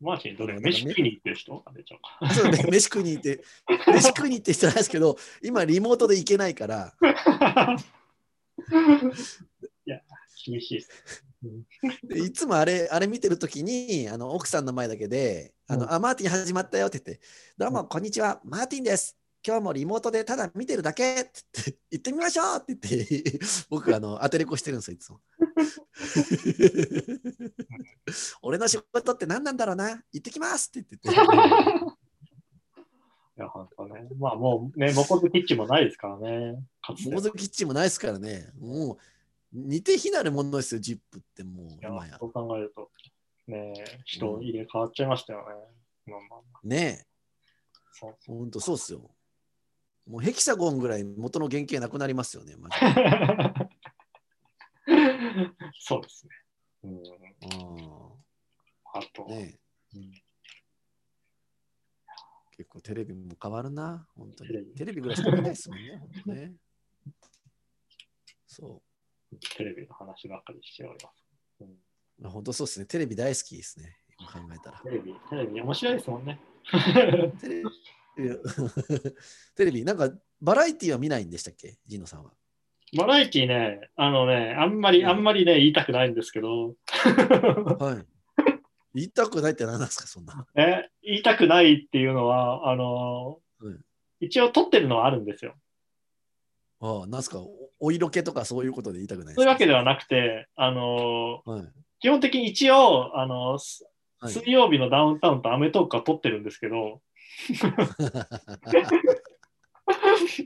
[0.00, 0.60] マーティン、どれ？
[0.60, 1.62] 飯食いに行ってる人？
[1.64, 2.18] あれちゃうか。
[2.34, 3.42] そうね、飯食いに行って、
[3.88, 7.04] 飯食いに行って人なんですけど、今リモートで行けないから、い
[9.90, 10.02] や、
[10.44, 10.90] 厳しいです。
[12.02, 17.22] でいつもあれあれ見てるときにあの奥さんの前だけであの、うんあ、マーティン始まったよって言って、
[17.58, 19.16] どうも、こんにちは、マーティンです。
[19.46, 23.38] 今日もリモートでただ見てるだけって言って、 行ってみましょうって言って、
[23.68, 25.20] 僕あの当てれこしてるんですよ、いつも。
[28.40, 31.02] 俺の仕事って何なんだろうな、行ってきますって言ってて。
[33.36, 34.06] いや、本当ね。
[34.18, 36.64] まあもうね、モコズキッチンもないですからね。
[36.88, 38.50] モーズキッチンもないですからね。
[38.58, 38.98] もう
[39.52, 41.68] 似て非なるものですよ、ジップってもう。
[42.18, 42.90] そう考えると、
[43.48, 45.44] ね、人入れ替わっちゃいましたよね。
[46.06, 47.06] まあまあまあねえ、
[47.92, 49.10] そうほんとそうっすよ。
[50.06, 52.56] もうヘキサゴンぐらい元の原型なくなりますよね、
[55.80, 56.32] そうですね。
[56.84, 57.10] うん、で。
[58.92, 59.58] あと、うんね
[59.94, 60.24] えうん
[62.56, 65.00] 結構テレビも変わるな、本当にテレビ。
[65.00, 66.54] ぐらいしか見ないですもんね、本当ね。
[68.46, 68.82] そ
[69.56, 71.26] テレビの話ばっかりしております。
[71.60, 72.30] うんう。
[72.30, 74.78] 本当そうですね、テレビ大好きですね、今考えたら。
[74.78, 76.40] テレビ、テレビ面白いですもんね。
[77.40, 77.70] テレビ、
[79.56, 80.10] テレビなんか
[80.40, 82.32] バラエティは見ないんでしたっけ、ジノさんは。
[82.96, 86.74] バラエティね、あのね、あんまり、うんあんまりね、言いたくないんですけど、
[87.78, 88.14] はい。
[88.94, 90.46] 言いたくないって何なんですか、そんな。
[90.54, 93.80] え言いたくないっていうのは、あの、うん
[94.20, 95.54] 一応撮ってるのはあるんですよ。
[96.80, 101.72] ああ、なんすか、おお色気とかそういうことで言いたくないそういうわけではななくて、あの、はい。
[102.00, 107.02] 基本的に一応、あの、水曜日のダウンタウンとアメトークは撮ってるんですけど、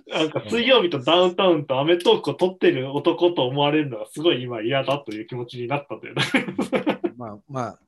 [0.08, 6.22] なんか水曜日とダウンタウンとアメトークを撮ってる男と思われるのがすごい今嫌だという気持ちになったんだよね。
[7.16, 7.78] まあまあ、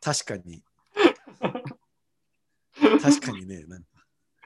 [0.00, 0.62] 確かに。
[3.00, 3.64] 確かにね。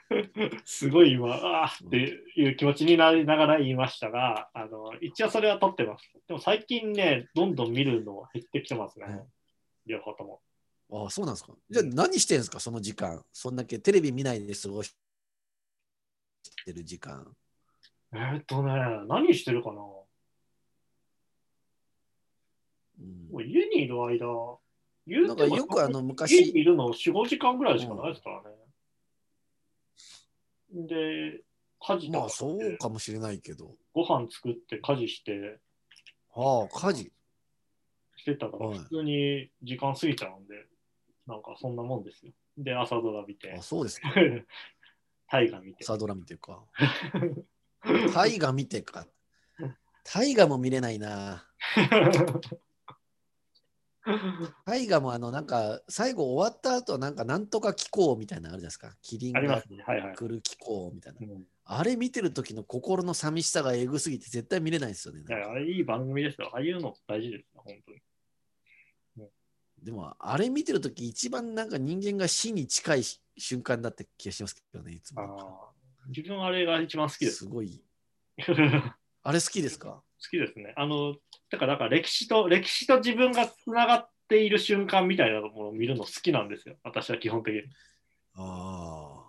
[0.65, 1.97] すごい今、あーって
[2.37, 6.13] いう気持ちになりながら言いましたが、あの一応それは撮ってます。
[6.29, 9.23] でも最近ね、どんどん見るの減ってきてますね、うん
[9.87, 10.41] 両方とも。
[10.93, 11.53] ああ、そうなんですか。
[11.69, 13.25] じゃあ何してんですか、その時間。
[13.33, 14.95] そんだけテレビ見ないで過ごし
[16.65, 17.35] てる時間。
[18.13, 18.73] えーっとね、
[19.09, 20.07] 何してるかなも
[22.99, 24.59] うんう家にいる間、
[25.07, 28.57] 言なんかよくあの家に昔、いるの4、5時間ぐらいしかないですからね。
[30.87, 31.43] で、
[31.81, 33.77] 家事とかまあそうかもしれないけど。
[33.93, 35.59] ご飯作って家事して、
[36.35, 37.13] ああ、家事。
[38.17, 40.67] してたから、はい普通に時間過ぎちゃうんで、
[41.27, 42.33] なんかそんなもんですよ。
[42.57, 44.13] で、朝ドラ見てあ、そうですか。
[45.31, 45.85] 大河見て。
[45.85, 46.65] サドラ見てるか。
[48.15, 49.07] 大河見てか。
[50.05, 51.45] 大河も見れないな。
[54.65, 58.97] 大河もあのなんか最後終わった後なんかなんとか気候みたいなのあるじゃないですか。
[59.03, 59.61] キリンが。
[60.15, 61.19] 来る気候みたいな。
[61.21, 65.25] うんあれ見てる時の心の寂しさがえぐすぎて絶対見れないですよね。
[65.29, 66.49] いや、あれいい番組ですよ。
[66.55, 67.99] ああいうの大事ですよ、本当に。
[69.83, 73.03] でもあれ見てる時一番なんか人間が死に近い
[73.39, 75.39] 瞬間だって気がしますけどね、いつあも。
[76.07, 77.39] ー自分あれが一番好きです。
[77.39, 77.83] すごい。
[78.47, 78.53] 好
[79.23, 80.03] あれ好きですか？
[80.31, 80.73] きですね。
[80.77, 81.17] あの、
[81.51, 86.77] だから、だから歴史と、歴史と自分がつながっている瞬間みたいなものを見るの好きなんですよ。
[86.85, 87.63] 私は基本的に。
[88.35, 89.27] ああ。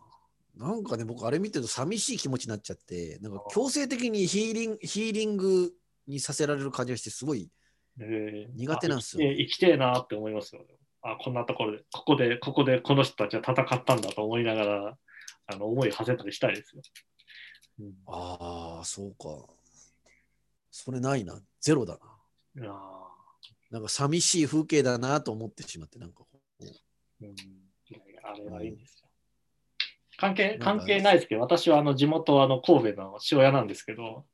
[0.56, 5.72] なんかね、僕あれ見てると寂しい気持ちになっちゃって、なんか強制的にヒーリングヒーリング
[6.08, 7.50] にさせられる感じがして、すごい
[8.00, 10.66] えー苦手なんですよあ生きてえなって思いますよ。
[11.02, 14.98] あ、こんなところで、ここで、ここでこの人たちは戦ったんだと思いながら、
[15.48, 16.82] あの思いを馳せたりしたいですよ。
[17.80, 19.54] うんああ、そうか。
[20.72, 21.40] それないな。
[21.62, 21.98] ゼロだ
[22.56, 22.64] な。
[22.64, 22.74] いやー
[23.72, 26.28] なんか寂しい風景だなと思ってしまって、なんかこ
[26.62, 26.66] う
[27.22, 27.36] うん
[28.24, 29.10] あれはいいんですよ。
[30.18, 34.26] 関係関係ないですけど、私はあの地元はあの神戸の塩屋なんですけど、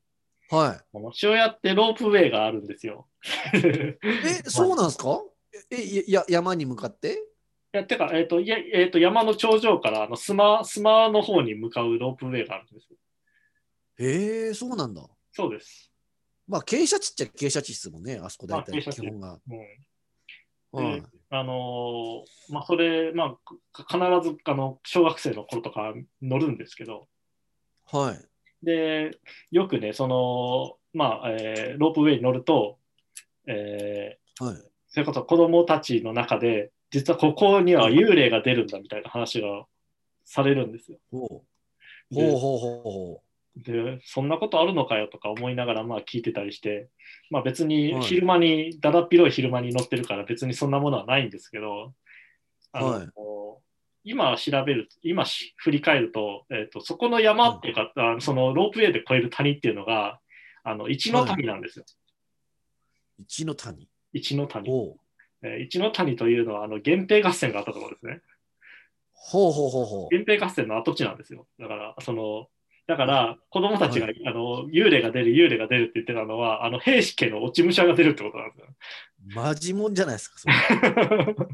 [0.50, 3.08] はこの塩屋ってロープウェイがあるんですよ。
[3.54, 3.56] い。
[3.66, 3.98] え、
[4.48, 5.22] そうなんですか？
[5.70, 7.14] え、いや、山に向かって？
[7.72, 12.96] いやてか、えっといやえー、と山の頂上からあのスマスマの方に向かうロープウェイがあるんですよ。
[13.98, 15.02] へえ、そうなんだ。
[15.32, 15.90] そうです。
[16.46, 19.40] まあ、傾斜地っちゃ傾斜地ですもんね、あそこ大体基本が。
[19.48, 19.58] うん
[20.72, 23.36] はいあのーまあ、それ、まあ、
[23.72, 27.08] か必ずあの小学生の頃とか乗るんですけど、
[27.86, 28.24] はい。
[28.64, 29.12] で、
[29.50, 32.78] よくね、その、まあ、えーロープウェイに乗ると、
[33.46, 34.56] えーはい。
[34.88, 39.66] それこそ子供たちの中で、実はここには幽霊が出るんだみたいな話が
[40.24, 40.98] されるんですよ。
[41.10, 41.42] ほ
[42.10, 42.14] う。
[42.14, 43.22] でほうほうほうほ
[43.56, 46.88] で、そんなことあるのかよとか思いながらまあ聞いてたりして、
[47.30, 48.02] まあ別にはい。
[48.02, 51.92] 昼間に、だだっ広い昼間に乗ってるから別にそんなものはないんですけど、
[52.72, 53.08] あの、はい
[54.04, 60.20] 今調べる、今し振り返ると、えっ、と、そこの山っていうか、あのそのロープウェイで越える谷っていうのが、
[60.62, 61.84] あの、一の谷なんですよ。
[61.88, 63.22] う。
[63.22, 63.88] 一の谷。
[64.12, 64.68] 一の谷。
[65.42, 68.20] えー一の谷というのは、あの、源平合戦があったところですね。
[69.12, 70.08] ほうほうほうほう。
[70.10, 71.46] 源平合戦の跡地なんですよ。
[71.58, 72.48] だから、その、
[72.86, 78.66] だから、子供たちが、あの、幽霊が出る、幽霊が出るって言ってたのは、あの、兵士家の落ち武者が出るってことなんですよ。
[79.34, 80.54] マジもんじゃないですか、それ。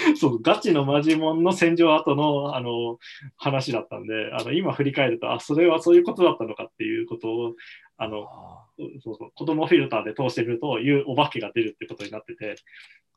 [0.16, 2.98] そう、ガチのマジモンの戦場後の、あの、
[3.36, 7.54] 話だったんで、あの、今振り返ると、あ、それはそういうことだったのかっていうことを、
[7.96, 8.66] あの、あ
[9.02, 12.56] そうそう、子供フィルターで通してみると、いうお化けが出るってことになってて、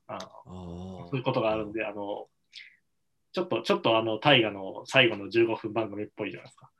[0.07, 2.27] あのあそういうことがあるんで、あの、
[3.31, 6.71] ちょっと、ちょっとあの、大河の最後の15分番組っぽいじゃないですか。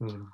[0.00, 0.33] うん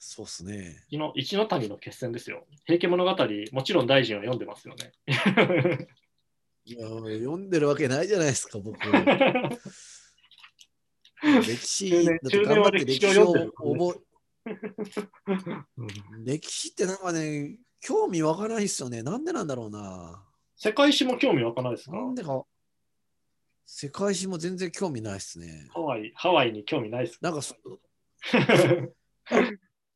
[0.00, 0.84] そうっすね。
[0.88, 2.46] 一の一の谷の決戦ですよ。
[2.66, 3.16] 平家物語、
[3.52, 4.92] もちろん大臣は読んでますよね。
[6.64, 8.78] いや読んでるわけないじゃないですか、僕。
[11.22, 14.04] 歴史、だって頑張って歴史を覚
[14.46, 14.52] え、
[16.24, 19.02] 歴史ってなんかね、興味わからないっすよね。
[19.02, 20.24] なんでなんだろうな。
[20.56, 21.96] 世界史も興味湧かないですか？
[21.96, 22.44] なんでか、
[23.66, 25.66] 世界史も全然興味ないっすね。
[25.72, 27.30] ハワイ、ハワイに興味ないですか？
[27.30, 27.56] なんかそ、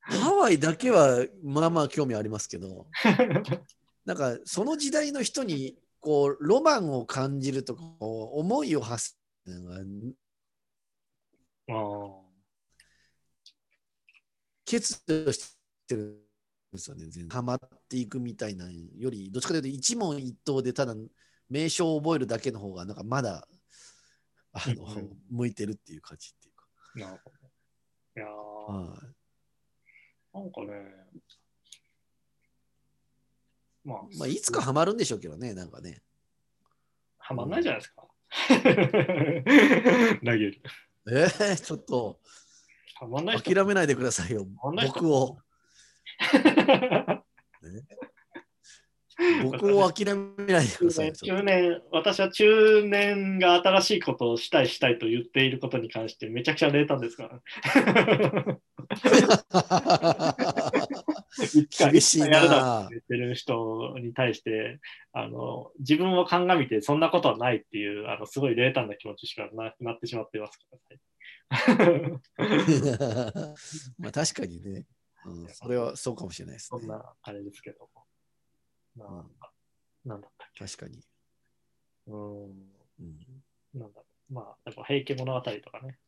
[0.02, 2.86] ハワイだけはまあまあ興味ありますけど、
[4.04, 9.78] なんかその時代の人にこうロマンを感じるとか、思いを発するのが
[14.66, 15.56] 欠如し
[15.86, 16.16] てるん
[16.72, 17.04] ですよね。
[17.04, 18.68] 全然ハマっていくみたいな
[18.98, 20.96] より、どっちかというと一問一答でただ
[21.48, 23.46] 名称を覚えるだけの方が、なんかまだ
[24.52, 26.66] あの、うんうん向いてるっていう感じっていうか。
[26.96, 27.36] なるほど。
[28.14, 29.21] いやーはい
[30.34, 31.02] なんかね、
[33.84, 36.02] まあ、まあ、いつかハマるんでしょうけどね、なんかね。
[37.18, 38.06] はまんないじゃないですか。
[38.48, 40.62] 投げる。
[41.10, 42.20] えー、ちょっと
[43.42, 45.38] 諦めないでくださいよ、僕を。
[49.42, 57.40] 僕を諦めないでください中年、私は中年が新しいことをしたいしたいと言っていることに関してめちゃくちゃ冷淡ですから。
[61.54, 64.80] いつか厳しいなつかやるだろうって言ってる人に対して
[65.12, 70.64] あの自分を鑑みてそんなことはないっていうあのすごい冷淡な気持ちしかななってしまっていますか
[71.66, 72.20] ら、と
[73.98, 74.86] まあ確かにね、
[75.24, 76.80] うん、それはそうかもしれないですね。
[76.80, 78.04] そんなあれですけども。
[78.96, 79.50] まうんあ、
[80.04, 80.64] なんだったっけ？
[80.64, 81.04] 確かに。
[82.06, 83.42] うんうん
[83.74, 84.34] なんだろう。
[84.34, 85.98] まあ、やっぱ平家物語とかね。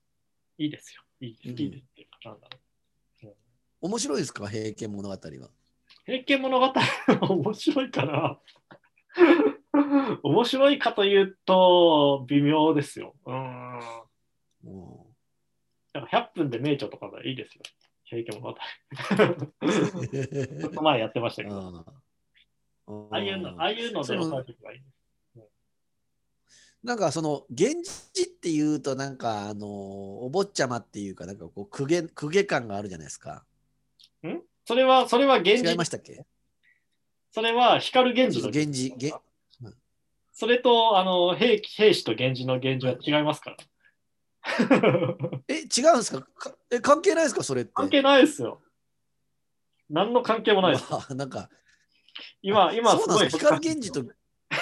[0.58, 1.02] いいですよ。
[1.20, 1.48] いいです。
[1.48, 2.63] うんいいですっていうか、なんだろう。
[3.84, 5.18] 面白いですか、平家物語は。
[6.06, 6.72] 平家物語
[7.20, 8.40] 面白いかな？
[10.22, 13.14] 面白いかというと、微妙ですよ。
[13.26, 13.34] うん。
[14.62, 15.14] も
[15.92, 17.62] なんか100分で名著とかがいいですよ。
[18.04, 18.52] 平家物語。
[18.52, 18.54] う
[20.62, 21.84] ちょっと前やってましたけど、
[22.86, 24.80] ああいうの、ああいうので抑えておけばいい。
[26.82, 27.84] なんかその源
[28.14, 33.44] 氏っていうとなんかあのお坊ちゃまっていうかなんかこう公家公家感があるじゃないですか。
[34.64, 36.24] それは、それは源氏違いま、したっけ？
[37.32, 39.22] それは光源氏の源氏源
[40.32, 43.56] それと、あの、兵兵士と源氏の源氏は違いますから。
[45.48, 46.22] え違うんですか？
[46.22, 47.42] かえ関係ないですか？
[47.42, 47.72] それって。
[47.74, 48.60] 関係ないですよ。
[49.90, 50.92] 何の関係もないです。
[50.92, 51.48] わあなんか。
[52.42, 53.56] 今、今そうなんですか？
[53.58, 54.04] 光源氏と。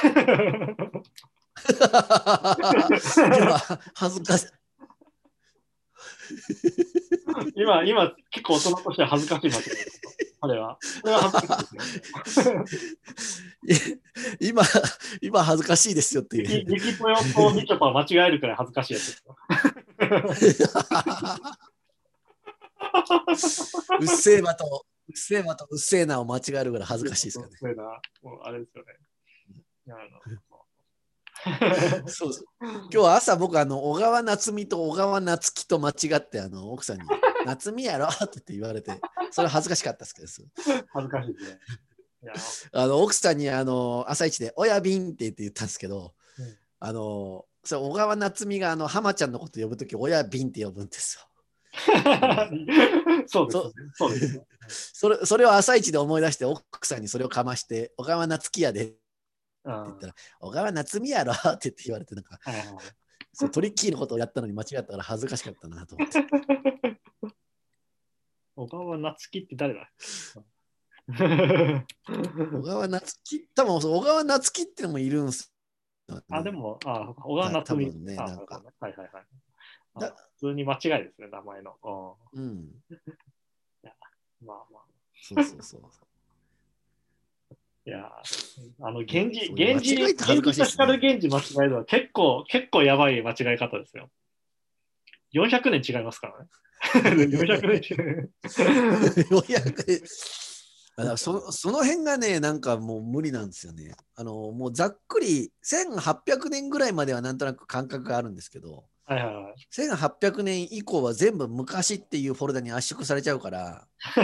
[3.39, 3.59] 今
[3.95, 4.47] 恥ずかしい。
[7.57, 10.03] 今、今、結構大人としては恥ずかしい間違いですよ。
[10.41, 10.79] あれは。
[11.03, 11.75] これは恥ずかしい
[13.67, 14.01] ですね。
[14.41, 14.63] 今
[15.21, 16.67] 今恥ずかしいですよっていう。
[16.67, 19.23] 激激ぽよとみちょぱは間違えるくらい恥ずかしいやつ。
[24.01, 27.57] うっせえばとうっせえばとうっせえなを間違えるぐらい恥ずかしいですかね。
[27.59, 28.93] そういうのはもうあれですよね。
[32.07, 32.45] そうそう
[32.93, 37.03] 今日朝僕あの小川夏美と小川夏樹と間違ってあの奥さんに
[37.47, 39.01] 「夏美やろ?」って言われて
[39.31, 40.29] それ恥ずかしかったですけど
[40.93, 41.59] 恥ずかしいですね。
[42.73, 51.29] あの奥さんにあの朝一で「親便」って言って言ったんですけど、うんあのそれ小川夏美があの浜ちゃんのこと呼ぶとき親便って呼ぶんですよ。
[53.29, 53.73] そうですね。
[53.95, 54.45] そうですね。
[54.69, 59.02] それそれを朝一で思い出して奥さんにそれをかまして「小川夏樹やで」って
[59.65, 61.33] うん言ったら「小川夏美やろ?
[61.55, 62.39] 」って言って言われてなんか
[63.33, 66.19] そうトリッキーのことをやったのに間違ったから恥ずかしかったなと思って。
[68.55, 69.91] 小川夏樹って誰だ？
[71.09, 75.53] 小川夏樹多分小川夏樹ってのもいるんす
[76.09, 77.87] よね、あ、でも、あ、小川夏美。
[77.87, 79.25] 多分ねあなんかはいはいはい。
[80.39, 81.77] 普通に間違いですね、名前の。
[81.83, 82.45] ううん。
[82.45, 82.83] ん
[84.45, 84.83] まあまあ。
[85.23, 85.83] そうそうそう。
[87.85, 94.09] いやー、あの、源氏、源氏、源氏と光源氏間違えるのは結構、結構やばい間違い方ですよ。
[95.35, 96.49] 400年違いますからね。
[96.93, 99.33] 400年違い。
[99.33, 100.03] ようやく
[100.95, 103.95] あだからそその辺がね、なんかもう無理なんですよね。
[104.15, 109.55] あのもうざっくり1800年ぐらいまではなんとなく感覚があるんですけど、はいはいはい。
[109.75, 113.89] 1800年以降は全部昔っていうフォルダに圧縮されちゃうから、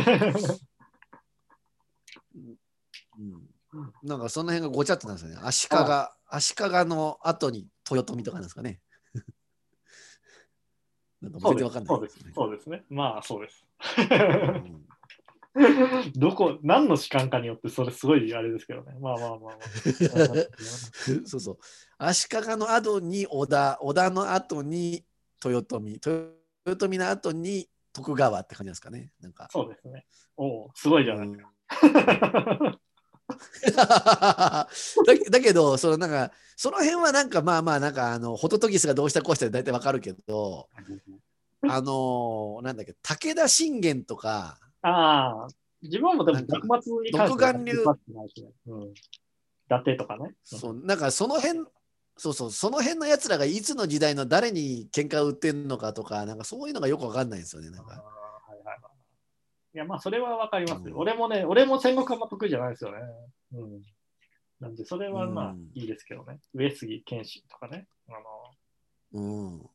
[3.19, 3.48] うん、
[4.03, 5.41] なんかその辺がごちゃっとなんですよね。
[5.43, 5.77] 足利、
[6.27, 8.81] 足利の後に豊臣とかなんですかね。
[11.21, 12.19] なんかそうです全然わかんないそうです。
[12.35, 12.85] そうですね。
[12.89, 13.67] まあ、そうです。
[13.81, 14.89] うん
[16.15, 18.95] どこ、何の士官かによって、それすごいあれですけどね。
[19.01, 19.55] まあまあまあまあ。
[21.27, 21.59] そうそう。
[21.99, 25.05] 足利の後に織田、織田の後に
[25.45, 26.37] 豊臣、豊
[26.87, 29.13] 臣の後に徳川って感じですかね。
[29.21, 29.49] なんか。
[29.51, 30.07] そうですね。
[30.37, 31.47] おお、すごいじゃないうんです
[33.77, 34.69] だ
[35.31, 40.69] だけど、そのなんか、その辺はなんかまあまあ、なんかあの、ホトトギスがどうしたこうしたで大体わかるけど、
[41.63, 41.75] か。
[41.75, 45.49] あのーなんだっけ、武田信玄とか、ああ、
[45.83, 48.51] 自分もでも幕末に関しては独眼竜詳しくないしね。
[48.67, 48.83] うん。
[48.85, 48.95] 伊
[49.69, 50.35] 達とかね。
[50.45, 51.61] そうなんかその辺
[52.17, 58.03] そうそうその辺のやつらがいつの時代の誰に喧嘩を売ってんのかとかなんかそういうのがよくわかんないんですよねなんか。
[59.75, 60.95] いや、まあ、それはわかりますよ。
[60.95, 62.99] うん俺もね、俺も戦国あんま得意じゃないですよね。
[63.53, 63.83] うん。
[64.61, 66.41] なんで、それはまあうん、いいですけどね。
[66.55, 67.87] 上杉謙信とかね。
[68.09, 69.71] あの、うん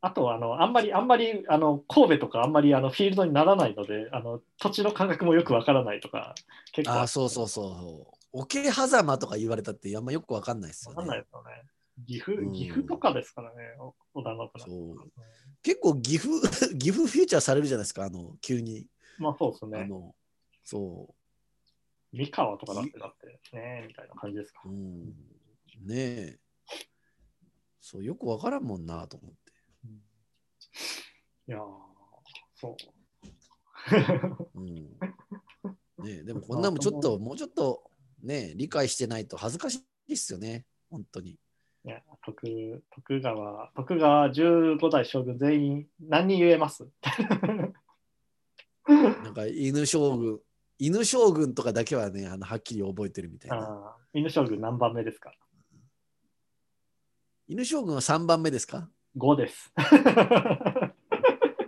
[0.00, 6.34] あとあの、あんまり、あんまり、あの、神戸とかあんまりあのフィールドにならないので、あの、土地の感覚もよくわからないとか、
[6.72, 11.50] 結構あそうそうそう桶狭間とか言われたってあんまよくわかんないですよわかんないねですよね。
[12.06, 14.66] 岐阜、うん岐阜とかですからね、お織田信長。
[14.66, 15.10] そう
[15.62, 18.86] 結構岐阜 岐阜フューチャーされるじゃないですかあの急に
[19.18, 19.86] まあそうですあね。
[19.86, 20.14] の
[20.64, 21.14] そう
[22.16, 24.60] 三河とかだってだってね、みたいな感じですか。
[24.66, 25.06] うん、
[25.84, 26.38] ねえ。
[27.80, 29.38] そう、よくわからんもんなと思って。
[29.84, 30.02] うん
[31.46, 31.62] いやー、
[32.54, 32.76] そう。
[34.54, 34.86] うん、ね
[36.06, 37.90] え、 でもこんなもんちょっと、もうちょっと
[38.22, 41.32] ね、理解してないと恥ずかしいっすよね、本当に。
[41.32, 46.88] いや徳徳川、徳川15代将軍全員何人言えます？
[48.86, 50.40] なんか犬将軍、
[50.78, 53.96] 犬将軍とかだけはね、あのはっきり覚えてるみたいな。
[54.12, 55.32] 犬将軍何番目ですか？
[57.46, 59.72] 犬将軍は3番目ですか ?5 です。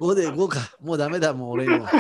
[0.00, 0.58] ?5 で5か。
[0.80, 1.90] もうダメだ、もう俺には。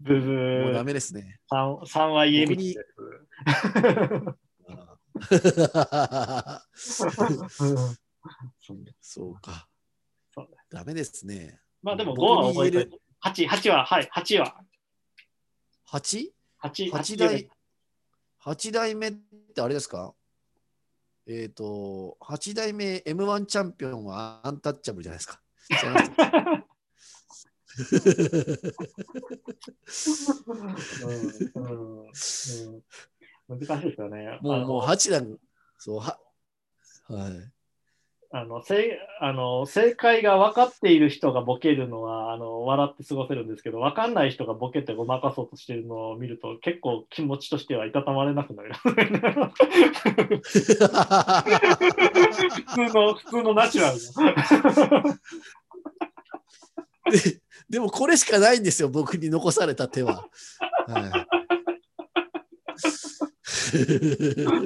[0.00, 0.32] ブブ
[0.64, 0.84] もうダー。
[0.84, 1.40] メですね。
[1.50, 2.84] 3, 3は家道です。
[9.00, 9.68] そうか
[10.32, 10.48] そう。
[10.70, 11.60] ダメですね。
[11.82, 12.90] まあでも5僕は覚えてる。
[13.24, 14.54] 8、8は、はい、8は。
[15.90, 16.30] 8?
[16.62, 17.48] 8、八8代
[18.38, 19.12] 八代目っ
[19.54, 20.14] てあれですか？
[21.26, 25.40] えっ、と、8代目 M1 チャンピオンはアンタッチャブルじゃないですか。
[33.48, 34.38] 難しいですよね。
[34.42, 35.38] もう、あのもう8段、
[35.78, 36.20] そう、は、
[37.08, 37.53] はい。
[38.36, 48.74] あの正あの正解が分かっている人がボケるのはあの笑って過ごせるんですけど分かんない人がボケてごまかそうとしてるのを見ると結構気持ちとしてはいたたまれなくなる。
[48.74, 50.60] 普
[52.74, 53.98] 通の普通のナチュラル
[55.04, 55.18] な。
[57.12, 57.40] で
[57.70, 60.26] でもこれしかないんですよ、僕に残された手は。
[60.88, 61.26] は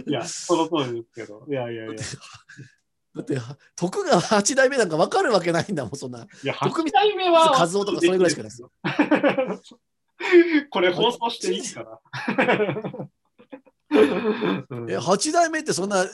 [0.06, 0.10] い。
[0.10, 1.44] いやその通りですけど。
[1.46, 1.92] いやいやいや。
[1.92, 1.96] い
[3.14, 3.38] だって、
[3.74, 6.26] 徳川八代目なんか分かるわけないんだもん、そんな。
[6.44, 8.70] や徳8代目は和夫とかそれぐらいしかないですよ
[10.70, 12.00] これ放送していいかな
[14.70, 16.04] うんえ、八代目ってそんな、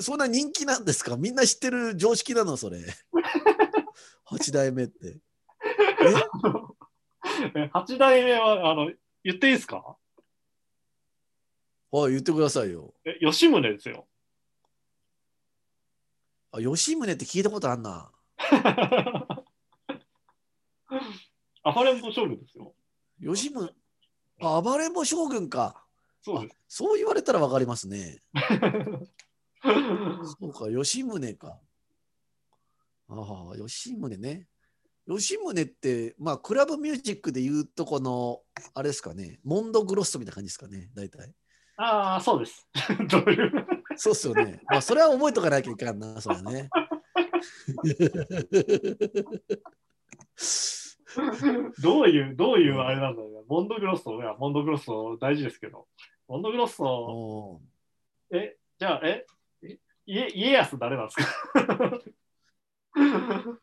[0.00, 1.16] そんな人気なんですか？
[1.16, 2.78] みんな知ってる常識なの、それ。
[4.24, 5.18] 八代目って。
[7.54, 8.90] え？8代目はあの
[9.24, 9.96] 言っていいですか？
[11.90, 12.92] はい、言ってくださいよ。
[13.04, 14.06] え吉宗ですよ。
[16.56, 18.12] あ、吉宗って聞いたことあんな。
[21.64, 22.74] アファレンボ将軍ですよ。
[23.20, 23.74] 吉宗、
[24.40, 25.84] あ、暴れん坊将軍か。
[26.22, 26.76] そうです。
[26.76, 28.22] そう言われたら分かりますね。
[30.40, 31.58] そうか、吉宗か。
[33.08, 34.46] ああ、吉宗ね。
[35.08, 38.42] 吉宗って、まあ、クラブミュージックで言うとこの、
[38.74, 41.34] あれですかね、モンドグロッソみたいな感じですかね、大体。
[41.76, 42.68] ああ、そうです。
[43.10, 43.66] どういう。
[43.98, 44.60] そうっすよね。
[44.68, 46.68] まあ、それは覚えとかなきゃいかんな、それはね。
[51.80, 53.40] どういう、どういうあれなんだろうな。
[53.48, 55.86] モンドグロッソ、いや、モンドグロッソ大事ですけど。
[56.28, 57.60] モンドグロッソ、
[58.32, 59.26] え、じゃあ、え、
[59.62, 61.16] え家家康誰なんです
[61.52, 62.00] か？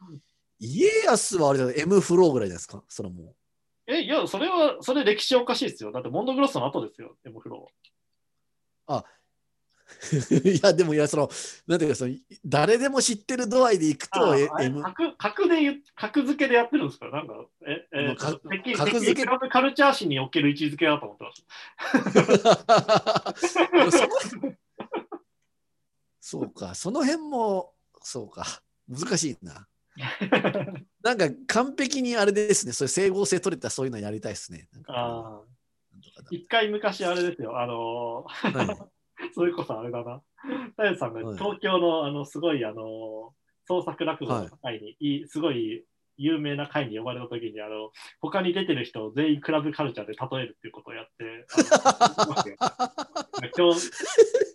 [0.60, 3.36] 家康はあれだよ、M フローぐらいですか、それはもう。
[3.88, 5.91] え、いや、それは、それ歴史おかしいですよ。
[5.91, 7.68] だって、モンドグロッソの後ですよ、エモフロ
[10.43, 11.30] いや、でも、いや、その、
[11.68, 12.15] なんていうか、その
[12.45, 17.09] 誰でも知ってる度合いでいくあと、え M、格格で格付けでやってるんですか？
[17.09, 17.34] なんか、
[17.68, 18.39] え、えもうか
[18.77, 21.43] 格付けカルチャー誌における位置づけだと思ってまし
[22.43, 23.35] た。
[26.19, 28.45] そうか、その辺も、そうか、
[28.88, 29.68] 難しいな。
[31.03, 34.69] なんか完璧にあれですね、そういう整合性取れたそういうのやりたいですね。
[34.88, 35.51] ああ。
[36.30, 38.90] 一回昔あれですよ、あのーだはい
[39.36, 40.22] それこそあれだな。
[40.72, 41.38] 太陽さんがはい。
[41.38, 43.34] 東京の、あのすごいあの
[43.66, 45.86] 創作落語の会に、い、いすごい
[46.18, 51.45] 有名な会に呼ばれた時にあの他に出てる人を全員クラブカルチャーで例えるっていうことをやって、
[53.58, 53.80] 今日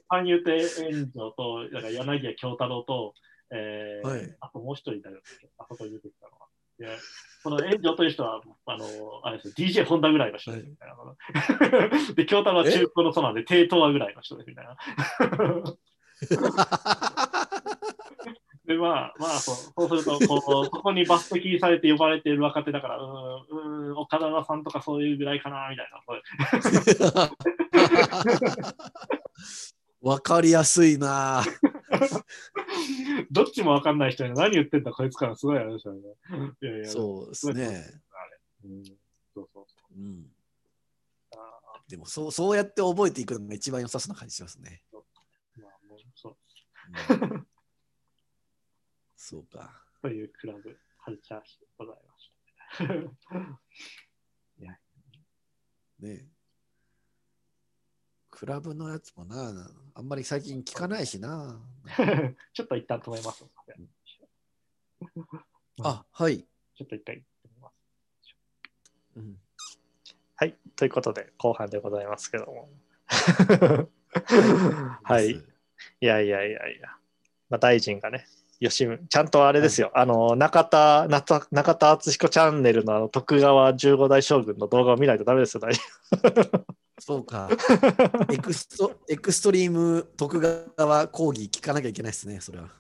[0.09, 3.15] 三遊亭炎上となんか柳家京太郎と、
[3.51, 4.37] えーはい。
[4.41, 5.21] あともう一人だよ、
[5.59, 6.36] あそこに出てきたの
[7.43, 8.87] この炎上という人は、あの、
[9.23, 10.97] あれです DJ ホンダぐらいの人ですみたいな。
[12.15, 14.77] で、京太郎は中古のソナで低等はぐらいの人ですみたいな。
[18.67, 19.57] で、まあ、まあ、そう
[19.89, 26.03] そうすると、こう、そこに抜擢されて呼ばれている若手だから、うーん、うーん、岡田さんとかそういうぐらいかな、みたいな。
[30.03, 31.45] わかりやすいな。
[33.31, 36.01] どっちもわかんない人に何言ってんだ、こいつからすごいあれですよね。
[36.61, 38.03] いやいや、そうですね。
[38.65, 38.97] うん、そう
[39.35, 39.63] そうそ
[39.95, 39.99] う。
[39.99, 40.31] うん、
[41.37, 44.83] あでもそう、そうやって覚えていくのが一番良さそうな感じしますね。
[44.93, 46.37] ーまあ、もうそう
[47.15, 47.47] うん
[49.17, 49.83] そうか。
[50.03, 52.33] というクラブカルチャー誌でございまし
[52.79, 53.61] た。
[55.99, 56.29] ね
[58.37, 61.59] クラブのやつもな、あんまり最近聞かないしな。
[62.53, 63.47] ちょっと一旦止めます。
[65.83, 66.41] あ、はい。
[66.75, 67.21] ちょっと一回止
[67.55, 67.75] めます。
[69.17, 69.39] うん
[70.35, 72.69] はい、ということで後半でございますけども。
[75.03, 75.31] はい。
[75.31, 75.43] い
[76.01, 76.95] やいやいやいや。
[77.49, 78.27] まあ、大臣がね、
[78.61, 85.83] 吉村、ちゃんとあれですよ、あの、中田、中中田敦彦チャンネルのあの徳川15代将軍の動画を見ないとダメですよ、大臣。
[86.99, 87.49] そうか。
[88.33, 92.71] エクストエクストリーム徳川講義聞かなきゃいけないですね、それは。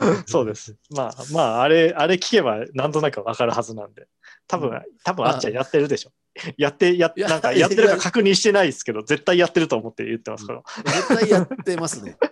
[0.26, 0.76] そうです。
[0.90, 4.08] まあまあ、あれ、あれ聞けばなんとなくわかるはずなんで。
[4.46, 4.70] 多分、
[5.04, 6.12] 多分あっちゃんやってるでしょ。
[6.56, 10.62] やって、やなんかやってるか確認してないですけど、絶対やってると思って言ってますから。
[10.84, 12.16] 絶対やってますね。
[12.20, 12.26] も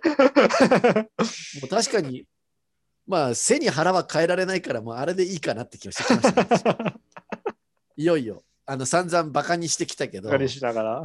[1.65, 2.27] う確かに、
[3.07, 6.23] まあ、背に腹は変えられないから、もうあれでいいかなって気がしてきま
[6.57, 6.95] した、ね。
[7.97, 11.03] いよいよ、あの散々バカにしてきたけど、バカにしながら。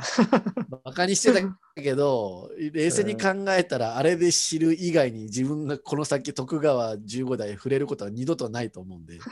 [0.84, 1.42] バカにしてた
[1.82, 9.20] けど、冷静に考えたら、あれで知る以外に自分がこの先徳川15代触れることは二度とないと思うんで。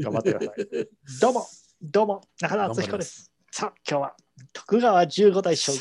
[0.00, 0.66] 頑張ってください。
[1.20, 1.46] どうも、
[1.82, 3.30] どうも、中田敦彦です。
[3.50, 4.16] さあ、今日は
[4.54, 5.80] 徳川15代将軍。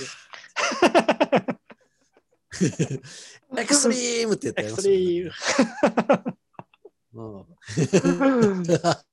[3.58, 5.32] エクストリームって言ってエクスリー
[7.14, 7.46] ム。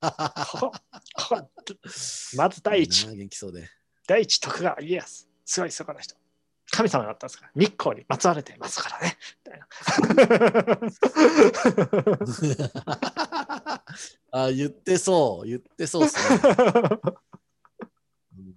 [2.36, 3.68] まず第一元気そうで。
[4.06, 5.28] 第一徳川家康。
[5.44, 6.14] すごいそこの人。
[6.70, 9.16] 神様だったんですから、日光にまつわれてますからね。
[9.44, 9.68] みたいな
[14.32, 16.22] あ言ってそう、言ってそうっすね。
[18.38, 18.56] うん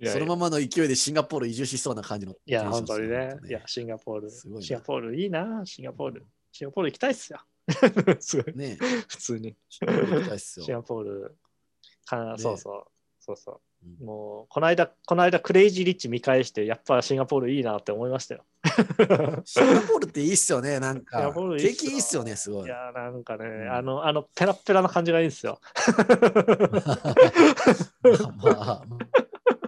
[0.00, 2.36] いやそのままの勢いでシンガポール移住しそうな感じの。
[2.46, 4.30] いや、本当にねいや、シンガポール。
[4.30, 6.24] シンガポールいいな、シンガポール。
[6.52, 7.40] シンガポール行きたいっすよ。
[8.20, 8.56] すごい。
[8.56, 8.68] ね。
[8.70, 8.78] ね
[9.08, 9.56] 普通に。
[9.68, 11.36] シンガポール
[12.10, 12.84] ねそうそう。
[13.20, 13.54] そうそう。
[13.54, 18.44] うんもう、この間、この間、クレイジーリッチ見返して、やっぱシンガポールいいなって思いましたよ。
[19.44, 22.64] シンガポールっていいっすよね、なんか景気いいっすよね、すごい。
[22.64, 25.60] いや、なんかね、んあの、あの、ペラッペラな感じがいいんですよ。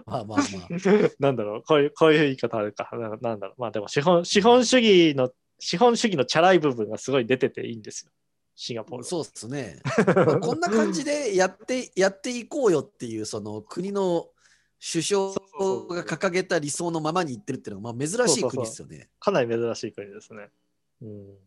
[0.05, 0.39] まあまあまあまあまあ。
[1.19, 2.89] なんだろう、こういう、こういう言い方あるか。
[2.91, 3.61] ななんだろう。
[3.61, 5.31] まあでも資本、資本主義の、
[5.63, 8.11] 資本主義のチャラい部分がすごい出てていいんですよ。
[8.55, 9.03] シンガポール。
[9.03, 9.79] そうっすね。
[10.07, 14.27] ま あこんな感じでやってやっていこうよっていうその国の
[14.81, 19.11] 首相が掲げた理想のままにいってるっていうのはまあ珍しい国ですよね。
[19.19, 20.49] かなり珍しい国ですね。
[21.03, 21.37] うん。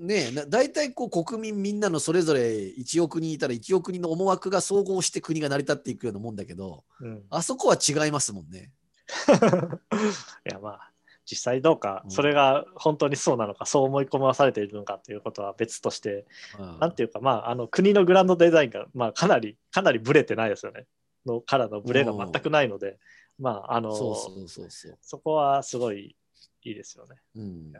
[0.00, 8.72] ねえな大体こう国民みんなのそれぞれ1億人いたら1億人の思惑が総合して国が成り立っていくようなもんだけどうん、あそこは違いますもんね。
[10.46, 10.92] いやまあ
[11.26, 12.10] 実際どうか、うん。
[12.10, 16.24] それが本当にそうなのかそう思い込まされているのかということは別として、
[16.58, 16.78] うん。
[16.78, 20.86] なんていうかまああの国のグランドデザインが、まあ、かなりかなりブレてないですよね。
[21.26, 22.98] のからのブレが全くないので、
[23.38, 26.16] まああのそこはすごい
[26.62, 27.16] いいですよね。
[27.34, 27.72] うん、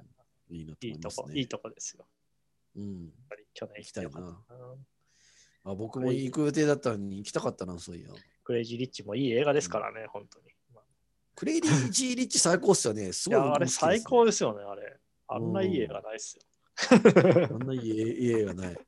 [0.50, 1.38] いいいいとこ、思い。
[1.38, 2.04] いいとこですよ。
[2.76, 4.38] うん、やっぱり去年行きたいかな。
[5.64, 8.10] あ僕も行く予定だったのに行きたかったな、そういや。
[8.44, 10.55] クレイジー・リッチもいい映画ですからね、本当に。
[11.36, 13.12] まあクレイジー・ジー・リッチ最高っすよね。
[13.14, 14.98] すごいいや、あれ最高でですよね、あれ。
[15.28, 16.42] あんないい映画ないっすよ。
[16.76, 16.88] す。
[16.90, 18.78] あんないい映画ない。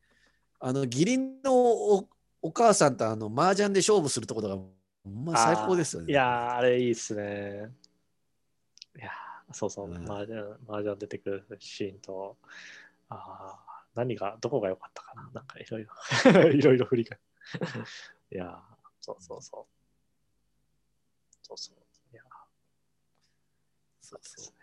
[0.60, 2.08] あの、義理のお
[2.40, 4.56] お母さんとあの麻雀で勝負するところが、
[5.10, 6.12] まあ、最高ですよね。
[6.12, 7.72] いやー、あれいいっすね。
[8.96, 12.36] いやー、そうそう、うんマージャン、マージャン出てくるシーンと、
[13.08, 15.30] あー何が、どこが良かったかな。
[15.34, 17.18] なんかいろいろ、 いろいろ振り返
[17.54, 17.84] る。
[18.30, 18.58] いやー、
[19.00, 19.78] そうそうそう。
[21.42, 21.77] そうそう。
[24.08, 24.54] そうそう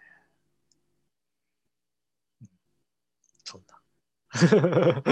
[3.43, 5.03] そんな。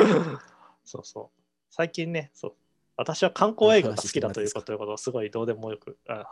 [0.83, 1.41] そうそう。
[1.69, 2.53] 最近ね、そう。
[2.97, 5.99] 私は観光映画が好きだというこということをすごいどうでもよく。
[6.07, 6.29] あ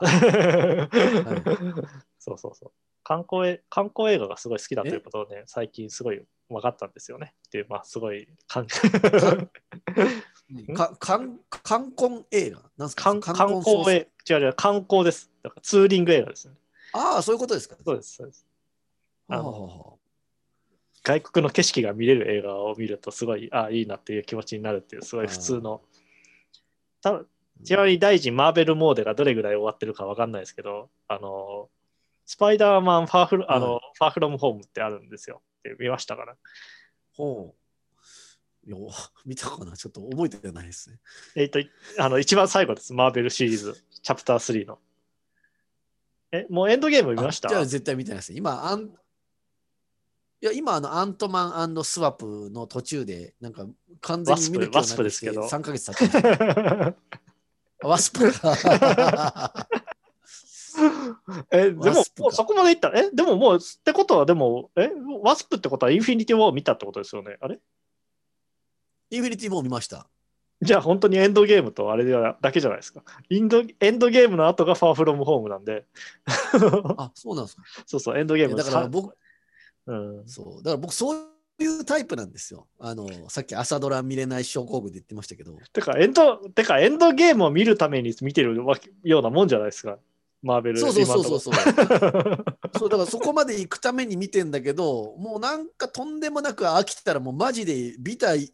[2.18, 2.72] そうそうそう。
[3.04, 7.34] 観光え観光映画がすごい好きだということをね、最近すごい分かったんですよね。
[7.48, 8.68] っていう、まあ、すごいかん？
[10.74, 12.62] か観観光映画？
[12.78, 13.04] なんすか？
[13.04, 15.32] 観観光へ、違う違う、観光です。
[15.44, 16.56] だからツーリング映画ですね。
[16.94, 17.76] ああ、そういうことですか。
[17.84, 18.46] そうです、そうです。
[19.28, 19.98] あの
[21.04, 25.82] 外国の景色が見れる映画を見ると、すごい、ああ、いいなっていう気持ちになるっていう、すごい普通の。
[27.02, 27.28] 多分
[27.64, 31.70] ちなみに大臣マーベルモーデがどれぐらい終わってるかわかんないですけど、あの、
[32.26, 35.42] スパイダーマンファーフル、あの、はいファーフロムホームってあるんですよ。
[35.60, 36.36] って見ましたから。
[37.14, 38.70] ほう。
[38.70, 38.78] いや、
[39.26, 41.00] 見たかなちょっと覚えてないですね。
[41.36, 41.60] えっ、と、
[41.98, 42.94] あの、一番最後です。
[42.94, 44.80] マーベルシリーズ、チャプター3の。
[46.32, 47.50] え、もうエンドゲーム見ました？
[47.50, 48.34] あじゃあ絶対見てないです。
[48.34, 48.92] 今、アン
[50.44, 53.68] いや今あの、アントマンワスプの途中で、なんか
[54.00, 56.96] 完全に見る気ワスプですけど3ヶ月経って
[57.84, 59.68] ワスプか。
[61.52, 61.82] え、でも
[62.18, 62.92] もうそこまでいった？
[62.96, 64.90] え、でももう、ってことは、でも、え、
[65.22, 67.38] ワスプってことはインフィニティ・ウォー見たってことですよね？
[67.42, 67.60] あれ？
[69.12, 70.08] インフィニティも見ました。
[70.62, 73.04] じゃあ本当にエンドゲームとあれではだけじゃないですか。
[73.30, 75.86] インドエンドゲームの後がファーフロムホームなんで。
[76.98, 77.64] あ、そうなんですか。
[77.88, 79.16] そうそう、エンドゲームだからさ僕、
[79.88, 81.28] うん、そう、だから僕、そう
[81.60, 82.68] いうタイプなんですよ。
[82.80, 88.56] あの、さっき朝ドラ見れない症候群で言ってましたけど、てかエンド、てかエンドゲームを見るために見てる
[89.04, 89.98] ようなもんじゃないですか。
[90.44, 91.58] マーベルそうそうそうそうう。
[91.58, 92.46] そう。
[92.80, 98.54] そうだからそこまで行くために見てんだけど、もうなんかとんでもなく飽きたらもうマジでビタイ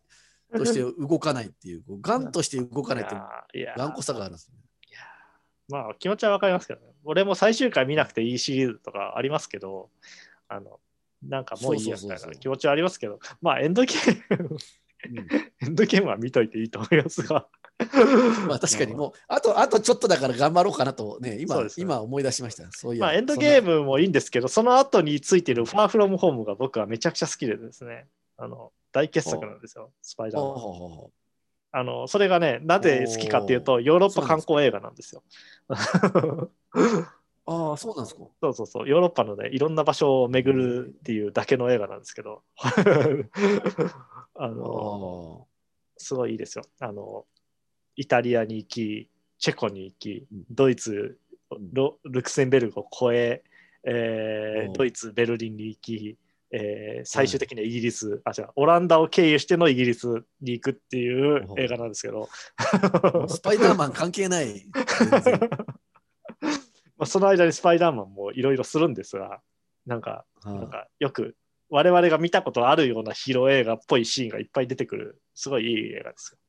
[0.56, 4.52] として動かないっていう、こうガンとして動かないっていう頑固さがあるんです。
[5.70, 6.88] まあ気持ちはわかりますけどね。
[7.04, 9.90] 俺も最終回見なくていいシリーズとかありますけど、
[10.48, 10.80] あの、
[11.24, 14.58] なんかもういいやみたいな気持ちはありますけど、まあエンドゲーム、
[15.62, 17.48] エンドゲームは見といていいと思いますが。
[18.48, 22.72] まあ確かにもう、あと、あとちょっとだから頑張ろうかなとね、今、ね今思い出しました。
[22.72, 23.02] そういう。
[23.02, 23.80] まあエンドゲーム。
[23.80, 28.08] ムもいいんですけど、その後についてるファーフロムホームが僕はめちゃくちゃ好きでですね、
[28.38, 31.12] あの大傑作なんですよ、スパイダーマン。
[31.72, 35.24] あのそれがね、なぜ好きかっていうと、ヨーロッパ観光映画なんですよ。
[35.70, 35.76] う
[37.46, 38.24] ああ、そうなんですか。
[38.42, 42.74] そうそうそう、ヨーロッパのね、いろんな場所を巡るっていうだけの映画なんですけど、あ
[44.34, 45.46] あのあ
[45.98, 46.64] すごいいいですよ。
[46.80, 47.28] あの
[47.96, 51.20] イタリアに行き、チェコに行きうん、ドイツ、
[51.72, 53.44] ロルクセンベルグを越え
[53.84, 54.72] えー。
[54.74, 56.18] ドイツ、ベルリンに行き、
[56.52, 60.08] えー最終的にはイギリス、あ、違う、オランダを経由してのイギリス
[60.42, 62.30] に行くっていう映画なんですけど、
[63.28, 64.66] スパイダーマン関係ない。
[66.98, 69.42] まあその間にスパイダーマンもいろいろするんですが、
[69.86, 71.36] なんか、なんかよく
[71.70, 76.40] 我々が見たことあるようなヒーロー映画っぽいシーンがいっぱい出てくる、すごいいい映画ですよ。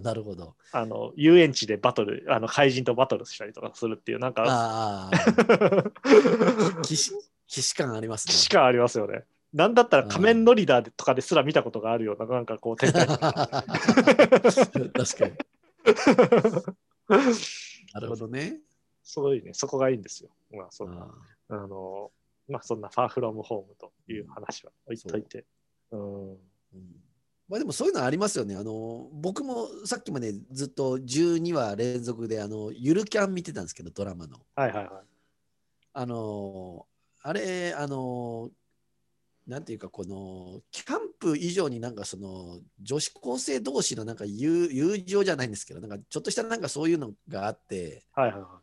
[0.00, 0.56] なるほど。
[0.72, 5.90] あの遊園地でバトル、あの怪人とバトルしたりとかするっていう、なんか、ああ、
[7.52, 8.32] 騎士、騎士感ありますね。
[8.32, 9.24] 既視感ありますよね。
[9.52, 13.06] なんだったら仮面ノリダーとかですら見たことがあるような、なんかこう展開。
[13.06, 13.34] 確か
[15.26, 15.32] に。
[17.92, 18.60] なるほどね。
[19.02, 20.30] すごいね、そこがいいんですよ。
[20.50, 22.10] まあ、そんな、ああの、
[22.48, 25.44] まあ、そんなファーフロムホームという話は置いといて。
[27.48, 28.56] まあでもそういうのありますよね。
[28.56, 34.38] あの僕もさっきまでずっと12話連続であのゆるキャン見てたんですけど、ドラマの。
[34.54, 34.92] はいはいはい。
[35.92, 36.86] あの
[37.22, 38.50] あれ、あの
[39.46, 48.60] なんていうか、このキャンプ以上になんかその女子高生同士のなんか友友情じゃないんですけど、なんかちょっとしたなんかそういうのがあって、はいはいは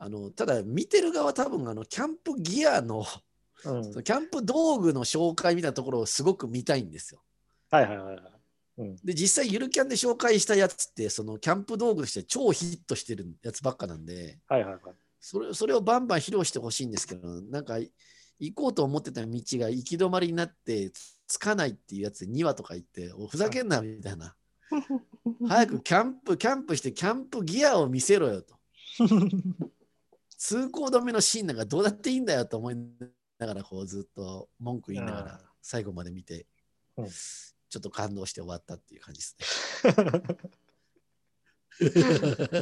[0.00, 3.68] あのただ見てる側多分あのキャンプギアのい。
[3.68, 7.20] うん、そのキャンプ道具の紹介みたいなところをすごく見たいんですよ。
[7.70, 8.24] はいはいはいはい。
[8.78, 14.82] うん、で、実際ゆるキャンで紹介したやつって、そのキャンプ道具として超ヒットしてるやつばっかなんで、はいはいはい。
[15.20, 17.78] それそれをバンバン披露してほしいんですけど、なんか
[18.38, 24.34] 行こうと思ってた道が行き止まりになってつつかないっていうやつで2話とか行って、おふざけんなみたいな。
[25.48, 28.56] 早くキャンプ、キャンプしてキャンプギアを見せろよと。
[30.36, 32.76] 通行止めのシーンなんかどうだっていいんだよと思い
[33.38, 36.46] ながら、こうずっと文句言いながうんら最後まで見て、
[36.96, 37.08] うん
[37.70, 39.92] ちょっと感動して終わったっていう感じですね。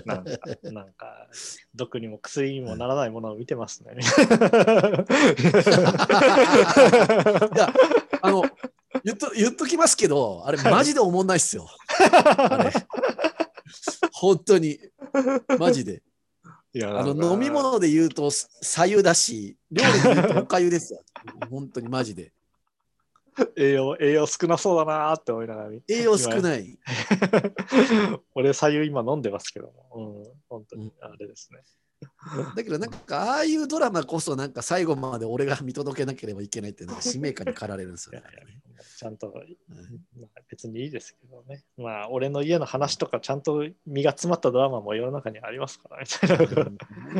[0.04, 0.32] なんか、
[0.62, 1.28] なんか、
[1.74, 3.96] 毒にも薬にもならないものを見てますね。
[3.96, 4.04] い
[7.58, 7.72] や、
[8.20, 8.44] あの、
[9.04, 11.66] 言っと言っときますけど、あれ、マジでおもんないっすよ。
[14.12, 14.78] 本当に、
[15.58, 16.02] マジで。
[16.74, 21.00] いやあの飲み物で言うと左右だし、料理で言うとおかゆですよ。
[21.50, 22.34] 本当にマジで。
[23.56, 26.78] 栄養、栄養少なそうだなーって思いながら見栄養少ない。
[28.34, 31.60] 俺、左右今飲んでますけども、うん、本当にあれですね。
[32.54, 38.22] だけどなんかああいうドラマこそなんか最後まで俺が見届けなければいけないっていうなんか使命感に駆られるんですよね。
[38.30, 38.56] いやいや
[38.96, 39.32] ちゃんと、
[40.18, 41.64] まあ、別にいいですけどね。
[41.76, 46.64] まあ、俺の家の話とか、ちゃんと身が詰まったドラマも世の中にありますから、みたいな。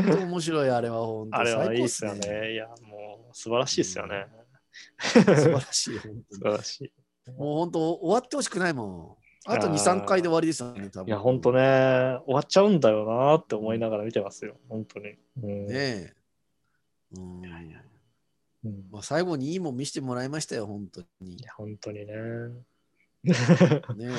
[0.03, 2.53] 本当面白いあれは本当 あれはいい最ですよね。
[2.53, 4.27] いや、もう素晴らしいですよね。
[4.99, 5.99] 素晴らしい。
[5.99, 6.83] 本 当素晴らしい。
[6.85, 9.27] にもう本当終わってほしくないもん。
[9.49, 11.09] あと2、いやー3回で終わりですよね、多分。
[11.09, 11.61] いや、本当ね、
[12.25, 15.15] 終わっちゃうんだよなって思いながら見てますよ、本当に。
[15.43, 16.15] うんねえ。
[17.17, 17.43] うん
[18.65, 21.43] うんまあ、最後にいいもん見せてもらいましたよ、本当にい。
[21.43, 22.07] や、本当にね。
[22.07, 22.15] ね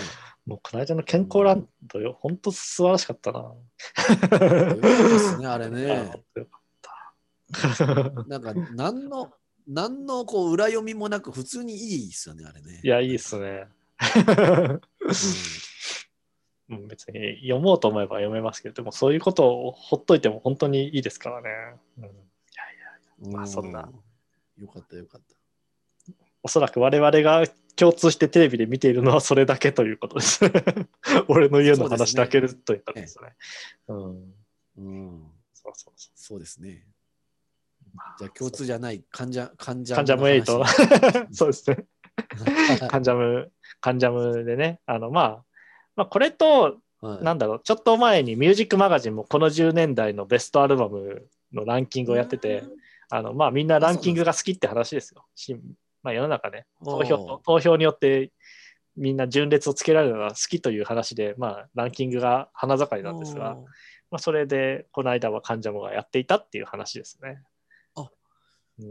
[0.45, 3.53] もう、この間の健康ランドよ、本当素晴らしかったな。
[4.09, 4.13] え。
[4.13, 4.47] よかった
[4.79, 6.23] ですね、あれ あね。
[6.35, 8.23] よかった。
[8.27, 9.33] なんか、何の、
[9.67, 12.79] 何のこう裏読みもなく、普通にいいですよね、あれね。
[12.83, 13.67] いや、いいっすね。
[14.15, 14.33] う
[14.73, 14.81] ん
[16.69, 21.49] うん別に読もうと思えば読めますけど、でもそういうことをほっといても本当にいいですからね。
[21.99, 23.89] うんまあそんな。
[24.59, 26.13] よかったよかった。
[26.43, 30.41] おそらく我々が共通してテレビで見ているのはそれだけということです。
[31.27, 33.35] 俺の家の話だけということですね。
[33.87, 34.33] うん。
[34.77, 35.31] うん。
[35.53, 36.85] そうそうそそうですね。
[38.19, 39.95] じゃあ共通じゃない、患者、患者。
[39.95, 40.67] カンジャムエイトは。
[41.31, 41.85] そうですね。
[42.89, 45.43] カンジャム、カンジャムでね、あの、まあ、
[45.95, 46.61] まあ、これと、
[47.01, 52.63] はいなんだろう、ちょっと前にミュージックマガジンもこの10年代のベストアルバムのランキングをやってて、
[53.09, 55.23] あの、まあ、みんなランキングが好きって話ですよ。
[55.35, 55.55] し
[56.01, 58.31] まあ、世の中ね、投票投票によって
[58.95, 63.55] みんな順列をつけられるのが好きという話で、まあ、ランキングが花盛りなんですが、
[64.09, 67.41] まあ、それでこの間は患者もがやっていたっていう話ですね。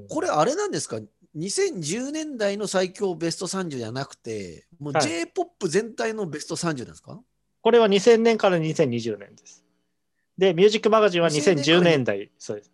[0.09, 0.99] これあれなんですか
[1.37, 7.21] ？2010年代の最強ベスト30じゃなくて、もうはい J-POP 全体のベスト30なんですか、
[7.63, 9.65] これは2000年から2020年です。
[10.37, 12.73] で、ミュージックマガジンは2000 2010年代、そうです。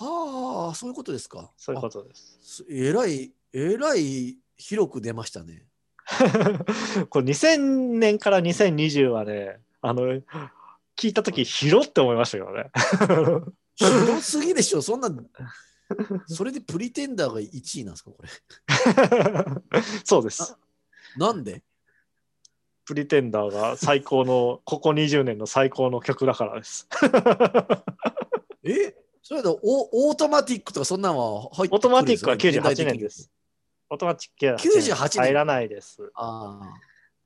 [0.00, 1.50] はあ、そういうことですか。
[1.56, 5.64] そういうことですえらい、えらい広く出ましたね。
[7.10, 10.20] これ2000年から2020はね、あの、
[10.96, 12.70] 聞いたとき広って思いましたけどね。
[13.78, 15.10] 広すぎでしょ、そんな。
[16.26, 18.28] それでプリテンダーが1位なんですか、これ。
[20.04, 20.56] そうです。
[21.16, 21.62] なんで？
[22.84, 26.88] プリテンダーが最高の、ここ20年の最高の曲だからです。
[28.64, 28.94] え？
[29.22, 33.10] それだオオートマティックとかそんなのは入ってオートマティックはくるんですよね98年で。
[33.10, 33.30] す。
[33.90, 36.10] オートマティックは98年入らないです。
[36.14, 36.60] あ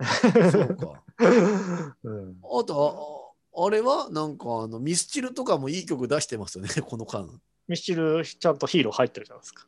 [0.00, 0.50] あ。
[0.50, 1.02] そうか。
[2.02, 3.21] うんあと
[3.54, 7.28] あ、あれはなんかあのミスチルとかもいい曲出してますよね、 この間。
[7.68, 9.66] ミスチル、ちゃんとヒーロー入ってるじゃないですか。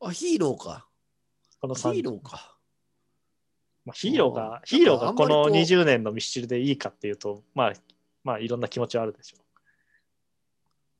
[0.00, 0.88] あ、ヒーローか。
[1.60, 2.56] このヒ3ーローか。
[3.84, 7.72] まあ、ヒーローあがー、ヒーローがこのなんかあんまりこう20年のミスチルでいいかっていうと、まあ、
[8.22, 9.36] まあ、いろんな気持ちはあるでしょ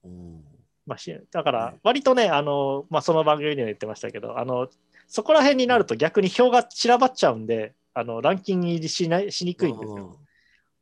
[0.04, 0.08] う。
[0.08, 0.44] うん
[0.86, 4.68] まあ、しだからね、割とね、あの、まあ、その番組でも言ってましたけど、あの、
[5.06, 10.18] そこら辺になると逆に票が散らばっちゃうんで、あの、ランキング入りしない、しにくいんですよ。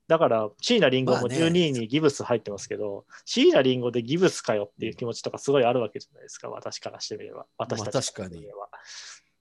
[0.08, 7.46] だから、椎名林檎もまあね12位にギブス入ってますけど、椎名林檎でギブスかよっていう気持ちとかすごいあるわけじゃないですか、私からしてみれば。
[7.58, 8.68] 私たちからしてみれば。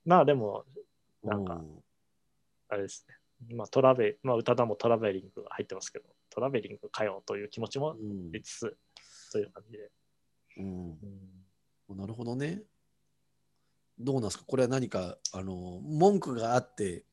[0.05, 0.65] まあでも、
[1.23, 1.83] なんかうん
[2.69, 3.15] あれですね。
[3.55, 8.77] まあトラベ、まあ宇多田もトラベリングが入ってますけど、トラベリングかよという気持ちもうん出つつ、
[9.31, 9.91] という感じで。
[10.57, 10.97] うん
[11.95, 12.63] なるほどね。
[13.99, 14.45] どうなんですか？
[14.47, 17.03] これは何か、あの、文句があって、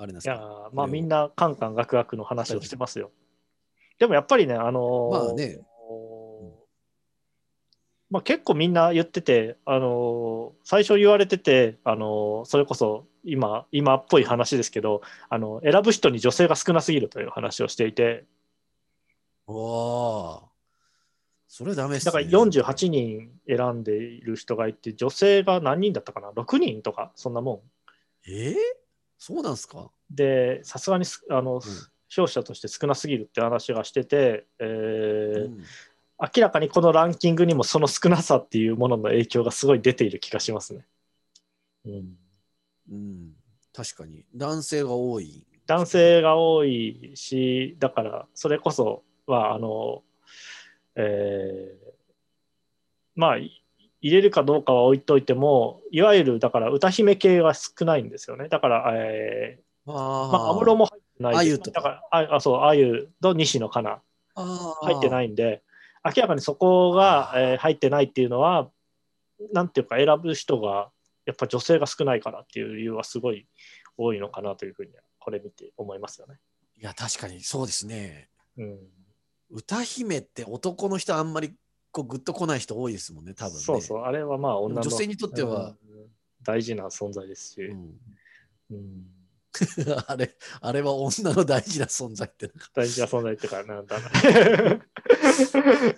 [0.00, 0.40] あれなんですいや
[0.72, 3.10] まあみんなカンカンガクガクの話をしてますよ。
[3.98, 5.60] でもやっぱりね、あのーまあね
[8.08, 18.24] まあ、結構みんな言ってて、あのー最初言われてて、あのーそれこそ今今っぽい話ですけど、あの選ぶ人に女性が少なすぎるという話をしていて、
[19.46, 20.40] おー
[21.46, 22.00] それダメね。
[22.00, 27.60] だから48人選んでいる人がいて、女性が何人だったかな ?6 人とか、そんなもん。
[28.30, 28.52] え？
[28.52, 28.54] ー
[29.20, 29.90] そうなんすか？
[30.10, 31.60] で、さすがにすあの、
[32.08, 35.64] 勝者として少なすぎるって話がしてて、えーうん
[36.22, 40.86] 明らかにこのランキングにもその少なさっていうものの影響がすごい出ている気がしますね。
[41.86, 42.18] うん、
[42.92, 43.32] うん、
[43.72, 44.26] 確かに。
[44.34, 45.46] 男性が多い。
[45.66, 50.02] 男性が多いし、だからそれこそは、あの、
[50.94, 51.92] えー
[53.14, 53.59] まあ、い
[54.00, 58.48] 入れるかどうかは置いといても、いわゆるだから歌姫系が少ないんですよね。
[58.48, 64.00] だから、えーあまあ、安室も入ってないあゆとかだからああそう、あゆと西野カナ
[64.34, 65.10] 入ってい。
[65.10, 65.62] ないんで、
[66.04, 68.70] 明らかにそこが、えー入ってないっていうのは、
[69.52, 70.90] なんていうか、選ぶ人が、
[71.26, 73.46] やっぱ女性が少ないからっていう理由はすごい
[73.96, 76.38] 多いのかなというふうには、これ見て思いますよね。
[76.78, 78.28] いや、確かにそうですね。
[78.56, 78.78] うん、
[79.50, 81.54] 歌姫って男の人あんまり
[81.92, 83.60] こうグッとこない人多いですもんね、多分ね。
[83.60, 85.90] そうそう、あれはまあ女性にとっては、うん
[86.42, 88.00] 大事な存在ですし、うん
[88.70, 89.06] うん
[90.06, 92.52] あれ、あれは女の大事な存在って。
[92.72, 93.98] 大事な存在ってか、なんだ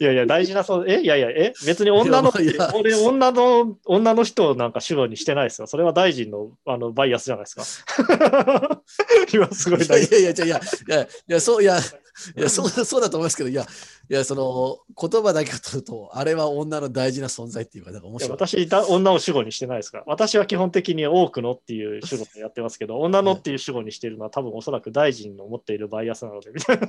[0.01, 2.33] いやいや、大事な存在、えいやいや、え別に女の
[2.75, 5.67] 俺、女の、女の人をなんか主語にしてないですよ。
[5.67, 8.83] それは大臣のあのバイアスじゃないですか。
[9.33, 10.15] 今すごい大事。
[10.17, 10.61] いやいやいや
[11.03, 11.79] いやそういや
[12.37, 13.67] いやそうそうだと思いますけどいや
[14.11, 18.31] いやその言葉だけを取るとあれは女の大事な存在っていうかなんか面白い。
[18.33, 20.05] 私だ、女を主語にしてないですから。
[20.07, 26.89] 私は基本的に多くのっていう主語でやってますけど、女のっていう主語にしているのは多分おそらく大臣の持っているバイアスなので、みたいな。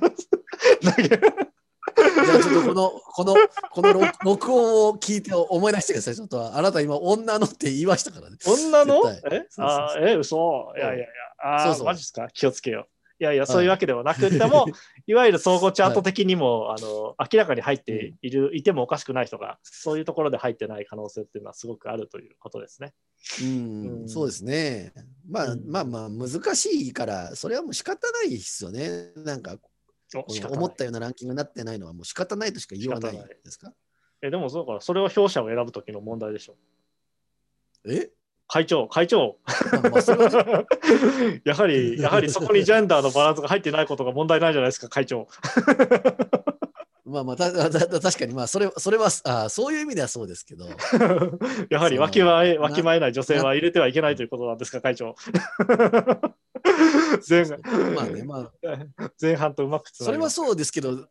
[2.41, 3.35] ちょっとこのこの
[3.71, 6.15] この録録音を聞いて思い出してください。
[6.15, 8.37] ちょっとあなた今女のって言いましたからね。
[8.45, 9.01] 女の？
[9.31, 9.47] え？
[9.57, 10.73] あーえ、嘘？
[10.75, 11.05] いやいやいや、
[11.43, 11.85] あーそうそう。
[11.85, 12.27] マジですか？
[12.33, 12.93] 気をつけよう。
[13.19, 14.65] いやいや、そういうわけではなくても、
[15.07, 22.91] い、わゆる総合チャート的にも、あの明らかに入っている、いてもおかしくない人が、そういうところで入ってない可能性っていうのはすごくあるということですね。
[23.41, 24.09] うん、うん。
[24.09, 24.91] そうですね。
[25.29, 25.63] まあ、うん。
[25.65, 29.11] まあまあ難しいからそれはもう仕方ないですよね。
[29.15, 29.57] なんか
[30.19, 33.73] 思ったようなランキングになってないのはもう仕方ないとしか言わないですか？
[34.21, 36.55] えでもそうか、それは表者を選ぶときの問題でしょ。
[37.85, 38.09] え？
[38.47, 39.37] 会長、会長。
[41.43, 45.27] やはり、やはりそこにジェンダーのバランスが入ってないことが問題ないじゃないですか、会長。
[47.13, 50.67] まあまあた たた確かにまあそれそれはあそういう意味ではそうですけど。
[51.69, 55.15] やはりわきまえ、なわきまえない女性は入れてはいけないということなんですか、会長。
[57.29, 57.45] 前
[57.95, 58.51] まあねまあ。
[59.21, 61.07] 前半とうまくそれはそうですけど、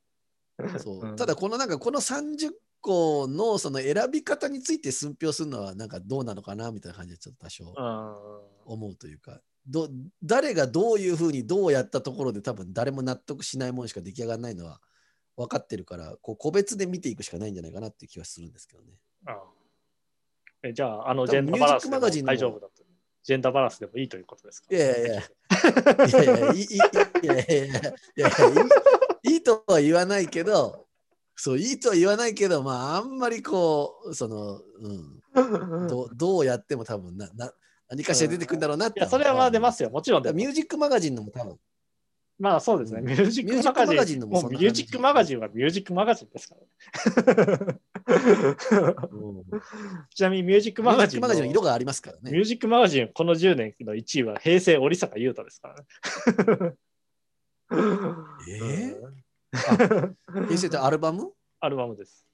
[0.79, 1.01] そう。
[1.01, 2.51] うんただこのなんかこの30
[2.81, 9.89] 個のその選び方について寸評するのはなんかどうなのかなみたいな感じでちょっと多少うん思うというか、ど
[10.23, 14.81] 誰がどういうふうにどうやったところで多分誰も納得しないものしか出来上がらないのは
[15.37, 18.93] 分かってるから、こう個別で見ていくしかないんじゃないかなっていう気はするんですけどね。
[19.27, 19.39] あ
[20.63, 22.83] えじゃあ、あのジェンダーバランスでも大丈夫だと。
[23.25, 24.67] ジェンダーバランスでもいいということですか？
[24.75, 26.85] いやいやいやいやいや、いいいや
[27.23, 27.71] いやいやいやい
[28.17, 28.31] やい
[29.25, 30.87] いいいとは言わないけど、
[31.37, 37.53] そう、いいとは言わないけど、まあ、あんまりこう、その、うん、どうどうやっても多分なな、
[37.89, 39.01] 何かしら出てくるんだろうなって。
[39.01, 39.91] いや、それはまあ出ますよ。
[39.91, 41.59] もちろんミュージックマガジンのも多分、
[42.43, 42.99] まあそうですね。
[42.99, 43.95] うんミュージックマガジン。
[43.95, 46.61] ミュージックマガジンのももうんミュージックマガジンはミュージックマガジンですから
[47.47, 47.79] ね。
[49.13, 49.45] う ん
[50.13, 52.33] ちなみにミュージックマガジンの色がありますからね。
[52.33, 55.77] ミュージックマガジン、この10年の1位は平成織坂優太ですから
[56.57, 56.75] ね。
[58.49, 59.23] えうん
[60.49, 61.33] 平成ってアルバム？
[61.61, 62.27] アルバムです。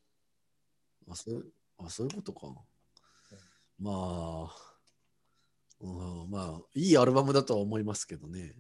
[1.06, 2.47] あそうあそういうことか。
[3.78, 4.56] まあ、
[5.80, 8.55] うん、まあ、いいアルバムだとは思いますけどね。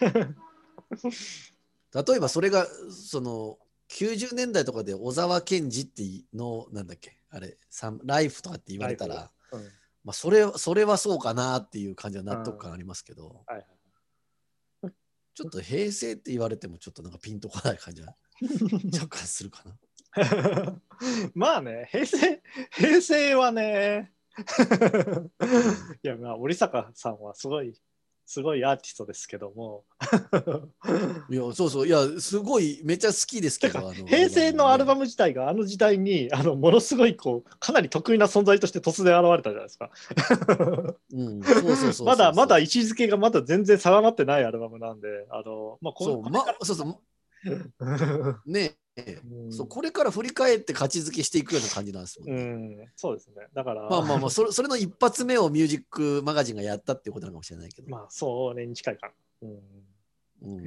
[1.94, 3.58] 例えばそれが、その、
[3.90, 9.60] 90年代とかで小沢健二っていうの、なんだっけ、あれ、サンライフとかって言われたら、うん。
[10.04, 13.66] まあ、それそれはそうかなっていう感じは納得感ありますけど、はい
[15.38, 18.16] ちょっと平成って言われてもちょっとなんかピンとこない感じは
[18.92, 19.78] 若干するかな。
[21.32, 22.42] まあね、平成、
[22.72, 24.12] 平成はね、
[26.02, 27.80] いや、まあ、織坂さんはすごい、
[28.28, 29.84] すごいアーティストですけども、
[31.30, 39.90] いや、そうそう、いや、すごい、めっちゃ好きですけど、平成のアルバムム自体があの時代に、あのものすごいこう、かなり得意な存在として突然現れたじゃないですか。
[41.08, 41.24] ね。
[41.24, 48.87] うん、そうそうそうそう まだまだ位置づけがまだ全然定まってないアルバムなんで、あの、まあ、こそう、ま、そうそう、ねうん
[49.50, 52.84] そう、これから振り返って勝ち付けしていくような感じなんですもんうね。
[52.84, 53.46] ん、そうですね。
[53.54, 57.88] だから、まあまあまあそれ、 それの一発目をミュージックマガジンがやったっていうことなのかもしれないけど。
[57.88, 59.12] まあ、それに近いかな。
[59.42, 59.58] うん。
[60.42, 60.64] うん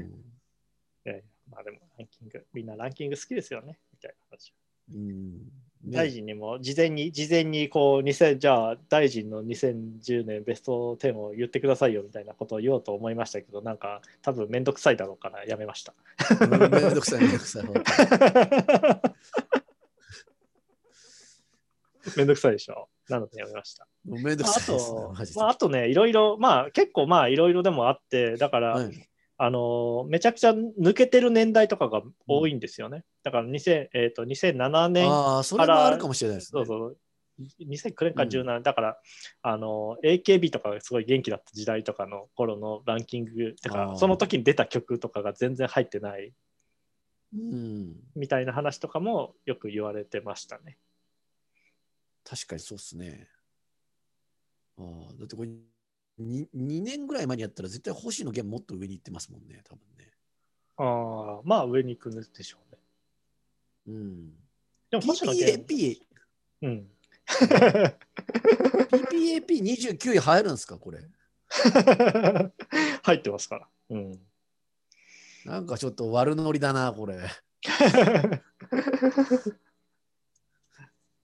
[1.03, 4.53] いやいや、まあでもランキング、みんなランキング好きですよね、みたいな話。
[4.93, 15.93] うんね大臣にも事前に、事前にこう、2000じゃあ、大臣の2010年ベスト10を言ってくださいよみたいなことを言おうと思いましたけど、なんか、多分めんどくさいだろうからやめました。
[16.39, 16.59] うんめん
[16.93, 17.63] どくさい、めんどくさい。
[17.63, 17.85] 本当に
[22.17, 22.89] めんどくさいでしょ。
[23.09, 23.87] なのでやめました。
[24.07, 25.39] もうめんどくあさいですねとマジ、で。
[25.39, 29.07] まあ、あとね、いろいろ、まあ結構まあいろいろでもあって、だから、はい
[29.43, 33.03] あのめちゃくちゃ抜けてる年代とかが多いんですよね。
[33.23, 36.59] だから2000、えー、と2007年ああ、それもあるかもしれないですね。
[36.59, 36.97] そうそう。
[37.67, 38.97] 2009年か17年、だから、
[39.41, 46.33] あの、AKB とかがすごい元気だった時代とかの頃のランキング、てあー、かその時に出た曲とかが全然入ってない
[47.33, 47.95] うん。
[48.15, 50.77] みたいな話とかもよく言われてましたね。
[52.23, 53.27] 確かにそうっすね。
[54.77, 55.49] ああ、だってこれ
[56.19, 60.11] 2, 2年ぐらい前にやったら絶対星野源もっと上に行ってますもんね、多分ね。
[60.77, 62.79] ああ、まあ上に行くんでしょうね。
[63.87, 64.29] うん。
[64.89, 66.01] でも星野源、PPAP、
[66.63, 66.87] うん。
[68.91, 70.99] PPAP29 位入るんですか、これ？
[73.03, 73.67] 入ってますから。
[73.89, 74.19] うん。
[75.45, 77.15] なんかちょっと悪ノリだな、これ。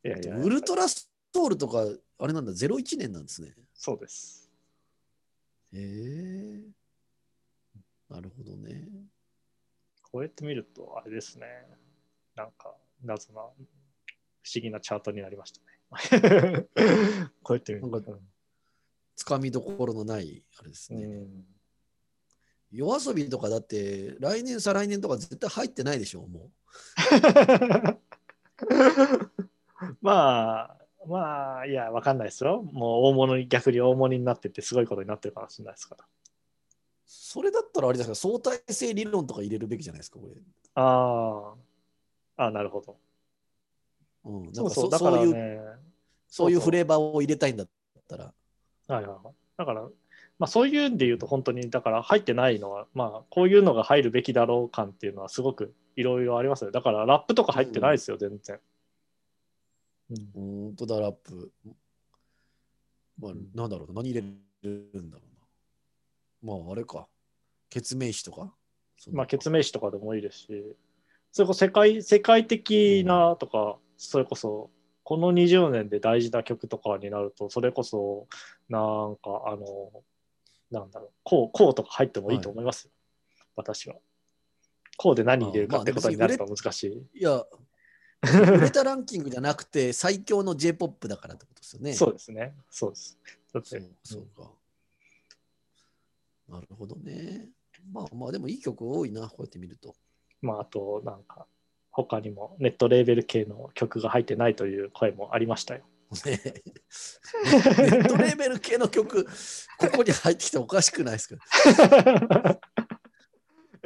[0.03, 1.83] いやいや、ウルトラストールとか、
[2.19, 3.53] あれなんだ、01年なんですね。
[3.73, 4.46] そうです。
[5.73, 6.77] へえ
[8.09, 8.87] なるほどね。
[10.01, 11.45] こうやって見ると、あれですね。
[12.35, 12.73] なんか、
[13.03, 13.53] 謎な、不思
[14.61, 16.67] 議なチャートになりましたね。
[17.43, 18.19] こうやって見ると。
[19.15, 21.03] つかみどころのない、あれですね。
[21.03, 21.45] うん
[22.71, 26.51] 夜遊びとかだって、来年、再来年とか絶対入ってないでしょ、も
[30.01, 30.76] まあ、
[31.07, 32.63] まあ、いや、わかんないですよ。
[32.73, 36.05] もう大物に、逆に大物になってって、すごいことになってるかもしれないですから。
[37.05, 40.33] それだったらあれですか、相対性理論とか入れるべきじゃないですか、これ。
[40.75, 41.53] あ
[42.35, 42.97] あ、あなるほど。
[44.25, 45.61] うん、なんかそうそう、だからそそういう、ね、
[46.27, 47.67] そういうフレーバーを入れたいんだっ
[48.07, 48.25] たら。
[48.25, 48.31] は
[48.89, 49.33] いはいはい。
[49.57, 49.81] だから、
[50.39, 56.71] まあ、そういうんで言うと、本当に、だから入ってないのは、まあ、こういうのが入るべきだろう感っていうのは、すごくいろいろありますよ。
[56.71, 58.59] だから、ラップとか入ってないですよ、全然。
[60.09, 61.51] うんうんとだ、ラップ。
[63.19, 65.23] まあうん、なんだろうな、何入れるんだろ
[66.43, 66.57] うな。
[66.59, 67.07] まあ、あれか。
[67.69, 68.53] 決名詞とか？
[69.11, 70.75] まあ、決名詞とかでもいいですし、
[71.31, 74.71] それこそ世界世界的なとか、それこそ、
[75.03, 78.27] この20年で大事な曲とかになると、それこそ、
[78.69, 80.03] なんか、あの、
[80.71, 82.91] なんだろう、こう、こうとか入ってもいいと思いますよ、
[83.55, 83.95] 私は。
[84.97, 87.19] こうで何入れるかってことになると難しい。
[87.19, 87.45] いや、
[88.23, 91.93] 売れたランキングじゃなくて、最強の J-POP だからってことですよね。
[91.93, 92.53] そうですね。
[92.69, 93.17] そうです。
[93.53, 94.51] だってそうか。
[96.49, 97.49] なるほどね。
[97.91, 99.95] まあまあ、でもいい曲多いな、こうやって見ると。
[100.41, 101.45] まあ、あと、なんか、
[101.91, 105.81] 他にもネットレーベル系の曲が入ってないという声もありましたよ。
[106.25, 109.25] ねネットレーベル系の曲、
[109.77, 112.59] ここに入ってきておかしくないですか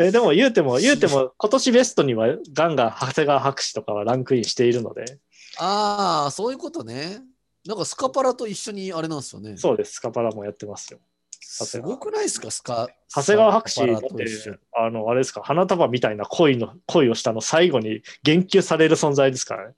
[0.07, 5.19] えでも言うても、言うても、 今年ベストにはガンガン長谷川博士とかはランクインしているので、
[5.57, 7.21] ああ、そういうことね。
[7.65, 9.57] なんかスカパラと一緒にあれなんですよね。
[9.57, 10.99] そうです、スカパラもやってますよ。
[11.41, 12.87] すごくないですか、スカ。
[13.13, 19.75] 長谷川博士、ってあの、あれですか、花束みたいな恋の、恋をしたの最後に言及される存在ですからね。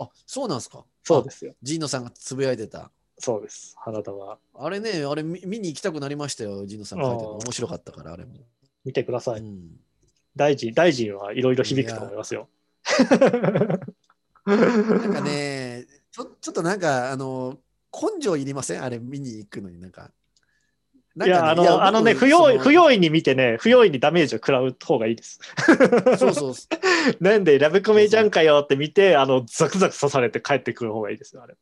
[0.00, 0.84] あ、そうなんですか？
[1.04, 1.54] そうですよ。
[1.62, 2.90] ジーノさんがつぶやいてた。
[3.18, 4.38] そうです、花束。
[4.54, 7.34] あれね、あれ見見に行きたくなりましたよ、ジーノさんが書いてるの。
[7.36, 8.32] あー面白かったから、あれも。
[8.84, 9.40] 見てください。
[9.40, 9.80] うん
[10.34, 12.48] 大臣、大臣はいろいろ響くと思いますよ。
[14.46, 17.58] なんかね、ちょちょっとなんか、あの、
[17.92, 18.82] 根性いりません？
[18.82, 20.10] あれ見に行くのになんか。
[21.14, 22.74] なんいや、かあの、あのね、不用意、不意。
[22.74, 25.38] 用意に見てね、不用意にダメージを食らう方がいいです。
[26.18, 26.54] そうそう。
[27.22, 31.56] なんで、ラブコメじゃんかよって見て、あの、ザクザク刺されて帰ってくる方がいいですよ、あれ。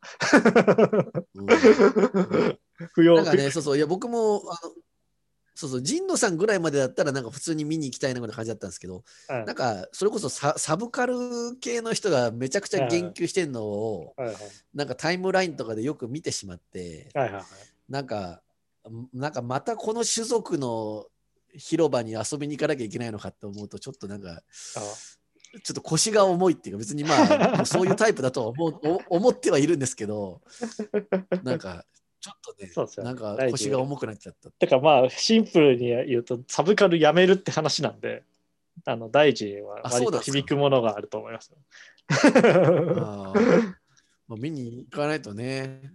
[1.34, 1.47] うん
[2.94, 4.72] 不要なんかね、そうそう、いや、僕も、あの、
[5.61, 11.15] そうそう、神野さんぐらいまでだったら、なんか普通に見に行きたいなぐらいな感じだったんですけど、うんなんか、それこそササブカル
[11.61, 14.37] 系の人がめちゃくちゃ言及してるのを、はいはい
[14.73, 17.45] なんかタイムラインとかでよく見てしまって、はいはいはい。
[17.91, 18.41] なんか、
[19.12, 21.05] なんかまたこの種族の
[21.53, 24.43] 広場に遊びに行かなきゃいけないのかって思うと、ちょっとなんか、あ
[25.62, 28.81] ちょっと腰が重いっていうか、別にまあ、そういうタイプだとは思
[29.11, 30.41] 思ってはいるんですけど、
[31.43, 31.85] なんか、
[32.20, 34.51] ちょっとねそうです、よなんか腰が重くなっちゃった。
[34.51, 38.24] てかまあ、シンプルに言うと、サブカルやめるって話なんで、
[38.84, 41.52] あの、大臣は割と響くものがあると思います
[42.09, 43.32] ま
[44.36, 45.92] あ、見に行かないとね。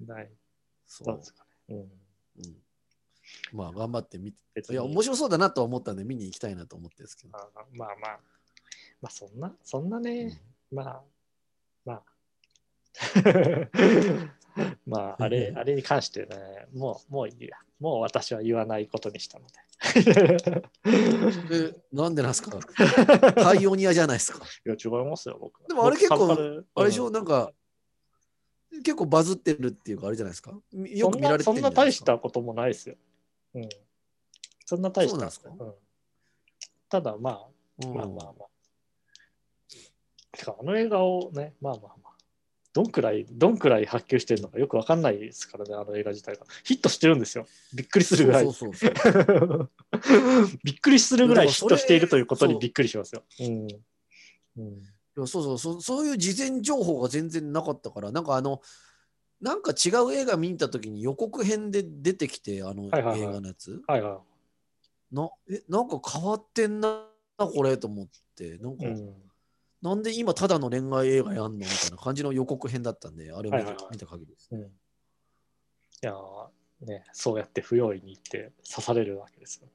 [0.00, 0.30] ない。
[0.86, 1.76] そうですかね。
[1.76, 1.78] うん。
[1.78, 1.86] うん
[3.52, 4.38] まあ、頑張って見て。
[4.70, 7.36] いや、面白そうだなとは思ったんで、見に行きたいなと思ってですけど。
[7.36, 8.18] あまあまあ、
[9.02, 10.40] まあそんな、そんなね、
[10.72, 11.02] まあ、
[11.84, 12.02] まあ。
[14.86, 17.56] まあ、あれ、あれに関してね、もう、もういいや。
[17.80, 19.52] もう私は言わないことにしたので。
[21.50, 22.58] え、なんでなんですか？
[23.36, 24.44] パイオニアじゃないですか。
[24.64, 25.68] いや、違いますよ、僕は。
[25.68, 26.32] でもあれ結構
[26.74, 27.52] あれでしょ、うんなんか、
[28.70, 30.52] 結構バズってるっていうか、あれじゃないですか？
[30.72, 31.92] よく見られてそんなそんな大。
[31.92, 32.96] したこともないですよ。
[33.54, 33.68] うん。
[34.64, 35.10] そんな大した。
[35.10, 35.50] そうなんですか？
[35.50, 35.74] うん、
[36.88, 37.48] ただまあ、
[37.84, 38.48] うんまあまあまあ。
[40.32, 42.05] てか、あの映画をね、まあまあまあ。
[42.76, 46.44] どんくらい、どんくらい発給してるのかよくわかんないですからね、あの映画自体が。
[46.62, 47.46] ヒットしてるんですよ。
[47.72, 48.44] びっくりするぐらい。
[48.44, 49.70] そうそうそうそう。
[50.62, 53.22] びっくりするぐらいヒットしているということにびっくりしますよ。
[53.40, 53.68] うん。
[55.16, 58.60] うん、そうそうそう、そういう事前情報が全然なかったから、なんかあの、
[59.40, 64.20] なんか違う映画見に行った時に予告編で出てきて、あのはいはいはい映画のやつ、はいは
[65.10, 67.06] なえ、なんか変わってんな、
[67.38, 68.88] これと思って、なんか、い。
[68.90, 69.25] うん。
[69.82, 74.48] なんで今ただの恋愛映画やんのみたいな感じの予告編だったんで、あれを見た,、はいはい限りです。
[74.52, 74.64] うん、い
[76.02, 76.48] やー
[76.86, 79.68] ね、そうやって不用意に行って刺されるわけですよ。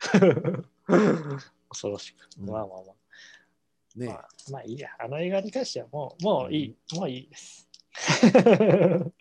[1.68, 2.28] 恐ろしく。
[2.40, 2.94] うんまあまあまあ。
[3.96, 4.90] ねまあ、まあいいや。
[4.98, 7.68] あの映画に関してはもう、もういい、もういいです。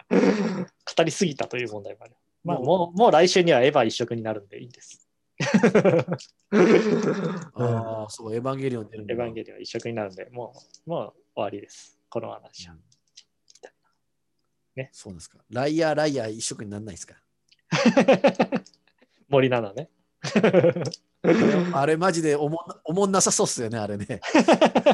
[0.95, 2.15] 語りすぎたという問題もある。
[2.43, 5.08] まあもうもう、もう来週にはエヴァ一色になるんでいいんです。
[7.55, 10.53] ああ、そう、エヴァンゲリオン出るんだエヴァンゲリオンは一色になるんで、も
[10.85, 11.97] う、もう終わりです。
[12.09, 12.75] この話は。
[14.75, 15.39] ねそうなんですか。
[15.49, 17.15] ライアー、ライアー一色にならないですか？
[19.29, 19.89] 森七菜ね。
[21.73, 24.21] あれマジでおもんおもんなさそうっすよね、あれね。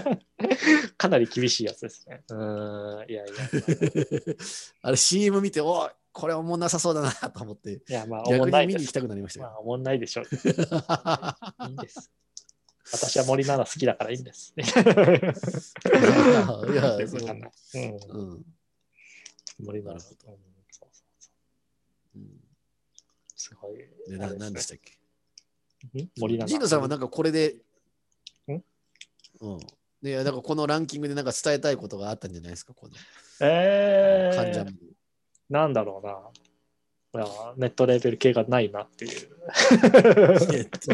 [0.97, 2.23] かなり厳しいやつですね。
[2.29, 3.33] うーん、いやいや。
[4.81, 8.93] あれ CM 見て、おいこれおもんなさそうだなと思って、いや、まあ、おもんないです逆に見に行き。
[8.93, 9.47] たくなりましたよ。
[9.47, 10.25] まあ、おもんないでしょう。
[11.67, 12.09] いいんです。
[12.93, 14.53] 私は森七菜好きだからいいんです。
[14.55, 14.73] いや、よ
[16.99, 17.51] くそのわかんない。
[17.73, 17.81] うん。
[18.31, 18.45] うん
[19.59, 19.99] 森七ん
[23.35, 23.77] すごい。
[24.09, 26.01] でな何でしたっけ？
[26.01, 26.47] ん森七菜。
[26.47, 27.57] ジーノさんはなんかこれで、
[28.47, 29.59] んうん。
[30.01, 32.93] いや、だからこのランキングでなんか伝えたいことがあったんじゃないですか、この
[33.41, 34.94] えー患者に。、
[35.49, 36.31] なんだろうな。
[37.15, 39.11] いやネットレベル系がないなっていう。
[40.53, 40.93] えっと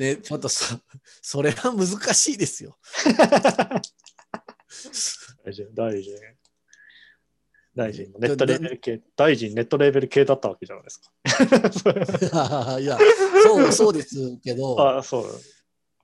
[0.00, 0.74] ね、ちょっとそ
[1.22, 2.76] それは難しいですよ。
[5.44, 6.12] 大臣、大臣。
[7.76, 11.10] 大臣のネットレベル系、大臣ネットレベル系だったわけじゃないですか。
[12.78, 12.98] いや、
[13.42, 15.40] そう、そうですけど、あそう。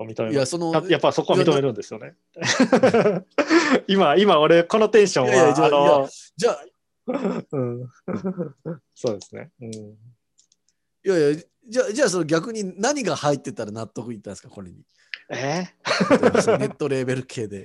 [0.05, 2.15] 認めいや、その、ややっぱそこは認めるんですよね。
[3.87, 6.65] 今、今俺、このテンションは、いやいやじゃあ、
[7.53, 7.91] うん、
[8.95, 9.51] そうですね。
[9.61, 9.97] うん、い
[11.05, 14.83] やいや、じゃあ、じゃあその逆に何が入ってたら納得いったんですか、これに。
[15.31, 15.69] え？
[16.11, 17.65] ネットレベル系で。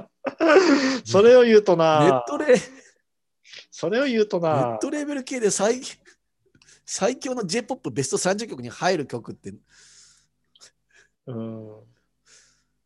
[1.04, 2.60] それを言うとネなッ、トレ、ネ
[3.70, 5.80] それを言うとなッ、トレベル系で最
[6.86, 9.54] 最強の J-POP ベスト30曲に入る曲って、
[11.26, 11.66] うん。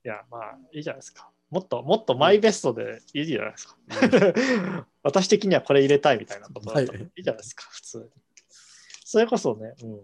[0.05, 1.31] いや、まあ、いいじゃないですか。
[1.51, 3.77] もっと、もっとマイベストでいいじゃないですか。
[5.09, 8.05] 私的にはこれ入れたいみたいなことだったらはいいいじゃないですか、普通に。
[9.05, 9.93] それこそね、うん。
[9.95, 10.03] うん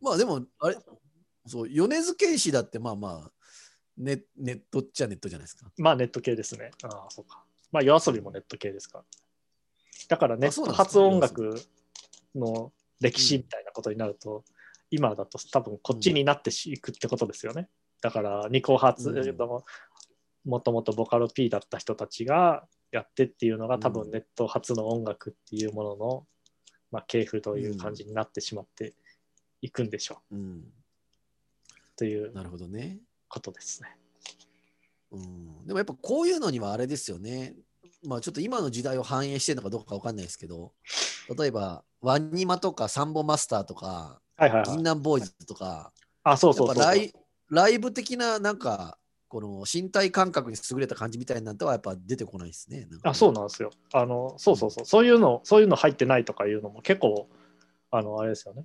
[0.00, 0.76] まあでも、あれ、
[1.46, 3.32] そう、米津玄師だってまあまあ、
[3.96, 5.70] ネネットっちゃネットじゃないですか。
[5.78, 6.70] まあ、ネット系ですね。
[6.82, 7.42] ああ、そうか。
[7.72, 9.04] まあ、夜遊びもネット系ですから。
[10.08, 11.60] だから、ネット発音楽
[12.34, 14.44] の歴史みたいなことになると、
[14.90, 17.68] 今だと多分こっちになっていくってことですよね。
[18.00, 19.64] だから、ニコ発うんの
[20.44, 26.26] もともとボカロ P だった人たちがやってっていうのが多うん分ネット発の音楽っていうものの、
[26.90, 28.94] まあ、系譜という感じになってしまって
[29.60, 30.64] いくんでしょううん、
[31.96, 32.98] というなるほどね。
[33.28, 33.96] ことですね。
[35.10, 37.54] うん、でもやっぱこういうのにはあれですよね。
[38.06, 40.72] まあちょっと今の時代を反映してるのかどうかわかんないですけど、
[41.38, 44.76] 例えばワニマとかサンボマスターとか、はいはいはい。
[44.76, 45.92] 銀杏ボーイズとか、
[46.22, 47.12] あ、そうやそうそうライ
[47.50, 48.98] ライブ的ななんか、
[49.28, 52.88] この身体感覚に優れた感じみたいなのはやっぱ出てこないですね。
[53.02, 53.70] あ、そうなんですよ。
[53.92, 54.84] あの、そうそうそう。
[54.86, 57.28] そういうの、そういうの入ってないとかいうのも結構、
[57.90, 58.64] あの、あれですよね。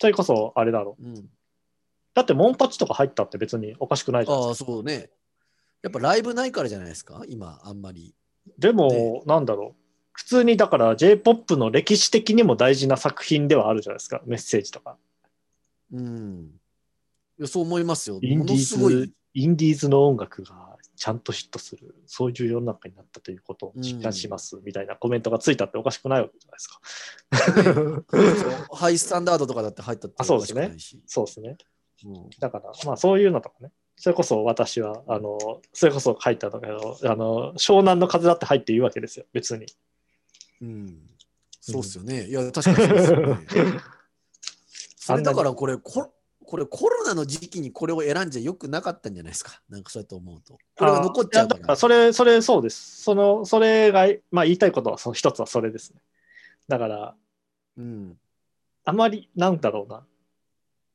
[0.00, 1.04] それこそ、あれだろう。
[1.04, 1.28] うん、
[2.14, 4.70] だって、モンパチとか入ったって別におかしくないじゃないああ、ですか。
[4.70, 5.10] そうね。
[5.82, 8.14] やっぱライブないからじゃないですか、今、あんまり。
[8.58, 9.82] でも、ねなんだろう。
[10.12, 14.22] 普通に、だから J-POP の歴史的にも大事な作品ではあるじゃないですか。
[14.24, 14.96] メッセージとか。
[15.92, 16.50] うん。
[17.44, 18.16] そう思いますよ。
[18.16, 28.02] もインディのすごいインディーズの音楽がちゃんとヒットする、そういう世の中になったということを実感します、みたいなコメントがついたっておかしくないわけじゃないです
[28.64, 28.74] か。
[28.74, 30.74] ハイスタンダードとかだって入ったってあそうですね
[31.06, 31.58] そうですね。
[32.06, 33.70] うんだから、まあそういうのとかね。
[33.98, 35.38] それこそ私は、あの、
[35.72, 39.66] それこそ書いたんだけど、あの、湘南の風だって入っていいわけですよ、別に。
[40.62, 40.98] うん、
[41.60, 42.26] そうっすよね。
[42.26, 43.38] いや、確かにそうですよね。
[44.96, 46.12] それだからこれコ、
[46.46, 49.60] これコロナの時期にこれを選んじゃよくなかったんじゃないですか？
[49.68, 50.58] なんかそうやって思うと。
[50.76, 51.54] これが残っちゃうか。
[51.56, 53.02] あいやだかららそれ、それ、そうです。
[53.02, 56.00] その、それが、まあ言いたいことは、その一つはそれですね。
[56.68, 57.14] だから、
[57.76, 58.18] うん。
[58.84, 60.06] あまり、なんだろうな。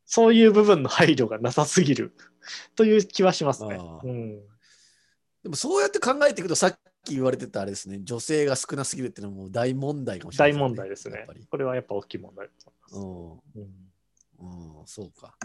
[0.06, 2.14] そういう部分の配慮がなさすぎる
[2.76, 3.78] という気はしますね。
[4.03, 4.40] うん、
[5.44, 11.45] でもそうやって考えていくと、さっき言われてたあれですね、女性が少なすぎるっていうのはもう大問題かもしれない、大問題ですねやっぱり。
[11.49, 12.53] これはやっぱ大きい問題だ
[12.90, 13.03] とうん。
[13.03, 13.60] 思います。
[13.60, 13.91] うん、
[14.86, 15.36] そうか。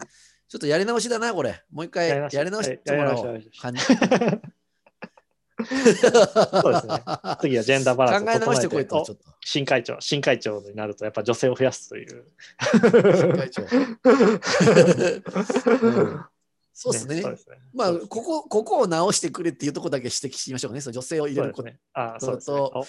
[0.49, 1.63] ちょっとやり直しだな、これ。
[1.73, 3.43] もう一回やり直してもらおう。
[3.61, 3.91] 感じそ
[6.71, 7.03] うですね。
[7.41, 9.25] 次はジェンダーバランスを考え直してこいと、ちょっと。
[9.41, 12.25] 新会長、新会長になるとやっぱ女性を増やすという。
[12.61, 13.63] 新会長
[15.83, 16.25] うん
[16.79, 17.23] そうですね。
[17.73, 20.83] まあ、ここ、ここを直してくれっていうところだけ指摘しましょうね。
[20.83, 21.63] その女性を入れること。
[21.63, 21.79] ね。
[21.95, 22.43] あそう。
[22.43, 22.85] と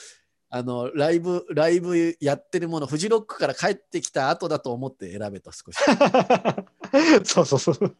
[0.49, 5.78] あの、ライブ、ライブやってるもの、フジロックから帰ってきた後だと思って選べと少し。
[7.22, 7.95] お そうそうそう。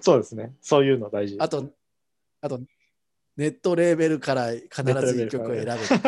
[0.00, 0.52] そうですね。
[0.60, 1.36] そういうの大事。
[1.38, 1.70] あと、
[2.40, 2.60] あと、
[3.36, 6.00] ネットレーベルから必ず一曲を選べっていう。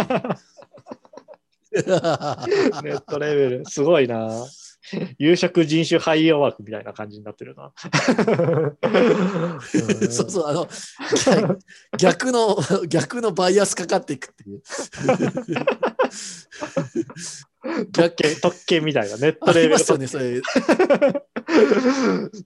[2.82, 4.44] ネットレ ベル、すごいな。
[5.18, 7.72] 有色人種廃用枠みたいな感じになってるな。
[10.10, 10.68] そうそう、あの、
[11.98, 12.56] 逆 逆の、
[12.88, 14.62] 逆のバイアスかかっていくっていう。
[17.92, 20.40] 特権、特権みたいな、ネットあレベルね、それ。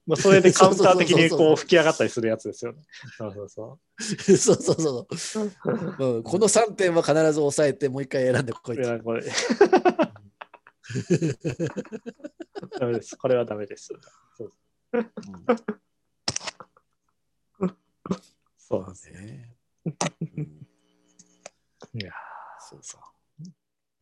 [0.06, 2.82] まあそれでカウンター的にそうそうそうそうこう吹き上がったりするやつですよね。
[3.18, 3.78] そうそうそ
[4.36, 4.72] そうそ
[5.10, 5.46] うそう。
[5.98, 8.78] うんこの3点は必ず抑えて、もう一回選んでこい。
[12.78, 13.16] ダメです。
[13.16, 13.92] これはダメです。
[14.36, 14.52] そう
[14.92, 14.98] う
[17.66, 17.76] ん
[18.58, 19.56] そうなんですね。
[21.94, 22.12] いや
[22.60, 23.00] そうそう。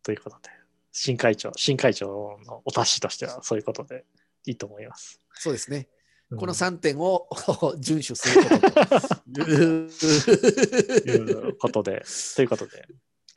[0.02, 0.50] ということで、
[0.92, 4.04] 新会長、新会長のお達しとしてはそういうことで
[4.46, 5.20] いいと思います。
[5.34, 5.88] そうですね。
[6.36, 7.26] このうん3点を
[7.80, 8.70] 遵守すること
[9.32, 9.40] と
[11.10, 11.14] い
[11.50, 12.04] うことで、
[12.36, 12.86] ということで、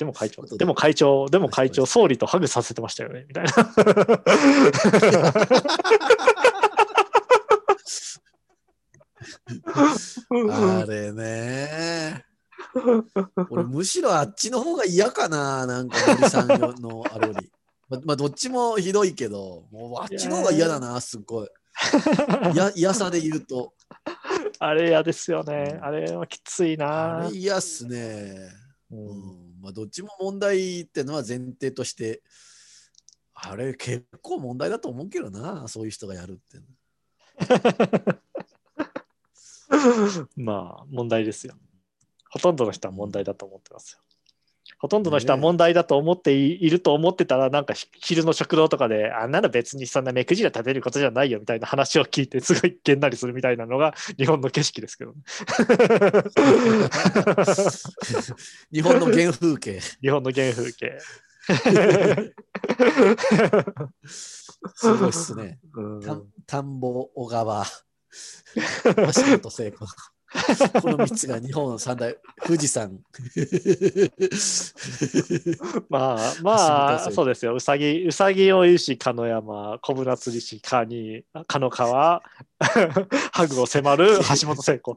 [0.02, 3.52] でも会長、でも会長、でも会長、総理とハグさせてましたよね、みたいな。
[10.50, 12.26] あれね。
[13.50, 17.52] 俺むしろあっちの方が嫌かな、なんか森さんのあれより。
[17.90, 21.48] ま まあどっちもひどいけど、もうあっちの方が嫌だな、すっごい。
[22.56, 23.74] や 嫌さで言うと。
[24.60, 25.80] あれ嫌ですよね。
[25.82, 27.36] あれはきついなあれ。
[27.36, 28.50] 嫌っすね。
[28.92, 32.22] ううんんまあ、どっちも問題ってのは前提として、
[33.34, 36.60] あれ結構問題だと思うけどな、そういう人がやるって。
[40.36, 41.56] まあ、問題ですよ。
[42.30, 44.00] ほとんどの人は問題だと思ってますよ。
[44.78, 55.22] ほとんどの人は問題だと思っていいると思ってたら、なんかひ昼の食堂とかで、あんなの別にそんな目くじら立てることじゃないよみたいな話を聞いて、すごいげんなりするみたいなのが 日本の景色ですけどね。
[58.72, 59.80] 日本の原風景。
[60.02, 60.98] 日本の原風景。
[64.76, 65.60] すごいっすね。
[66.46, 67.72] 田んぼ、小川、橋
[69.40, 69.88] 本聖子。
[70.82, 73.00] この3つが日本三大、富士山。
[75.90, 77.56] まあ橋まあ、そうですよ。
[77.56, 82.24] うさぎ、うさぎをいし、鹿の山、小舟釣りし、カニ、鹿の川、
[83.34, 84.96] ハグを迫る橋本聖子。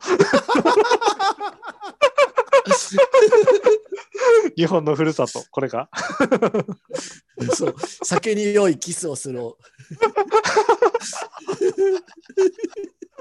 [4.57, 5.89] 日本のふるさと、これが。
[7.55, 7.75] そう
[8.05, 9.41] 酒に酔いキスをする。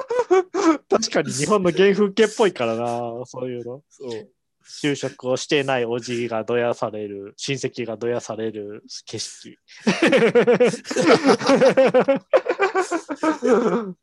[0.89, 3.83] 確かに日本の原風景っぽいからな、そういうの。
[3.89, 4.29] そう
[4.65, 9.59] 就職をしていないおじがどやされる、親戚がどやされる景色。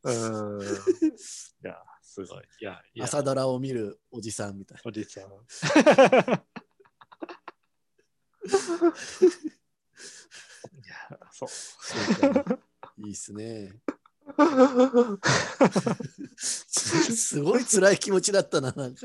[0.03, 0.63] うん。
[1.63, 2.43] いや、すごい。
[2.61, 5.23] いや、いや、朝ドラを見るおじさんみたいおじさん。
[5.25, 5.27] い
[10.87, 11.49] や、そう。
[11.49, 12.59] そうか
[12.97, 13.73] いいっすね。
[16.37, 16.67] す
[17.15, 18.71] すごい辛い気持ちだったな。
[18.71, 19.01] なんか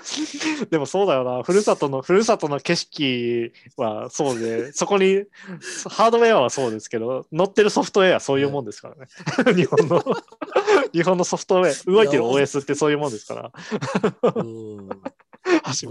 [0.70, 5.24] でもそうだよな、ふるさとの、ふるさとの景色はそうで、そこに、
[5.88, 9.06] ハードウェアはそうですけど、乗ってるソフトウェアはそういうもんですからね。
[9.54, 10.02] 日本の、
[10.92, 13.52] 日本のソフトウェア、動いてる OS ってそういうもんですから。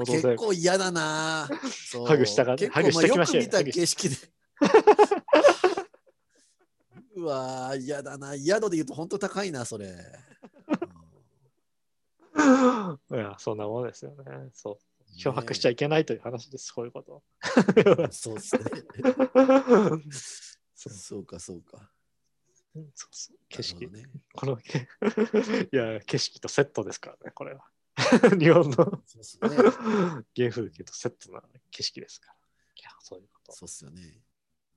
[0.05, 1.49] 結構嫌だな。
[2.07, 4.15] ハグしたが結構ハグしときましょうよよく見た景色で。
[7.19, 8.37] うわー嫌だな。
[8.37, 9.87] 宿で言うと本当高いな、それ。
[13.11, 14.49] いや、そんなもんですよね。
[14.53, 14.77] そう。
[15.17, 17.23] 漂白しちゃいけないという話です、こういうこと。
[17.75, 18.61] う んそうですね。
[20.75, 21.91] そうそうか、そうか。
[22.73, 24.87] そうそう景色、なるこの、け
[25.71, 27.65] いや、景色とセットですからね、これは。
[28.39, 29.49] 日本のほどねそうっすね。
[30.35, 32.35] 原風景とセットな景色ですから。
[32.75, 34.21] いや、そういうことをそうっすよね。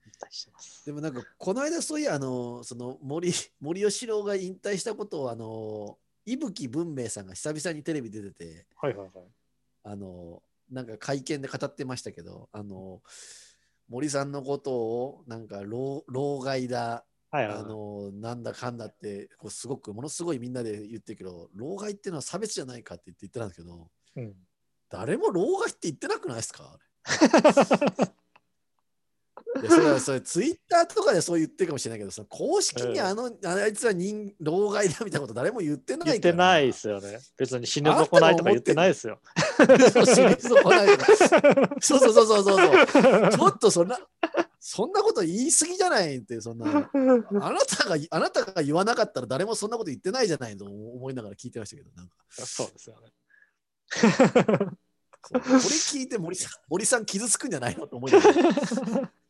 [0.06, 0.84] 引退してます。
[0.86, 9.26] でもなんか、この間そういや、あの、その森、 森喜朗が引退したことを、あの、伊吹文明さんが久々にテレビ出てて、はいはいはい。
[9.84, 13.02] あの、なんか会見で語ってましたけど、あの、
[13.88, 24.36] 森さんのことを、なんか老、老害だ、はいはい、あの、なんだかんだって、こうすごく、ものすごいみんなで言ってるけど、老害っていうのは差別じゃないかって言って言ってたんですけど、うん、
[24.88, 26.78] 誰も老害って言ってなくないですか？
[29.60, 37.18] いやそれはそれツイッターとかでそう言ってるかもしれないけどさ公式にあの、あいつは人老害だみたいなこと誰も言ってない言ってないですよね。
[37.36, 39.18] 別に死ぬぞこないとか言ってないですよ。
[39.92, 41.76] そう死に損ないとか。
[41.80, 42.86] そうそうそうそうそう。
[42.86, 43.98] そうちょっとそんな
[44.58, 52.16] そんなこと言い過ぎじゃないってそんなあなたがあなたが言わなかったら誰もそんなこと言ってないじゃないと思いながら聞いてましたけどなんか。
[52.30, 53.12] そうですよね。
[55.22, 59.12] これ聞いて森さん森さん傷つくんじゃないのと思いながら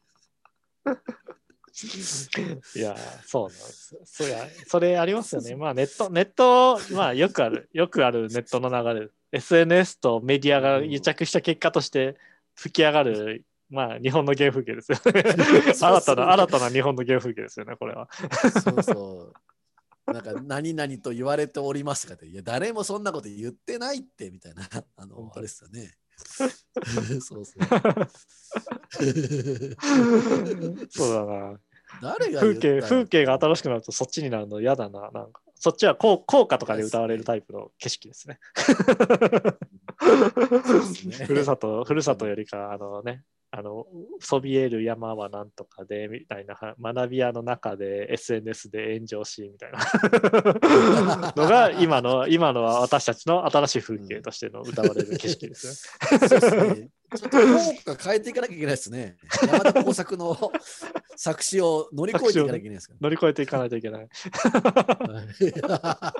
[2.76, 3.96] いや、そうなんです。
[4.04, 5.56] そりゃそれありますよね。
[5.56, 9.08] まあネット、ネット、まあよくある、よくあるネットの流れ。
[9.32, 12.16] SNS とメディアが癒着した結果として
[12.54, 15.22] 吹き上がる、まあ日本の原風景ですよね。
[15.72, 18.08] 新たな、新たな日本の原風景ですよね、これは。
[18.62, 20.12] そうそう。
[20.12, 25.94] なんか何々と言われておりますかって、いや、誰もそんなこと言ってないってみたいな、あの、あれですよね。
[27.20, 27.44] そうそう。
[30.90, 31.58] そうだな。
[32.00, 35.10] 誰が言風景、風景が新しくなるとそっちになるの嫌だな。
[35.10, 38.40] なんかそっちは効効果とかで歌われるタイプの景色ですね。
[40.00, 43.22] ですね ふるさと、ふるさとよりか、あのね、
[43.54, 43.86] あの、
[44.18, 55.66] そびえる山はなんとかで、みたいな、は学び屋の中で SNS で炎上し、みたいな のが、今の、今の私たちの新しい風景としての歌われる景色です
[56.02, 56.18] ね。
[56.18, 57.38] そうですねちょっと
[57.84, 59.18] 効果変えていかなきゃいけないですね。
[59.46, 60.34] 山田耕作の
[61.14, 64.08] 作詞を乗り越えていかなきゃいけないですか乗り越えていかないといけない。
[65.60, 66.14] ら。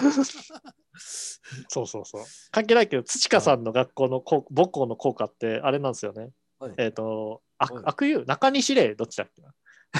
[1.68, 2.24] そうそうそう。
[2.50, 6.30] 関係ないけど、土香さんの学校の校母校の校歌って、あれなんですよね。
[6.58, 9.54] はいえっ、と、あはい悪友、中西礼、どっちだっけな？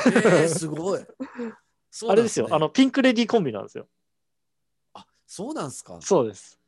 [0.06, 1.06] えー、すごい。
[1.90, 3.89] そうなんあれですよ、あの、ピンクレディーコンビなんですよ。
[4.94, 5.98] あそうなんですか？
[6.01, 6.59] そうです。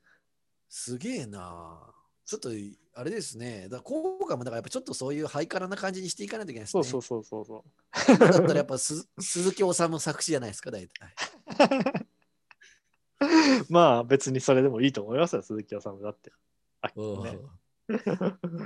[0.68, 1.92] すげえな。
[2.24, 2.50] ちょっと
[2.94, 3.68] あれですね。
[3.68, 6.84] だ効果もだからやっぱちょっとそういうハイカラな感じにしていかないといけないですね。
[6.84, 7.64] そうそうそうそう
[8.06, 8.14] そう。
[8.14, 12.06] 今だったらやっぱす鈴木治作詞じゃないですか、大体。
[13.68, 16.32] まあ別にそれでもいいと思いますよ、鈴木治だって。
[16.82, 17.38] あうんね、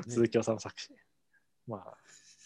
[0.07, 0.91] 鈴木治作詞。
[1.67, 1.97] まあ、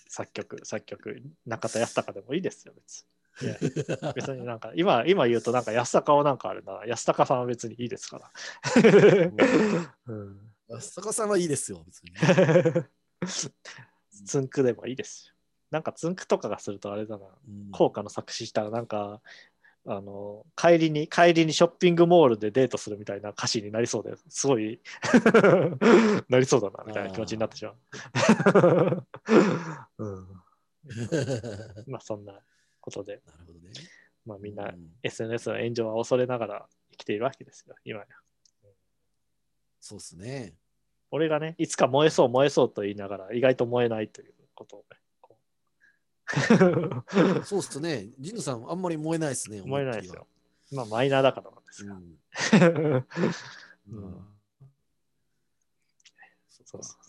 [0.08, 3.18] 作曲、作曲、中田康隆でもいいですよ、別に。
[3.40, 4.12] いや。
[4.14, 6.82] 別になんか今今言うとなんか安高はなんかあるな。
[6.86, 8.30] 安高さんは別にいいですから、
[10.06, 12.12] うん、安坂さんはいいですよ、別に。
[14.26, 15.34] つんくでもいいですよ。
[15.70, 17.26] なんかつんくとかがするとあれだな。
[17.26, 17.70] うん。
[17.70, 19.20] 効果の作詞したらなんか
[19.90, 24.80] あの帰りに帰りにショッピングモールでデートするみたいな歌詞になりそうですごい
[26.28, 27.76] なりそうだなみたいな気持ちになってしまう。
[29.98, 30.28] うん、
[31.88, 32.38] まあそんな
[32.80, 33.72] ことで、なるほどね。
[34.26, 38.06] まあ、みんなうん SNS の炎上は恐れながら生きているわけですよ、今や。
[39.80, 40.54] そうですね。
[41.10, 44.97] 俺がね、いつか燃えそう燃えそうと言いながら意外と燃えないということをね。
[47.44, 48.08] そうっすね。
[48.18, 49.62] ジンさん、あんまり燃えないですね。
[49.62, 50.26] 燃えないですよ。
[50.72, 51.96] まあマイナーだからなんですが。
[56.50, 57.08] そうそう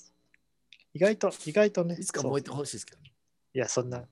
[0.93, 1.95] 意外と、意外とね。
[1.99, 3.13] いつか燃えてほしいですけどね。
[3.53, 4.03] いや、そんな。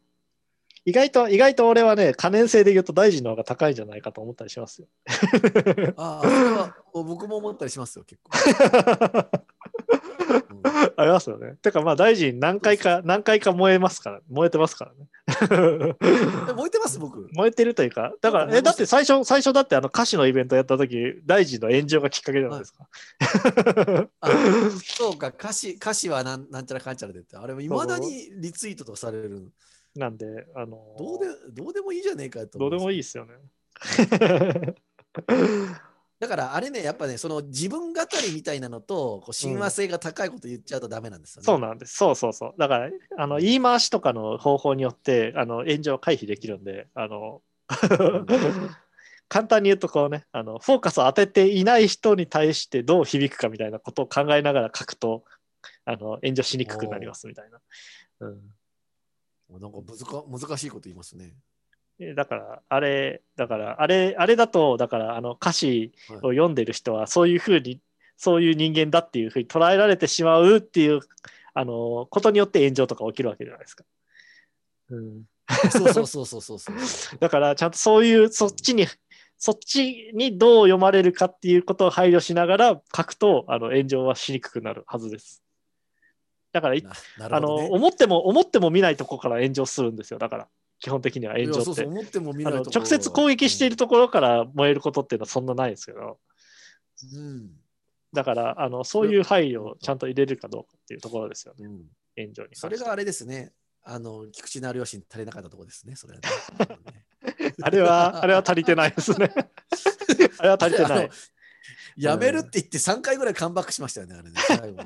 [0.85, 4.87] 意外と、意外と俺はね、可燃性で言うと大臣の方が高いんじゃないかと思ったりしますよ。
[5.97, 8.31] ああ、僕も思ったりしますよ、結構。
[10.97, 11.55] うんありますよね。
[11.61, 15.07] てかまあ大臣何回か、何回か燃えますから、燃えてますからね。
[16.01, 17.29] え燃えてます、僕。
[17.33, 22.87] 燃えてるというか、だから、え、だって最初、最初だってあの歌手のイベントやった時、大臣の炎上がきっかけじゃないですか。
[24.21, 24.29] あ
[24.83, 29.51] そうか、歌詞歌詞はなんなんちゃらかんちゃらでって、あれもいまだにリツイートとかされる。
[29.95, 33.01] なんで、あのどうでどうでもいいじゃねえかとどうでもいいい。
[33.01, 33.33] ですよね。
[36.19, 41.45] だからあれね、やっぱね、その自分語りみたいなのと、こう親和性が高いこと言っちゃうとダメなんですよね。
[41.45, 41.95] そうなんです。
[41.95, 42.53] そうそうそう。
[42.57, 47.43] だから、あの言い回しとかの方法によって、あの炎上を回避できるんで、あの
[49.29, 55.23] 簡単に言うと、こうねあの、フォーカスを当てていない人に対してどう響くかみたいなことを考えながら書くと、
[55.85, 57.59] あの炎上しにくくなりますみたいな。
[58.21, 58.57] うん
[59.49, 61.33] なんか難難しいこと言いますね。
[61.99, 65.91] えだから、あれ、だから、あれ、あれだと、だから、あの歌詞
[66.21, 67.81] を読んでる人は、そういうふうに、
[68.17, 70.99] そういう人間だっていうふうに捉えられてしまうっていう、
[71.53, 73.83] あの、ことによって炎上とか起きるわけじゃないですか。
[74.89, 75.23] うん、
[75.71, 77.17] そうそうそうそうそうそう。
[77.19, 78.85] だから、ちゃんとそういう、そっちに、
[79.39, 85.43] そっちにどう読まれるかっていうことを配慮しながら書くと、あの炎上はしにくくなるはずです。
[86.51, 86.91] だから、いな
[87.29, 87.55] なあの。
[87.55, 90.19] 思っても、思っても見ないとこから炎上するんですよ。
[90.19, 90.47] だから、
[90.79, 91.87] 基本的には炎上っていやそうそう。
[91.87, 96.19] 思っても見あのないところ直接攻撃しているところから燃えることっていうのはそんなないですけど、
[97.15, 97.49] うん
[98.13, 101.85] だからあのそういう配慮をちゃんと入れるかどうかっていうところですよね、うん
[102.19, 103.51] 炎上にそれがあれですね。
[103.83, 106.27] あの菊池の両親足りなかったところですね、それはね。
[107.61, 109.31] あれは、あれは足りてないですね。
[110.39, 111.09] あれは足りてない。
[111.95, 114.35] やめるって言って3回ぐらいカムバックしましたよね、あれね。
[114.47, 114.83] 最後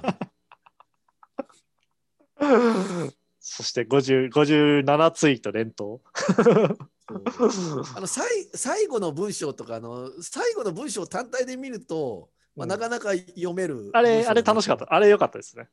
[3.42, 6.02] そして50 57ツイート連投。
[7.96, 14.86] あの最最後の文章とかあの最後の文章を単体で見ると、まあ、うんなかなか読める、あれ、あれ楽しかった。。
[14.90, 15.68] あれ良かったですね。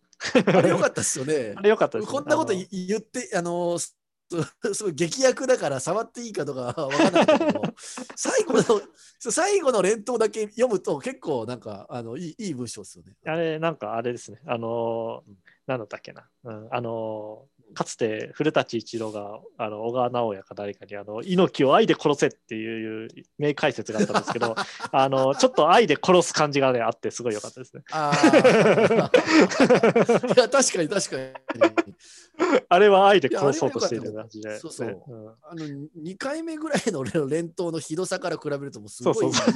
[0.47, 1.61] あれよかったですよねあ。
[1.61, 2.13] れ良かったですね。
[2.19, 3.99] こんなこと言言ってあのす
[4.75, 7.63] すごい劇薬だから触っていいかとかわからなかったけど
[8.15, 8.83] 最後の
[9.19, 13.17] 最後の連投だけ読むと結構なんかあのいいいい文章ですよね。
[13.25, 14.41] あれ、なんかあれですね。
[14.47, 15.33] あのー、
[15.67, 16.29] なんだったっけな。
[16.45, 23.09] うん、あのー、かつて古舘一郎があの小川直也か誰かにあの猪木を愛で殺せっていう
[23.39, 24.55] 名解説があったんですけど
[24.91, 27.83] あのちょっと愛で殺す感じがねあってすごい良かったですね。
[27.93, 27.93] い
[30.39, 31.23] や確かに確かに。
[32.69, 34.59] あれは愛で殺そうとしている感じで。
[34.59, 34.97] そうそうねん
[35.43, 35.65] あの
[36.05, 39.53] 2回目ぐらいの俺の連投のひどさから比べるともうすごいそうそう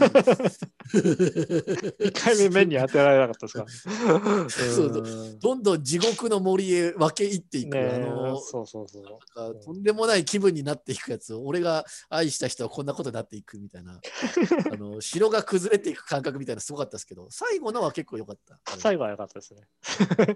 [0.98, 4.48] 1回目目に当てられなかったですか？
[4.50, 9.02] そううんどんどん地獄の森へ分け入っていく、ねあのそうそうそう。
[9.02, 14.00] なんかとんでもない気分になっていくやつを俺が愛した人はこんなことになっていくみたいな
[14.72, 18.58] あの城が崩れていく感覚みたいなすごかったですけど最後のは結構良かった。
[18.78, 19.68] 最後は良かったですね。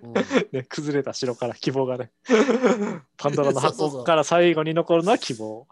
[0.03, 0.13] うん
[0.53, 2.13] ね崩れた城から希望がね。
[3.17, 5.67] パンドラの箱から最後に残るのは希望。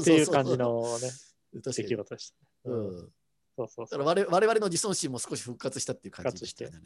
[0.00, 1.10] っていう感じのね、
[1.52, 2.30] 出来事でし
[2.64, 2.76] たね。
[2.76, 3.12] ううんん
[3.56, 3.98] そうそうそう。
[3.98, 6.78] だから我々我々の自尊心も少し復活したっていう感じでしたよね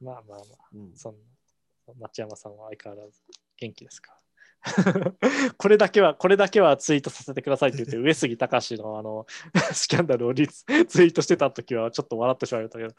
[0.00, 1.18] まあまあまあ、うんそんな。
[1.98, 3.20] 町山さんは相変わらず
[3.56, 4.18] 元気ですか？
[5.58, 9.26] これだけは、これだけはツイートさせてくださいって言って、上杉隆のあの、
[9.74, 12.94] スキャンダルをリツツイートしてた時はちょっと笑ってしまいましたけど。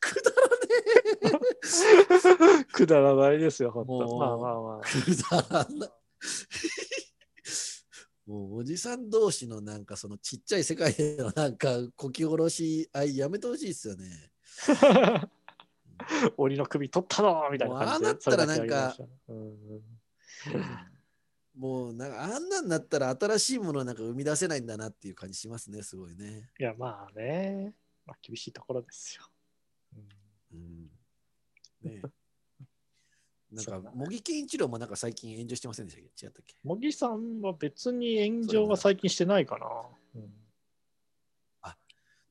[0.00, 0.48] くだら
[2.58, 4.16] ねくだらないですよ、本当。
[4.16, 4.80] まあまあまあ。
[4.86, 4.90] え。
[5.02, 5.90] くだらない。
[8.26, 14.30] もうおじさん同士のなんかそのちっちゃい世界でのなんかこき下ろし愛やめてほしいですよね。
[16.36, 18.06] 鬼の首取ったのみたいな感じで。
[18.06, 18.96] ああなったらなんか
[21.54, 26.50] もうなんかあんなんなったら新しいものをなんか生み出せないんだなっていう感じしますね、すごいね。
[26.58, 27.74] いや、まあね、
[28.04, 29.22] まあ、厳しいところですよ。
[29.96, 30.08] うん
[30.52, 30.90] うん、
[31.82, 32.02] ねえ
[33.54, 36.26] なんか茂木健一郎もなんか最近炎上してませんでしたっけ？
[36.26, 36.56] 違ったっけ？
[36.64, 39.66] 茂木さんは別に炎上は最近してないかな。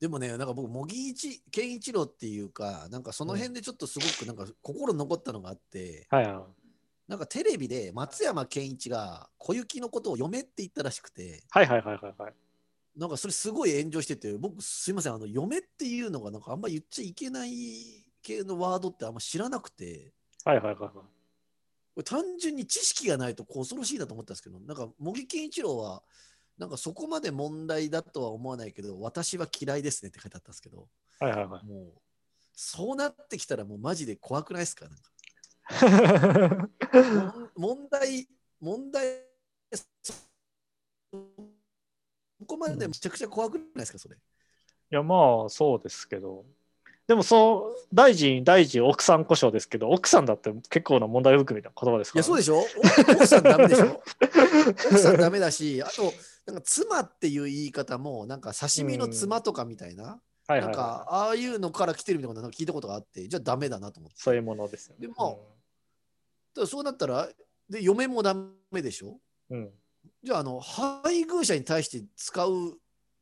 [0.00, 6.42] でもね、なんか僕、茂木一健一郎っていうか、なんかその辺でちょっとすごくなんか心に残ったのがあって、はいはい。
[7.08, 12.32] なんかテレビで松山ケンイチが小雪のことを嫁って言ったらしくて、はいはいはいはいはい。
[12.96, 17.52] なんかそれすごい炎上してて、僕すいません、あの嫁っていうのがなんかあんま言っちゃいけない
[18.22, 20.12] 系のワードってあんま知らなくて、
[20.44, 20.90] はいはいはいは
[21.96, 22.04] い。
[22.04, 26.02] 単純に知識がないと恐ろしいなと思ったんですけど、なんか茂木健一郎は、
[26.58, 31.66] なんかそこまで問題だとは思わないけど、私は嫌いですねって書いてあったんですけど、はいはいはい。
[31.66, 32.00] もう、
[32.52, 34.86] そうなってきたらもうマジで怖くないですか？
[34.88, 35.10] なんか
[37.56, 38.28] 問題、
[38.60, 39.24] 問題、
[39.72, 40.12] そ
[42.46, 44.16] こまでめちゃくちゃ怖くないですか、それ？
[44.16, 44.18] い
[44.90, 46.44] やまあそうですけど。
[47.06, 52.58] でもそう、大臣、大臣、奥さん故障ですけど、奥さんだって結構な問題含みな言葉ですから、いや、そうでしょ？
[52.58, 54.02] お奥さんダメでしょ？
[54.90, 56.12] 奥さんダメだし、あと、
[56.46, 64.16] なんか妻っていう言い方も、なんか刺身の妻とかみたいな、はいはいはい、なんか、ああいうのから来てるみたいなことなんか聞いたことがあって、じゃあダメだなと思って。
[64.18, 65.06] そういうものですよね。
[65.06, 65.46] でも
[66.66, 67.28] そうなったら、
[67.68, 68.34] で、嫁もダ
[68.70, 69.18] メでしょ？
[69.50, 69.70] うん、うん。
[70.22, 72.50] じゃあ、あの、配偶者に対して使う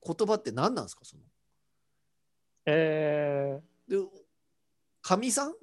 [0.07, 1.23] 言葉って何なんですかその？
[2.67, 3.61] えー、
[3.93, 3.99] で、
[5.03, 5.55] かみさん？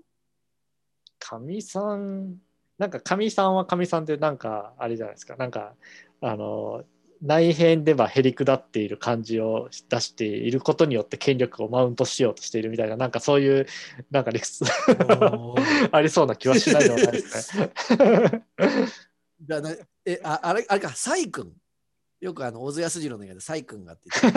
[1.18, 2.36] かみさん、
[2.78, 5.74] なんかかみさんはかみさんで、なんかあれじゃないですか、なんか、
[6.22, 6.84] あの、
[7.22, 13.66] 内辺ではへりくだっている感じを出していることによって権力をマウントしようとしているみたいな、なんかそういう、
[14.12, 14.64] なんか理屈
[15.92, 17.72] ありそうな気はしないではないですね。
[19.42, 19.76] じゃあな
[20.06, 21.52] えああれあれか、サイ君？
[22.22, 24.34] よくあの、小津安二郎の映画でサイ君がって言っ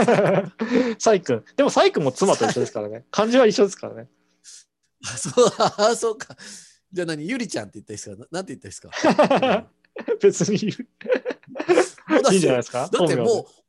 [0.94, 1.44] て サイ君。
[1.56, 3.04] でもサイ君も妻と一緒ですからね。
[3.10, 4.08] 漢字は一緒ですからね。
[5.04, 6.36] あそうあそうか。
[6.92, 9.70] じゃあ何、ゆりちゃんって言った人かななんて言った人ですか？
[10.22, 10.68] 別にいい
[12.32, 12.88] いいんじゃないですか？
[12.92, 13.26] だってもう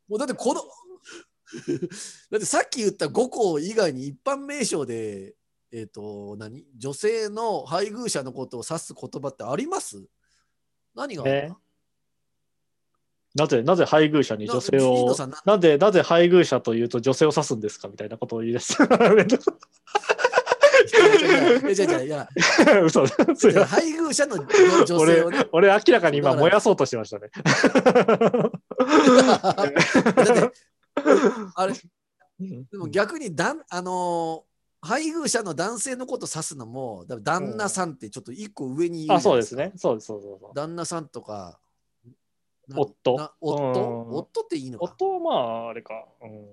[0.09, 0.61] もうだってこの、
[2.31, 5.33] だってさっき言った5個以外に一般名称で、
[5.71, 6.65] えっ、と、何？
[6.77, 10.05] 女性の配偶者のことを指す言葉ってあります？
[10.93, 11.57] 何があるの、
[13.35, 18.73] なぜ、なぜ配偶者に女性なをな、なぜ、なぜ配偶者というと女性を指すんですかみたいなことを言い出す。
[18.73, 18.75] い
[21.67, 22.27] えじゃあじゃあいや、
[22.83, 24.45] 嘘じゃあ 配偶者の女
[24.85, 25.47] 女性をね。
[25.51, 27.31] 俺、俺明らかに今燃やそうとしてましたね。
[31.55, 31.73] あれ、
[32.39, 34.53] でも逆にだん、あのー
[34.85, 39.71] 配偶者の男性のこと指すのも、旦那さんってちょっと一個上に言うじゃあ、ないそうですね。。
[39.77, 40.51] そうです、そうそうそう。
[40.53, 41.57] 旦那さんとか、な
[42.71, 43.15] 夫？
[43.15, 43.55] な夫？
[43.55, 44.85] うん夫っていいのか。
[44.85, 46.05] 夫はまあ、あれか。
[46.21, 46.47] うん。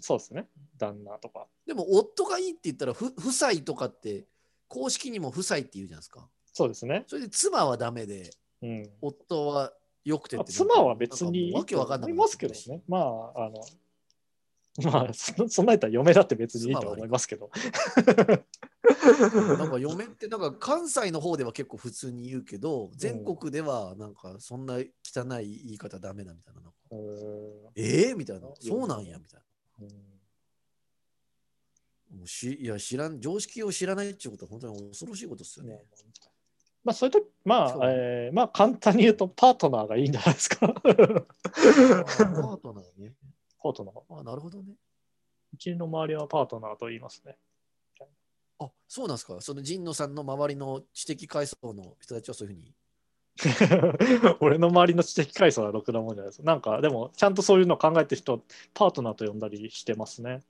[0.00, 0.48] そうですね。
[0.76, 1.46] 旦那とか。
[1.66, 4.26] でも夫がいいって言ったら、ふ夫妻とかって、
[4.68, 6.28] 公式にも夫妻って言うじゃないですか。
[6.52, 7.04] そうですね。
[7.06, 8.30] それで妻はダメで、
[8.62, 8.90] うん。
[9.00, 9.72] 夫は
[10.04, 10.52] よくてって。
[10.52, 12.82] 妻は別にわけわかんないいますけどね。
[12.88, 13.64] まあ、あの、
[14.82, 17.50] まあ、そそんなやったら嫁だって別にいいと思いますけど。
[19.58, 24.80] なんか嫁ってなんか関西の方では結構普通に言うけど、全国ではなんかそんな汚
[25.40, 26.60] い言い方ダメだみたいな。
[26.60, 28.48] なんかうーんえー、みたいな。
[28.60, 29.40] そうなんやみたい
[29.80, 29.94] うんな。
[32.18, 35.84] もうしいや知らん、常識を知らないっていうことは本当に恐ろしいことですよね。
[36.84, 40.66] まあ、それと、まそうあ、えーまあ、簡単に言うと、パートナーがいいんじゃないですか。
[40.70, 43.12] あパートナーね。
[43.66, 44.20] パートナー。
[44.20, 44.74] あなるほどね。
[45.54, 47.36] うちの周りはパートナーと言いますね。
[48.58, 49.40] あそうなんですか。
[49.40, 52.74] その神野さんの周りの知的階層の人たちはそういうふうに？
[54.40, 56.42] 俺の周りの知的階層はろくなもんじゃないです。
[56.42, 60.42] なんか、でも、ちゃんとそういうのを考えてる人、パートナーと呼んだりしてますね。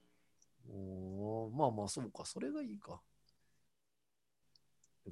[0.70, 2.24] おーまあまあそうか。
[2.24, 3.00] それがいいか。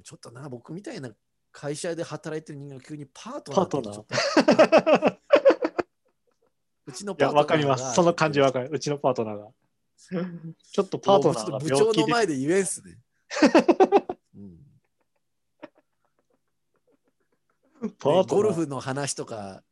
[0.01, 1.13] ちょっとな、僕みたいな
[1.51, 4.15] 会社で働いてる人間が急にパートナーって
[5.11, 5.17] 言
[6.85, 7.93] うとちょっとうちのいや、わかります。
[7.95, 8.69] その感じわはかる。
[8.71, 9.47] うちのパートナーが。
[10.71, 11.59] ちょっとパートナーが。
[11.59, 12.01] 部病気で。
[12.01, 12.97] 長の前で言えんすね。
[14.35, 14.57] うん
[17.81, 19.63] パートナーゴルフの話とか、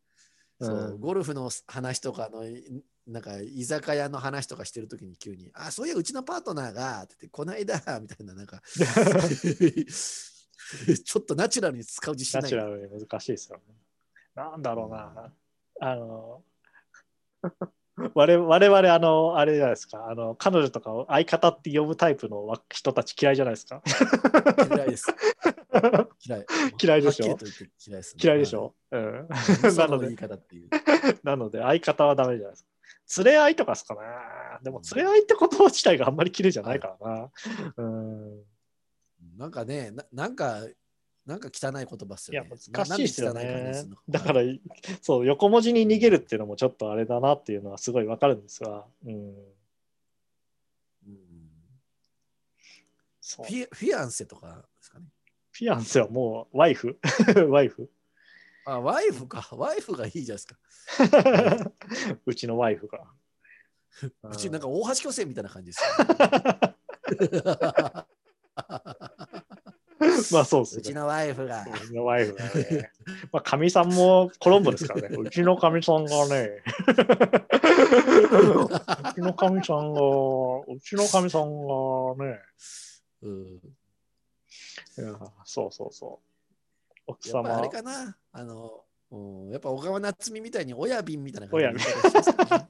[0.59, 2.83] そううんゴルフの話とかのい。
[3.05, 5.89] なんか居酒屋の話とかしてるときに急に、あ、そうい。
[5.89, 7.65] やうちのパートナーがって言って、こない。
[7.65, 8.25] だみたい。
[8.25, 12.49] な、なんか、ちょっとナチュラルに使う自信ない。
[12.49, 13.31] ナチュラルに難しい。
[13.33, 13.63] ですよね。
[14.35, 15.33] なんだろうな。
[15.81, 16.43] あの、
[18.15, 23.83] 我々、我々あの、あれじゃないですか、あの、彼女とかを相方って呼ぶタイプの人たち嫌いじゃないですか。
[24.75, 25.13] 嫌いです。
[26.25, 26.45] 嫌い。
[26.81, 27.25] 嫌いでしょ？
[27.25, 27.45] 嫌いで
[28.03, 28.21] す、ね。
[28.23, 29.27] 嫌いでしょ、うん。
[29.27, 29.37] は
[29.67, 30.69] いそなのでの言い、方っていう。
[31.23, 32.69] なので相方はダメじゃないですか。
[33.23, 33.99] 連れ合いとかですかね。
[34.63, 37.31] でも連れ合いって言葉自体があんまり綺麗じゃないからな。
[37.77, 38.43] うん。
[39.37, 40.61] なんかね、ななんか、
[41.25, 43.85] なんか汚い言葉っすいやよね。、難しいですよね。
[44.09, 44.41] だから、
[45.01, 49.13] そう、横文字に逃げるっていうのもちょっとあれだなっていうのはすごいわかるんですが、うん。
[51.07, 51.13] うん
[53.25, 55.05] そうフィフィアンセとかですかね。
[55.51, 56.99] フィアンセはもうワイフ？
[57.49, 57.89] ワイフ？
[58.65, 59.47] あ、ワイフか。
[59.53, 60.57] ワイフがいいじゃないですか。
[62.25, 63.05] うちのワイフが。
[64.23, 65.89] うちなんか大橋巨泉みたいな感じですよ、
[70.31, 70.79] まあそうですね。
[70.79, 71.63] うちのワイフが。
[71.63, 72.91] うちのワイフがね。
[73.31, 75.15] まあ、かみさんもコロンボですからね。
[75.17, 76.63] うちのかみさんがね。
[76.87, 76.93] う
[79.13, 82.39] ちのかみさんが、うちのかみさんがね。
[83.21, 83.59] うん、
[84.97, 86.25] いやそうそうそう。
[87.07, 87.71] 奥やっぱあれ様。
[87.71, 88.17] かな。
[88.31, 89.17] あの、う
[89.47, 92.69] ん、やっぱ小川夏美みたいに親瓶みたいな親感瓶じで言い方しますかね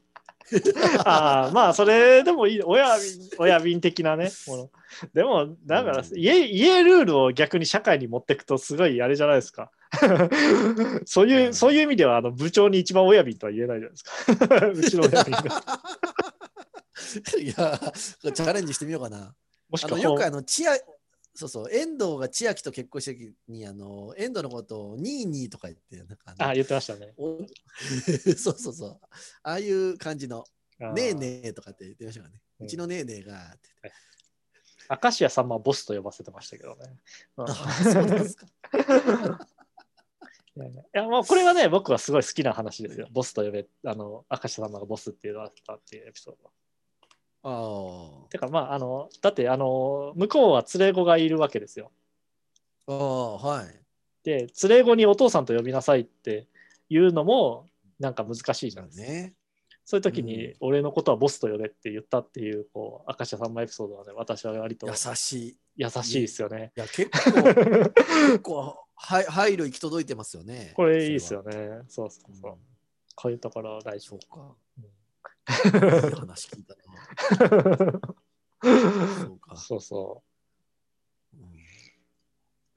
[1.05, 2.61] ああ、まあ、それでもいい。
[2.61, 4.31] 親瓶、親瓶的なね。
[4.47, 4.69] もの
[5.13, 9.71] でも、だから、うん家、家ルールを逆に社会に持っていくと、すごいあれじゃないですか。
[11.05, 14.67] そういうう、んそういう意味では、あの部長に一番親瓶とは言えないじゃないですか。
[14.67, 15.43] うちの親瓶が。
[17.39, 19.33] いや、チャレンジしてみようかな。
[19.69, 20.81] もしくは、あのよくあの、千秋、
[21.35, 27.13] そうそう、遠藤が千秋と結婚した時に、あの、遠藤のことをニーニーとか言って、なんかあのあ、言ってましたね。
[27.17, 27.39] お
[28.37, 28.99] そうそうそう。
[29.41, 30.43] ああいう感じの、
[30.79, 32.41] ねえねえとかって言ってましたからね。
[32.59, 33.69] うちのねえねえがって
[35.01, 36.97] 明石家さんまはボスと呼ばせてましたけどね。
[37.37, 37.47] あ
[37.83, 38.45] そうですか。
[40.55, 40.59] い
[40.93, 43.07] やもうこれはね、僕はすごい好きな話ですよ。
[43.11, 46.51] ボスと呼べ、あの、明石家さんまがボスって言われたっていうエピソードは。
[47.43, 51.91] あてか、まあ、あの、だって、あの、向こうは連れ子がいるわけですよ。
[52.87, 52.93] あ。
[52.93, 53.65] ああ、はい。
[54.23, 56.47] で、連れ子にお父さんと呼びなさいって
[56.89, 57.67] いうのも、
[57.99, 59.11] なんか難しいじゃないですか。
[59.11, 59.33] ね。
[59.85, 65.47] そういう時うに、俺のことはボスと呼べって言ったっていう、こう、明石家さんまエピソードはね、私は割と優しい。
[65.49, 66.71] い優しいですよね。
[66.75, 67.43] や、結構、
[67.91, 70.71] 結構、はい配慮行き届いてますよね。
[70.75, 71.43] これいいですよ。
[71.43, 71.81] ね。
[71.89, 72.51] そうそうそう。
[72.53, 72.57] うん
[73.15, 74.27] こういうところ大そう事。
[74.27, 74.55] か。
[75.47, 76.81] うんいい話聞いたな。
[79.21, 79.55] そうか。
[79.57, 80.23] そうそ
[81.33, 81.39] うん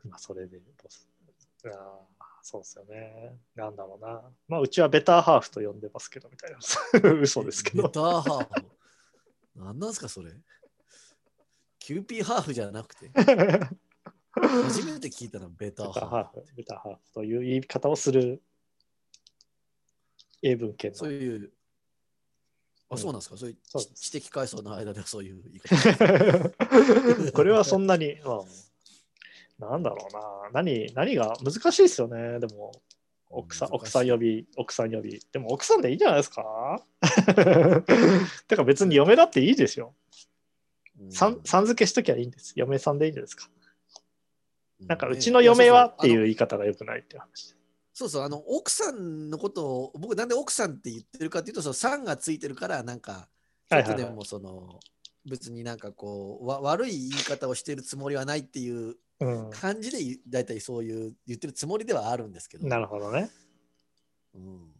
[0.05, 0.09] う。
[0.09, 1.09] まあ、それでボス。
[1.65, 1.77] いやー
[2.43, 3.39] そうですよね。
[3.57, 4.23] なんだろうな。
[4.47, 6.59] まあ、うちはベターハーフと呼んでますけど、みたいな。
[7.21, 7.85] 嘘ですけど。
[7.85, 8.67] ベターハーフ？
[9.57, 10.33] 何なんすか、それ？
[11.79, 13.11] キューピーハーフじゃなくて、
[14.33, 16.55] 初めて聞いたのベターハハーフ。
[16.57, 18.43] ベターハーフという言い方をする
[20.43, 20.97] 英文圏の。
[20.97, 21.53] そういう、う
[22.91, 23.37] あ、んそうなんですか？
[23.37, 23.57] そういう
[23.95, 27.33] 知的階層の間ではそういう言い方。
[27.33, 28.43] これはそんなに、ま
[29.67, 30.63] あ、なんだろうな。
[30.63, 32.39] 何、何が難しいですよね。
[32.39, 32.73] でも、
[33.29, 35.21] 奥さん、奥さん呼び、奥さん呼び。
[35.33, 36.81] でも奥さんでいいんじゃないですか
[38.47, 39.95] てか別に嫁だっていいですよ。
[41.01, 42.55] うんさんさん付けしときゃいいんです。
[42.57, 43.51] 嫁さんでいいんですか。
[44.81, 47.55] なんか、ねうちの嫁はっていう言い方が良くないって話。
[47.99, 53.31] そうそう、あの奥さんのことを、僕なんで奥さんって言ってるかっていうと、そのさんがついてるから、なんか、
[53.71, 54.79] ちょっとでもその、
[55.25, 59.51] 別になんかこうわ、悪い言い方をしてるつもりはないっていううん。
[59.51, 63.31] 感じで言う、大体そういう言ってるつもりではあるんですけど、なるほどね。
[64.35, 64.75] うん、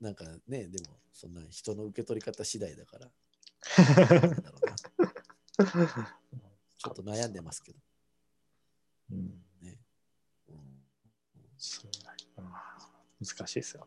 [0.00, 3.10] なんかね、でも、そんな人の受け取り方次第だから、
[6.78, 7.78] ちょっと悩んでますけど。
[9.10, 9.42] うん。
[9.60, 9.76] ね。
[10.50, 10.56] うん。
[11.58, 11.90] そう。
[12.04, 12.09] うん
[13.20, 13.86] 難しいですよ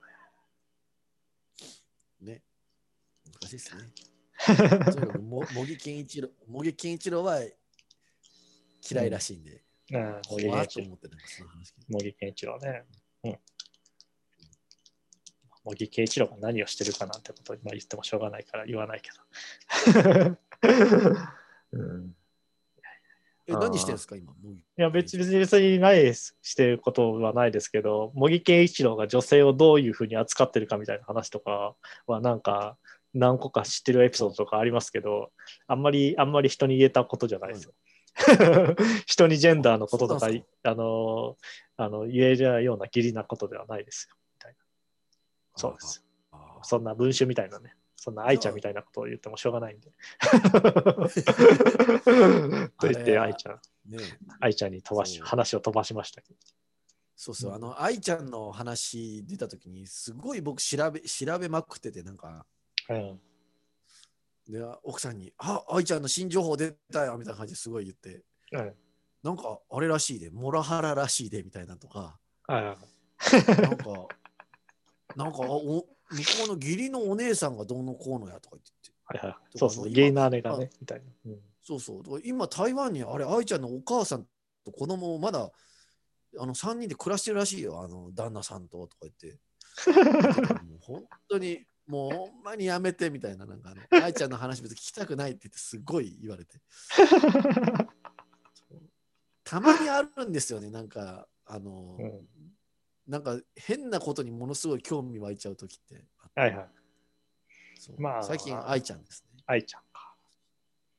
[2.22, 2.42] ね。
[3.42, 3.92] 難しいですね。
[5.20, 7.40] も茂木健一郎、茂木健一郎は
[8.90, 9.64] 嫌いらしいんで、ね。
[9.92, 10.98] うん、茂木健一郎
[11.88, 12.86] 茂木健一郎ね。
[13.24, 13.40] うん。
[15.64, 20.38] 茂木健一郎が何をしてるかなんてことを今言ってもしょうがないから言わないけど。
[21.74, 22.16] うん、
[23.48, 24.34] え、何してるんですか、今。
[24.42, 31.76] 茂木いや別に別にないですしてることはないですけど、茂木健一郎が女性をどういうふうに扱ってるかみたいな話とか
[32.08, 32.78] はなんか
[33.14, 35.32] 何個か知ってるエピソードとかありますけど、
[35.68, 37.74] あんまりあんまり人に言えたことじゃないですよ。
[39.06, 40.28] 人にジェンダーのこととか
[40.64, 41.36] あの
[41.78, 44.16] あの言えるような義理なことではないですよ。
[44.36, 44.58] みたいな
[45.56, 46.06] そうです。
[46.62, 49.90] そんな文集みたいなね、そんな愛ちゃんみたいなことを言ってもしょうがないんで。
[52.78, 53.98] と言って愛ちゃん、ね
[54.42, 55.26] 愛ちゃんに飛ばしそう。
[55.26, 56.40] 話を飛ばしましたけど。
[57.16, 62.46] そうそう、あの、愛ちゃんの話出たときに、すごい僕調べ、調べまくってて、なんか、
[62.90, 63.22] うん。
[64.50, 68.76] で奥さんに、あ、愛ちゃんの新情報出たよみたいな感じですごい言って、うん。
[69.24, 72.64] なんか、あれらしいで、モラハラらしいでみたいなとか、はい
[73.62, 74.08] なんか、
[75.16, 79.58] なんか、あお向こうの義理のお姉さんがどうのこうのやとか言ってて、はいはい。
[79.58, 81.06] そうそう、ゲイの姉がね、みたいな。
[81.26, 84.26] うんそうそう、今、台湾にあれ、愛ちゃんのお母さん
[84.66, 85.50] と子供をまだ
[86.38, 89.40] あの3人で暮らしてるらしいよ、あの旦那さんととか言って。
[90.64, 96.60] も う本当に、もうほんまにやめてみたいな、なんかあの、愛ちゃんの話別に聞きたくないって言って、すごい言われて。
[99.44, 102.28] たまにあるんですよね、なんか、あの、うん
[103.08, 106.04] なんか変なことにものすごい興味湧いちゃうときって。
[106.36, 106.68] はいはい。
[107.98, 109.44] まあ最近、愛ちゃんですね。
[109.46, 110.16] 愛ちゃんか。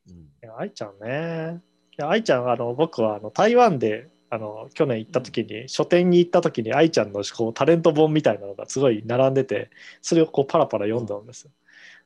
[0.08, 1.62] うん愛ちゃんね。
[1.98, 9.70] いや愛ちゃん、あの僕はあの台湾であの去年行った時に、書店に行った時に愛ちゃんのこうタレント本みたいなのがすごい並んでて、
[10.02, 11.50] それをこうパラパラ読んだんですよ。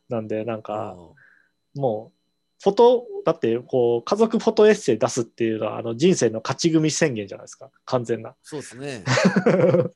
[0.09, 0.97] なんで、なんか、
[1.75, 2.18] もう、
[2.63, 8.35] フォト、だってこう家族フォトエッセイ出すっていうのはあの人生の勝ち組宣言じゃないですか、完全な。
[8.43, 9.05] そうですね。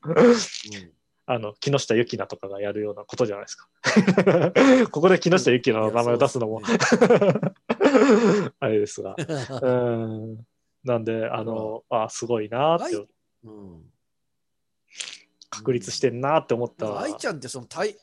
[0.05, 0.13] う
[0.89, 0.93] ん
[1.25, 3.67] あの木下ゆきなとかがやるようなことじゃないですか。
[4.91, 6.61] ここで木下ゆきなの名前を出すのも、
[8.59, 9.15] あれですが。
[9.61, 10.45] うん。
[10.83, 13.07] なんで、あの、あすごいなーって愛、
[13.45, 13.93] うん
[15.49, 17.95] 確立してんなーって思った愛ちゃんってその台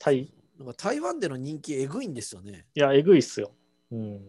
[0.00, 0.34] 台い？
[0.58, 2.66] なんか台湾での人気えぐいんですよね。
[2.74, 3.52] や、えぐいっすよ。
[3.92, 4.20] うん。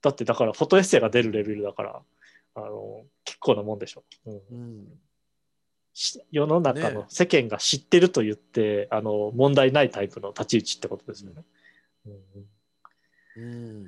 [0.00, 2.02] だって、だから、フォトエッセイが出るレベルだから、
[2.56, 4.04] あの、結構なもんでしょ。
[4.26, 5.00] うんうん。
[5.94, 11.44] し世の中のね世間が知ってると言って、あの問題ないタイプの立ち打ちってことですよね。
[12.06, 12.46] うん
[13.36, 13.86] うん。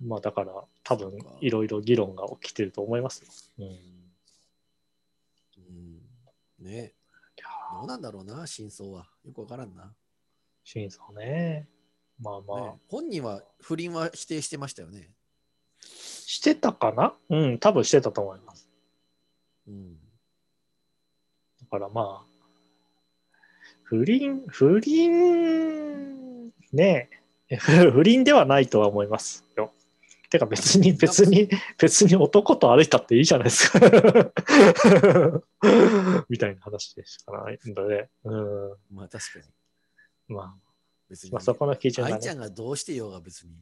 [0.00, 0.52] まあだから
[0.84, 3.28] 多分いろいろ議論が起きてると思いますよ。
[3.58, 3.78] うん
[6.60, 6.94] うん、ね
[7.78, 9.08] どうなんだろうな、真相は。
[9.24, 9.92] よくわからんな。
[10.70, 11.66] 真相ね。
[12.20, 15.08] まあまあ、ね本人は不倫は否定してましたよね。
[15.80, 17.14] してたかな？
[17.30, 18.68] うん、多分してたと思います。
[19.66, 19.94] うん。
[19.94, 19.98] だ
[21.70, 22.24] からまあ、
[23.84, 27.08] 不倫、不倫、ね
[27.48, 27.56] え、
[27.90, 29.72] 不倫ではないとは思いますよ。
[30.28, 31.48] てか別に、別に、
[31.78, 33.80] 別に男と歩いたっていいじゃないですか。
[36.28, 39.46] みたいな話でしかないので、うん、まあ確かに。
[40.28, 40.54] まあ、
[41.08, 42.14] 別に、まあそこの基準がね。
[42.16, 43.52] 愛ちゃんがどうしてようが別に。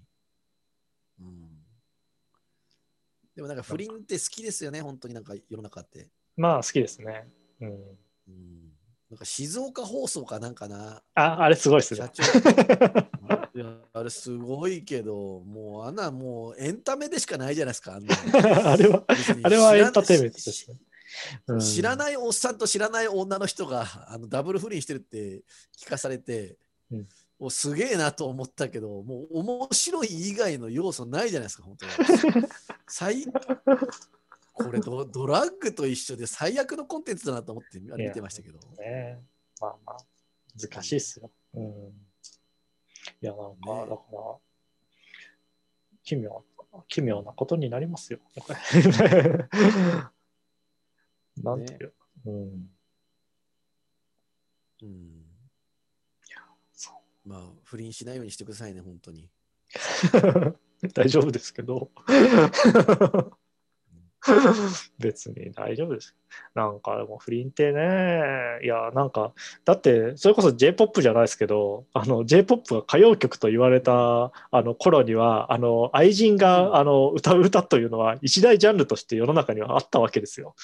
[1.20, 1.48] うん。
[3.34, 6.08] でもなんか不倫って好きですよね、本当になんか世の中って。
[6.36, 7.28] まあ好きですね。
[7.60, 8.72] うん、うん。
[9.10, 11.02] なんか静岡放送かなんかな。
[11.14, 12.10] あ、あれすごいですね
[13.92, 17.94] あれすごいけど、もうあんなもうエンタメでしかないじゃないですか。
[17.94, 18.00] あ
[18.76, 19.04] れは、
[19.42, 20.78] あれはエンターテインメントで知すね。
[21.46, 21.96] ら知らい。
[21.96, 25.42] ないおっさんと知らない女の人があのダブル不倫してるって
[25.78, 26.56] 聞かされて、
[26.90, 31.92] うんもうすげえなと思ったけど、もう面白い以外の要素ないじゃないですか、本当に。
[32.88, 33.26] 最
[34.54, 38.58] これドドラッグと一緒で最悪のコンテンツだなと思って見てましたけど。
[38.78, 39.22] ね。
[39.60, 39.96] まあまあ、
[40.58, 41.30] 難しいっすよ。
[41.52, 41.62] うん。
[41.62, 44.38] いや、なんか、ねだから、
[46.02, 46.42] 奇妙、
[46.88, 48.20] 奇妙なことになりますよ。
[51.42, 51.92] なんていう。
[52.26, 52.70] うん。
[54.82, 55.26] うん
[56.72, 56.90] そ
[57.24, 59.30] まあ、不倫しないようにしてくださいね、本当に。
[60.94, 61.90] 大丈夫ですけど。
[64.98, 66.16] 別に大丈夫です。
[66.54, 69.32] なんかでも不倫ってね、いや、なんか、
[69.64, 80.54] だって、それこそ J-POP じゃないですけど、あの J-POP が歌謡曲と言われたあの頃には、あの愛人があの歌う歌というのは一大ジャンルとして世の中にはあったわけですよ。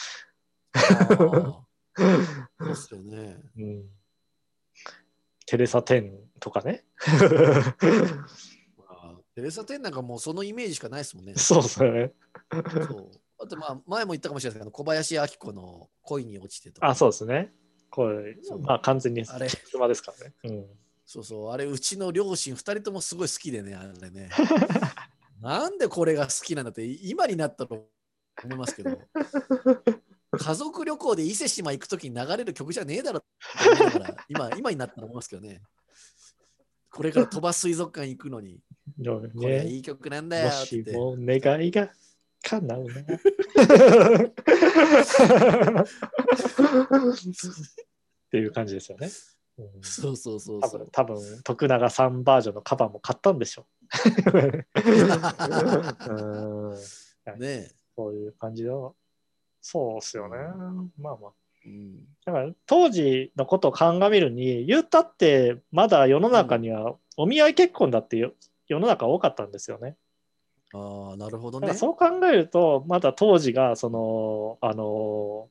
[0.83, 1.67] そ
[2.67, 3.39] うっすよね。
[3.57, 3.85] うん、
[5.47, 6.85] テレサ・テンとかね。
[8.77, 11.35] まあテレサ・テンなんかもうそのイメージしかないですもんね。
[11.37, 12.13] そうですね。
[12.51, 16.89] そうあとまあ前も言ったかもしれないですけど、小林明子の恋に落ちてとか。
[16.89, 17.53] あ、そうですね。
[17.91, 20.35] これまあ完全にあれ、車ですからね。
[20.45, 20.67] うん
[21.05, 24.31] そうそう、あれ、うちの両親2人ともすごい好きでね、あれね。
[25.43, 27.87] なんでこれが好きなんだって、今になったと
[28.43, 28.99] 思いますけど、
[30.39, 35.61] 家族旅行で伊勢志摩行くときに流れる曲じゃねえだろって思いながら、 今今になったら思いますけどね。
[36.91, 38.61] これから鳥羽水族館行くのに、
[38.99, 40.93] でもこれねいい曲なんだよもって言って。
[40.93, 41.93] しも願いが
[42.43, 42.91] 叶うな。
[43.03, 43.05] っ
[48.31, 49.09] ていう感じですよね。
[49.59, 50.89] うんそうそうそう多分そう。
[50.91, 53.93] 多分徳永さんバージョンのカバーも買ったんでしょう。
[56.09, 58.97] うんねそういう感じの。
[59.63, 60.37] そうっすよね。
[60.99, 61.33] まあまあ。
[61.65, 61.69] え。
[61.69, 68.33] うんだから当時のことを鑑みるに、言うたってまだ世の中にはお見合い結婚だってよ
[68.69, 69.97] 世の中多かったんですよね。
[70.75, 71.75] ああ、なるほどね。
[71.75, 75.49] そう考えると、まだ当時が、その、あの、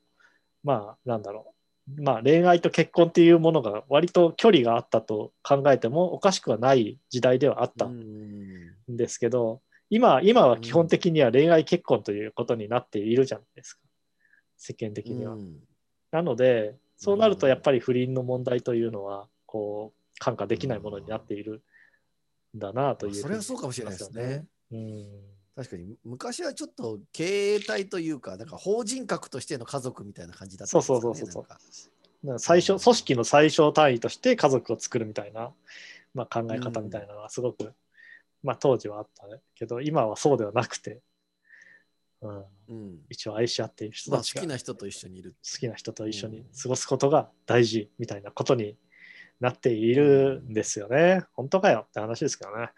[0.64, 1.54] まあ、なんだろ
[1.98, 13.82] う、まあ、恋愛と結婚っていうものが割と距離があったと考えてもおかしくはない時代ではあったうんんですけど、今、今は基本的には恋愛結婚ということになっているじゃないですか、
[14.62, 15.34] 世間的には。
[15.34, 15.60] うん。
[16.12, 21.64] なので、そうなるとやっぱり不倫の問題というのは、こう、看過できないものになっている
[22.56, 24.46] んだなというふにそれはそうかもしれないですね。
[24.72, 25.06] うん。
[25.56, 35.52] 確かに昔はちょっと経営体というか、なんか法人格としての家族みたいな感じだったんですかねそうそうそう最小組織の最小単位として家族を作るみたいな、
[36.14, 37.74] まあ、考え方みたいなのはすごく、
[38.44, 39.26] まあ、当時はあった
[39.56, 41.02] けど今はそうではなくて、
[42.22, 45.36] うん、うん一応愛し合っている人まあ、好たちがきな人と一緒にいる。
[45.44, 48.78] 好きな人と一緒に過ごすことが大事みたいなことに
[49.40, 51.24] なっているんですよね。
[51.34, 52.70] 本当かよって話ですけどね。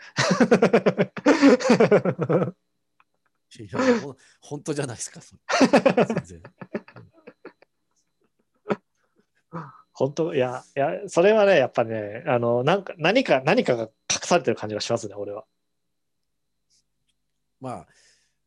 [3.60, 3.80] いや
[4.42, 6.42] 本当じゃないですか、全然。
[9.92, 13.90] 本当いやいやそれはねやっぱねあのなんか何か何かが隠
[14.24, 15.46] されてる感じがしますね俺は。
[17.62, 17.88] まあ、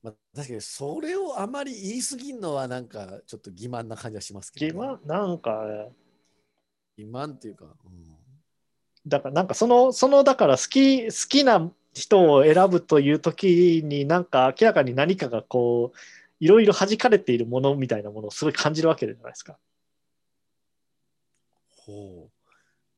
[0.06, 4.98] まあ、確かにそれをあまり言い過ぎるのはなんかちょっと欺瞞な感じはしますけ欺ど、ね。
[5.04, 5.08] 瞞？
[5.08, 5.88] なんかね
[6.96, 8.16] 欺瞞っていうか、うん
[9.04, 15.98] だからなんかそのそのだから好き好きな人を選ぶという時になんか明らかに何かがこう
[16.40, 19.58] いろいろ弾かれているものみたいなものをすごい感じるわけじゃないですか。
[21.76, 22.35] ほう。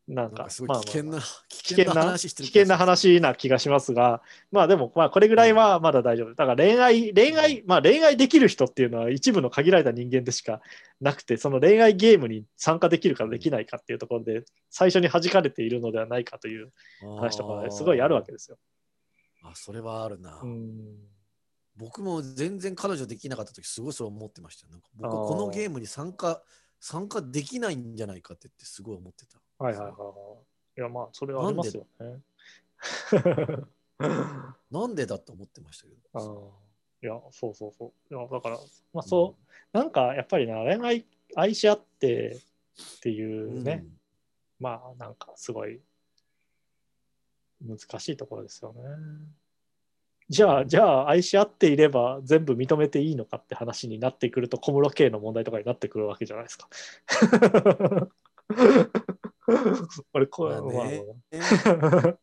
[0.09, 6.35] なんか危険な、危険な話危険な話な気がしますが、まあでもまあこれぐらいはまだ大丈夫。
[6.35, 10.63] だから恋愛、恋愛、まあ恋愛できる人っていうのは一部の限られた人間でしか
[11.03, 16.73] なくて、その恋愛ゲームに参加できるかできないかっていうところで最初に弾かれているのではないかという
[17.21, 18.57] 話とかすごいあるわけですよ。
[19.45, 20.41] あそれはあるな。
[20.43, 20.97] うん
[21.77, 24.73] 僕も全然彼女できなかった時すごいそう思ってましたよ。
[24.73, 26.43] なんか僕このゲームに参加
[26.81, 29.39] 参加できないんじゃないかって言ってすごい思ってた。
[29.59, 29.93] はいはいはいは
[30.77, 30.79] い。
[30.79, 32.23] いやまあそれはありますよね。
[34.71, 35.07] なんで？
[35.07, 36.53] だと思ってましたけあど。
[37.03, 38.15] ーいや、そうそうそう。
[38.15, 38.59] いやだから、
[38.93, 41.05] まあそう、なんかやっぱりな、恋愛
[41.37, 42.41] 愛し合って
[42.97, 43.85] っていうね、
[44.59, 45.81] まあなんかすごい
[47.61, 48.81] 難しいところですよね。
[50.29, 56.69] じゃあ、じゃあ愛し合っていれば全部認めていいのかって話になってくると小室圭の問題とかになってくるわけじゃないですか。
[60.13, 62.19] 俺こう、まあねまあ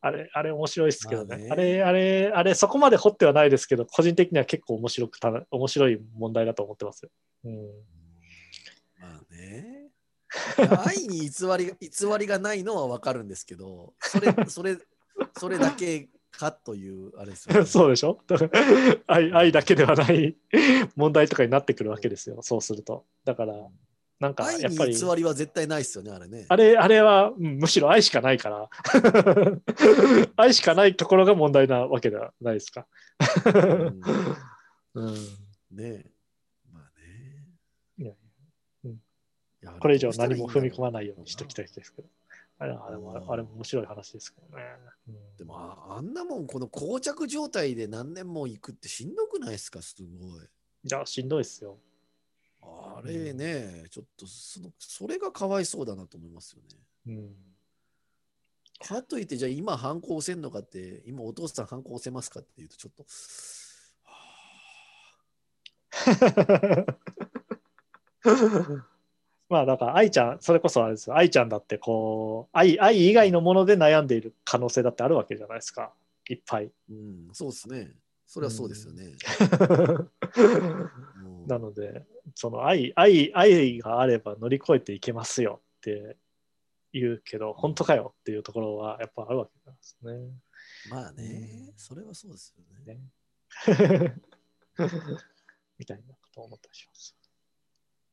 [0.00, 1.28] あれ、あれ面白いですけどね。
[1.28, 7.10] まあねあれ、あれ、あれ、そこまで掘ってはないですけど、個人的には結構面白くた面白い問題だと思ってますよ。
[7.44, 7.54] うん、
[9.00, 9.90] まあね。
[10.86, 14.78] 愛に偽りが 偽りがないのは分かるんですけど、それ、それ、
[15.36, 17.66] それだけかという、あれですよ、ね。
[17.66, 18.18] そうでしょ？
[19.06, 20.36] 愛愛だけではない
[20.96, 23.04] 問題とかになってくるわけですよ、そうすると。
[23.24, 23.54] だから、
[24.22, 26.46] なんかやっぱり、偽りは絶対ないですよね、あれね。
[26.48, 28.70] あれあれはうんむしろ愛しかないから、
[30.36, 32.86] 愛しかないところが問題なわけではないですか。
[34.94, 35.14] うんうん、
[35.72, 36.06] ね
[36.72, 38.14] まあね。
[39.64, 42.08] いやこれ以上何も踏み込まいないようにしておきたいですけど。
[42.58, 44.62] あれあれもあれも面白い話ですけどね。
[45.08, 49.82] うんでもああんなもんこの膠着状態で何年も行くってしんどくないですか？
[49.82, 50.44] すごい。
[50.44, 50.46] い
[50.88, 51.76] や、しんどいですよ。
[52.62, 56.68] あれね、ちょっとそのそれがかわいそうだなと思いますよね。
[57.06, 57.34] うん、
[58.78, 63.04] かといってじゃあ今反抗せんのかって今お父さん反抗せますかっていうとちょっと。
[69.48, 71.16] まあだから愛ちゃん、それこそあれですよ。
[71.16, 75.92] 愛ちゃんだってこう、愛愛以外のもので悩んでいる可能性だってあるわけじゃないですか。
[76.30, 76.70] いっぱい。
[76.90, 77.90] うん、そうですね。
[78.26, 79.12] それはそうですよね。
[81.22, 86.16] もう なので、その愛、愛、愛があれば乗り越えていけますよって
[86.92, 90.12] 言うけど、本当かよっていうところはやっぱあるわけなんですね。
[90.90, 92.94] まあね、それはそうですよね。
[92.94, 93.00] ね
[95.78, 97.16] みたいなことを思ったりします。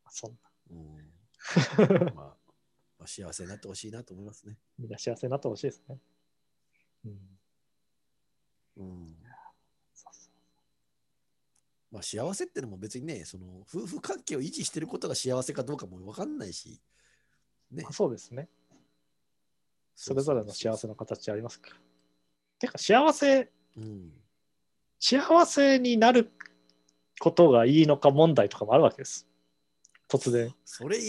[0.09, 0.37] そんな。
[0.71, 1.13] うん
[2.15, 2.35] まあ、
[2.99, 4.57] まあ、幸せになってほしいなと思いますね。
[4.77, 5.99] みんな幸せになってほしいですね。
[7.05, 7.39] うん。
[8.77, 9.17] うん
[11.91, 16.79] まあ、幸せってのも別にね、その夫婦関係を維持してることが幸せかどうかも分かんないし、
[17.71, 18.47] ねあ、そうですね。
[19.95, 21.75] それぞれの幸せの形ありますから。
[22.59, 24.11] てか、幸せ、うん、
[24.99, 26.31] 幸せになる
[27.19, 29.27] ことがいいのか問題とかもあるわけです。
[30.07, 31.01] 突然、それい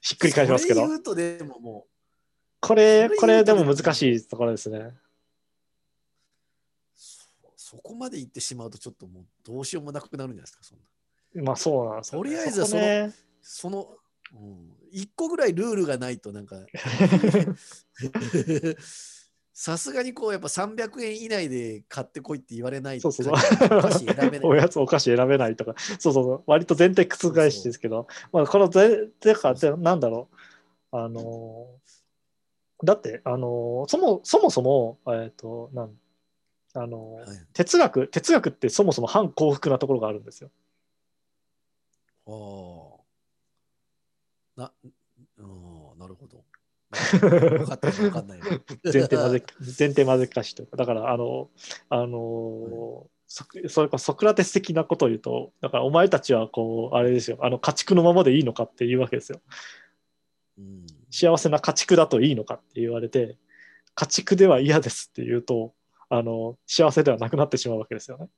[0.00, 0.86] ひっくり返しますけど。
[0.86, 1.86] 言うとでもも
[2.60, 4.92] これ、これでも難しいところですね。
[7.74, 11.42] うそそこまで言ってしまうとちょっともうどうしようもなくなるんじゃないですか、そんな。
[11.42, 13.12] まあそうなんですよ、とりあえずはそこね、
[13.42, 13.88] その、
[14.34, 16.56] うん、一個ぐらいルールがないとなんか。
[19.58, 23.78] さすがにこうやっぱ300円以内で買ってこいって言われないそうそうそう。
[23.78, 24.40] お菓子選べない。
[24.44, 30.28] おやつ、お菓子選べないとか、そうそうそう、割と前提覆しですけど、まあ、この前提か、でなんだろ
[30.92, 35.98] う、あのーだって、あのーそもそもそも、えっ、と、なん
[36.76, 40.50] あのーはい哲学、哲学ってそもそも反幸福なところがあるんですよ。
[42.26, 43.00] あ
[44.58, 44.62] あ。
[44.62, 44.72] な、
[45.38, 45.42] う
[45.96, 46.44] ん、なるほど。
[46.92, 48.40] 分かった分かんない。
[48.40, 49.42] 前提まぜ
[49.78, 51.50] 前提まぜかしというか、だから、あの、
[51.88, 59.40] あのーそそれこそソクラテス的なことを言うと、だからお前たちはこう、あれですよ、あの家畜のままでいいのかっていうわけですよ。
[60.58, 63.36] うん、幸せな家畜だといいのかって言われて、
[63.96, 65.74] 家畜では嫌ですって言うと、
[66.08, 68.28] あの幸せではなくなってしまうわけですよね。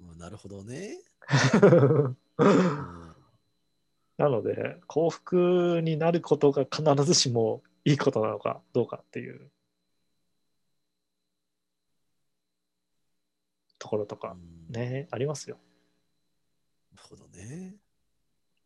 [0.00, 0.98] うんなるほどね。
[4.18, 9.50] なうんので、幸福になることが必ずしもいいことなのかどうかっていう
[13.78, 15.58] ところとかうんね、ありますよ。
[16.94, 17.74] なるほどね。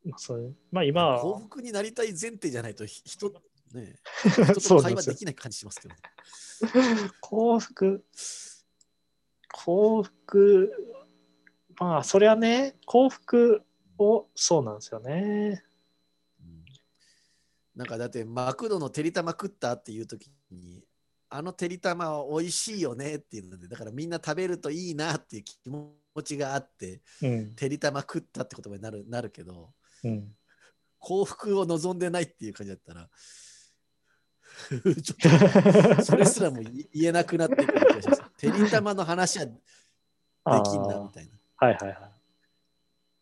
[0.05, 3.33] まあ、そういうまあ今は幸福になりたい前提じゃないとひ人、
[3.75, 3.97] ね、
[4.53, 6.01] 人そうなんですよと会話できない感じしますけどね。
[7.20, 8.05] 幸福、
[9.53, 10.73] 幸福、
[11.78, 13.62] まあそれはね、幸福
[13.99, 15.65] を、そうなんですよね。
[16.41, 16.65] うん
[17.75, 20.83] なんかだってマクドのてりたま食ったっていう時に
[21.28, 25.93] あのてりたまは美味しいよねっていうのでだからみんな食べるといいなっていう気持
[26.25, 27.55] ちがあってうん。
[27.55, 30.35] てりたま食ったって言葉になるなるけどうん、
[30.99, 33.09] 幸福を望んでないっていう感じだったら
[35.02, 35.15] ちょ
[35.94, 38.23] っとそれすらも言言えなくなってくる気がします。
[38.39, 41.33] てりたまの話はできんなみたいな。
[41.57, 42.10] はいはいは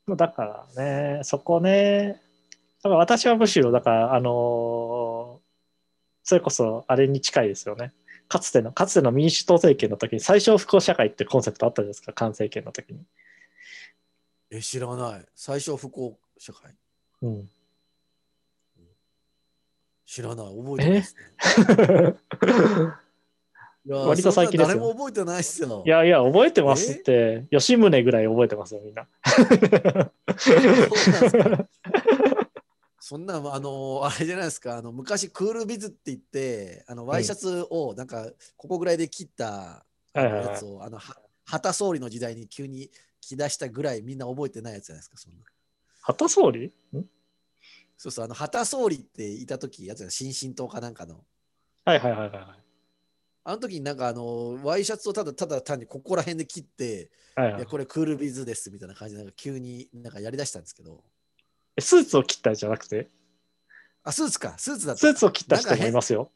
[0.08, 0.16] い。
[0.16, 0.44] だか
[0.76, 2.20] らね、そこね、
[2.82, 5.44] だから私はむしろ、だから、あのー
[6.26, 7.92] それこそあれに近いですよね。
[8.28, 13.04] かつての、かつての民主党政権の時に最小不幸社会ってコンセプトあったじゃないですか、菅政権の時に。
[14.50, 15.26] え、知らない。
[15.34, 16.74] 最小不幸社会？
[17.22, 17.50] うん。
[20.06, 20.46] 知らない。
[20.46, 21.20] 覚えてないですね。
[23.86, 25.82] いや割と最近ですよ誰も覚えてないっすよ。
[25.84, 29.06] いやいや、覚えてますって、吉宗ぐらい覚えてますよ、みんな。
[32.98, 39.84] そんな、あの、あれじゃないですか、あの昔クールビズって言って、あのワイシャツをなんかここぐらいで切った
[40.14, 45.40] やつを、あのは旗総理の時代に急に着出したぐらいみんな覚えてないやつじゃないですか、そんな。
[46.00, 46.72] 旗総理？
[46.96, 47.04] ん？
[48.04, 51.24] そうそう、あの旗総理っていた時やつや新進党かなんかの。
[51.86, 52.46] はいはいはいはいはい。
[53.44, 61.02] あの時になんかあのワイシャツをただただ単にここら辺で切って、はいはいいやこれクールビズですみたいな感じでなんか急になんかやりだしたんですけど、
[61.76, 63.08] えスーツを切ったんじゃなくて、
[64.02, 66.30] あ、スーツか、スーツだったスーツを切った人もいますよ。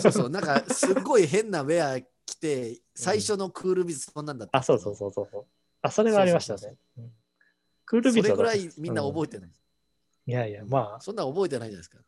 [0.00, 4.62] そうそう、なんかすっごい変なウェア着て、最初のクールビズそんなんだったんあ。
[4.62, 5.44] そうそうそうそう。
[5.82, 6.76] あ、それはありましたね。
[6.98, 7.10] うん
[7.90, 9.50] クールビそれぐらいみんな覚えてない。
[10.26, 11.98] いやいや、まそんな覚えてないじゃないですか。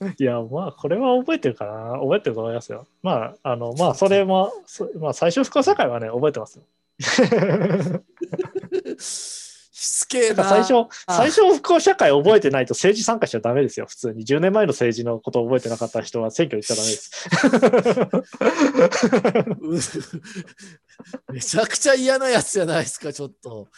[0.00, 1.98] あ、 いや、まあ、これは覚えてるかな。
[2.00, 2.86] 覚えてると思いますよ。
[3.02, 6.64] まあ、あの、まあ、それも、そまあ、最初、不社会はね、覚えてますよ。
[9.80, 10.44] しつけえな。
[10.44, 10.74] 最初、
[11.06, 13.86] あ最初、不幸社会覚えてないと政治参加しちゃダメですよ。
[13.88, 14.26] 普通に。
[14.26, 16.90] 10年前の政治のことを覚えてなかった人は選挙に行っちゃダメ
[19.30, 20.12] です。
[21.28, 23.68] う めちゃくちゃ嫌なやつじゃないですか、ちょっと。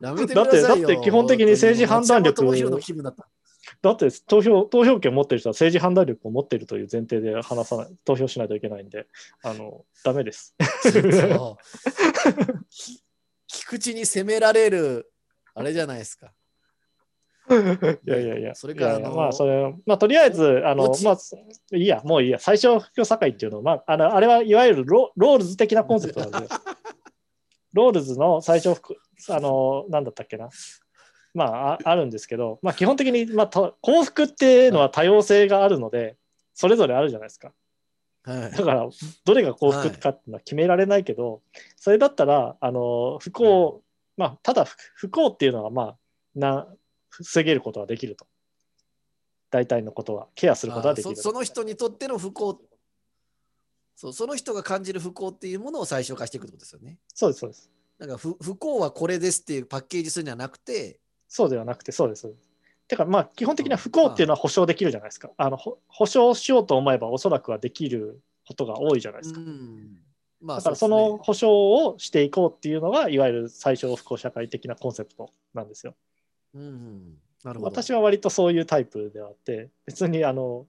[0.00, 3.28] だってだって基本的に政治判断力だった。
[3.82, 9.06] だって投票、投票権を持ってる人は政治判断力を持っているという前提で話さない、投票しないといけないんで、
[9.42, 10.54] あの、ダメです。
[13.46, 15.12] 菊池に責められる、
[15.54, 16.32] あれじゃないですか。
[17.50, 18.54] いやいやいや。
[18.54, 21.16] それからまあ、それ、まあ、とりあえず、あのまあ、
[21.76, 22.38] いいや、もういいや。
[22.38, 26.48] 最小不幸社会っていうのは、まあ、あの、あれはいわゆるロロールズ的なコンセプトなんで、
[27.72, 28.94] ロールズの最小不幸、
[29.28, 30.48] あの、なんだったっけな。
[31.32, 36.16] まあ、ああるんですけど、まあ、基本的に、まあ、と幸福っていうのは多様性があるので、
[36.54, 37.52] それぞれあるじゃないですか。
[38.22, 38.88] はいだから、
[39.24, 41.42] どれが幸福かっていうのは決められないけど、
[41.76, 43.82] それだったら、あの、不幸、
[44.16, 45.96] まあ、ただ不不幸っていうのは、まあ、
[46.34, 46.66] な、
[47.08, 48.26] 防げることはできると。
[49.50, 51.16] 大体のことは、ケアすることはできる。
[51.16, 52.60] その人にとっての不幸
[54.00, 56.98] そう、その人が感じる不幸っていうものを最小化していくってことですよね。
[57.12, 57.70] そうです、そうです。
[58.00, 60.98] なんか不不幸はこれですっていうパッケージするんじゃなくて、
[61.28, 62.32] そうではなくて、そうです。
[62.88, 65.30] てか、まあ、基本的には不幸っていうのは保証できるじゃないですか。
[65.36, 69.40] あの、ほ保証しようと思えば、おそらくはできることが多いじゃないですか。
[69.40, 70.00] うん
[70.42, 75.94] まあだからその保証をしていこうっていうのが、いわゆる最小不幸社会的なコンセプトなんですよ。
[76.54, 77.70] うんうん、なるほど。
[77.70, 80.66] 私は割とそういうタイプであって、別にあの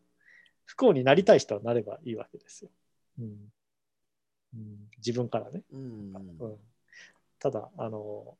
[0.66, 2.69] 不幸になりたい人はなればいいわけですよ。
[3.19, 3.26] うん
[4.53, 5.61] うん、自分からね。
[5.72, 6.58] うんうん、
[7.41, 8.37] ただ、あの、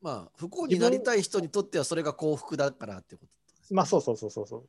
[0.00, 4.68] まあ、不幸になりたい人にとってはそれが幸福だからってことですねまあそうそうそうそうそう。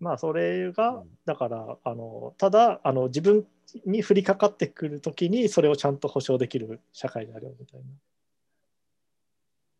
[0.00, 3.46] まあそれが、うんだから、あのただあの、自分
[3.86, 7.86] に降りかかってくるときに、それをちゃんと保証できる社会であるみたいな。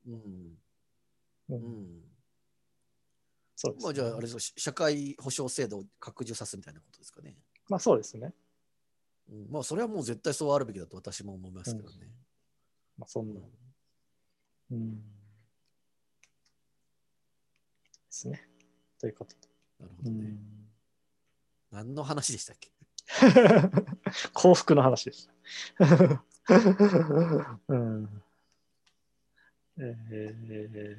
[0.07, 0.59] うん
[1.49, 2.03] ううんん
[3.57, 7.37] そうですねまあじゃああれです社会保障制度を拡充さすみたいなことですかね。
[7.69, 8.35] まあそうですね。
[9.31, 12.09] うん、まあそれはもう絶対そうあるべきだと私も思いますけどね。
[12.99, 13.41] まあそんな。
[14.71, 14.97] うん。
[14.97, 15.03] で
[18.11, 18.49] すね。
[19.01, 19.49] ということで。
[19.81, 20.37] なるほどね。
[21.71, 22.71] 何の話でしたっけ？
[24.33, 25.35] 幸福の話でした。
[27.69, 28.23] うん
[29.79, 30.97] えー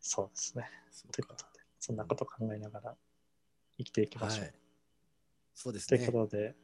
[0.00, 0.70] そうですね。
[0.92, 2.96] そうかということで、そんなこと考えながら
[3.78, 4.44] 生きていきましょう。
[4.44, 4.54] はい。
[5.54, 6.06] そうですというね。
[6.12, 6.54] ことで、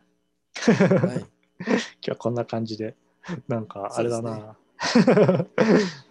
[0.55, 1.27] はい。
[1.63, 2.97] 今日はこんな感じで、
[3.49, 4.57] なんかあれだな。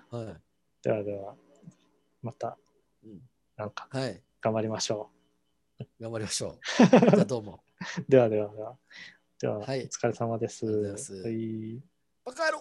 [0.10, 0.42] はい。
[0.82, 1.36] ではでは、
[2.22, 2.58] また
[3.04, 3.22] うん
[3.58, 4.22] なんかはい。
[4.42, 5.12] 頑張りましょ
[6.00, 6.60] 頑張りましょう。
[6.88, 7.64] じゃあどうも。
[8.08, 8.12] う。
[8.12, 8.78] ではではでは、
[9.40, 10.66] では、はいお疲れ様です。
[10.66, 11.82] はい
[12.24, 12.61] バカ野郎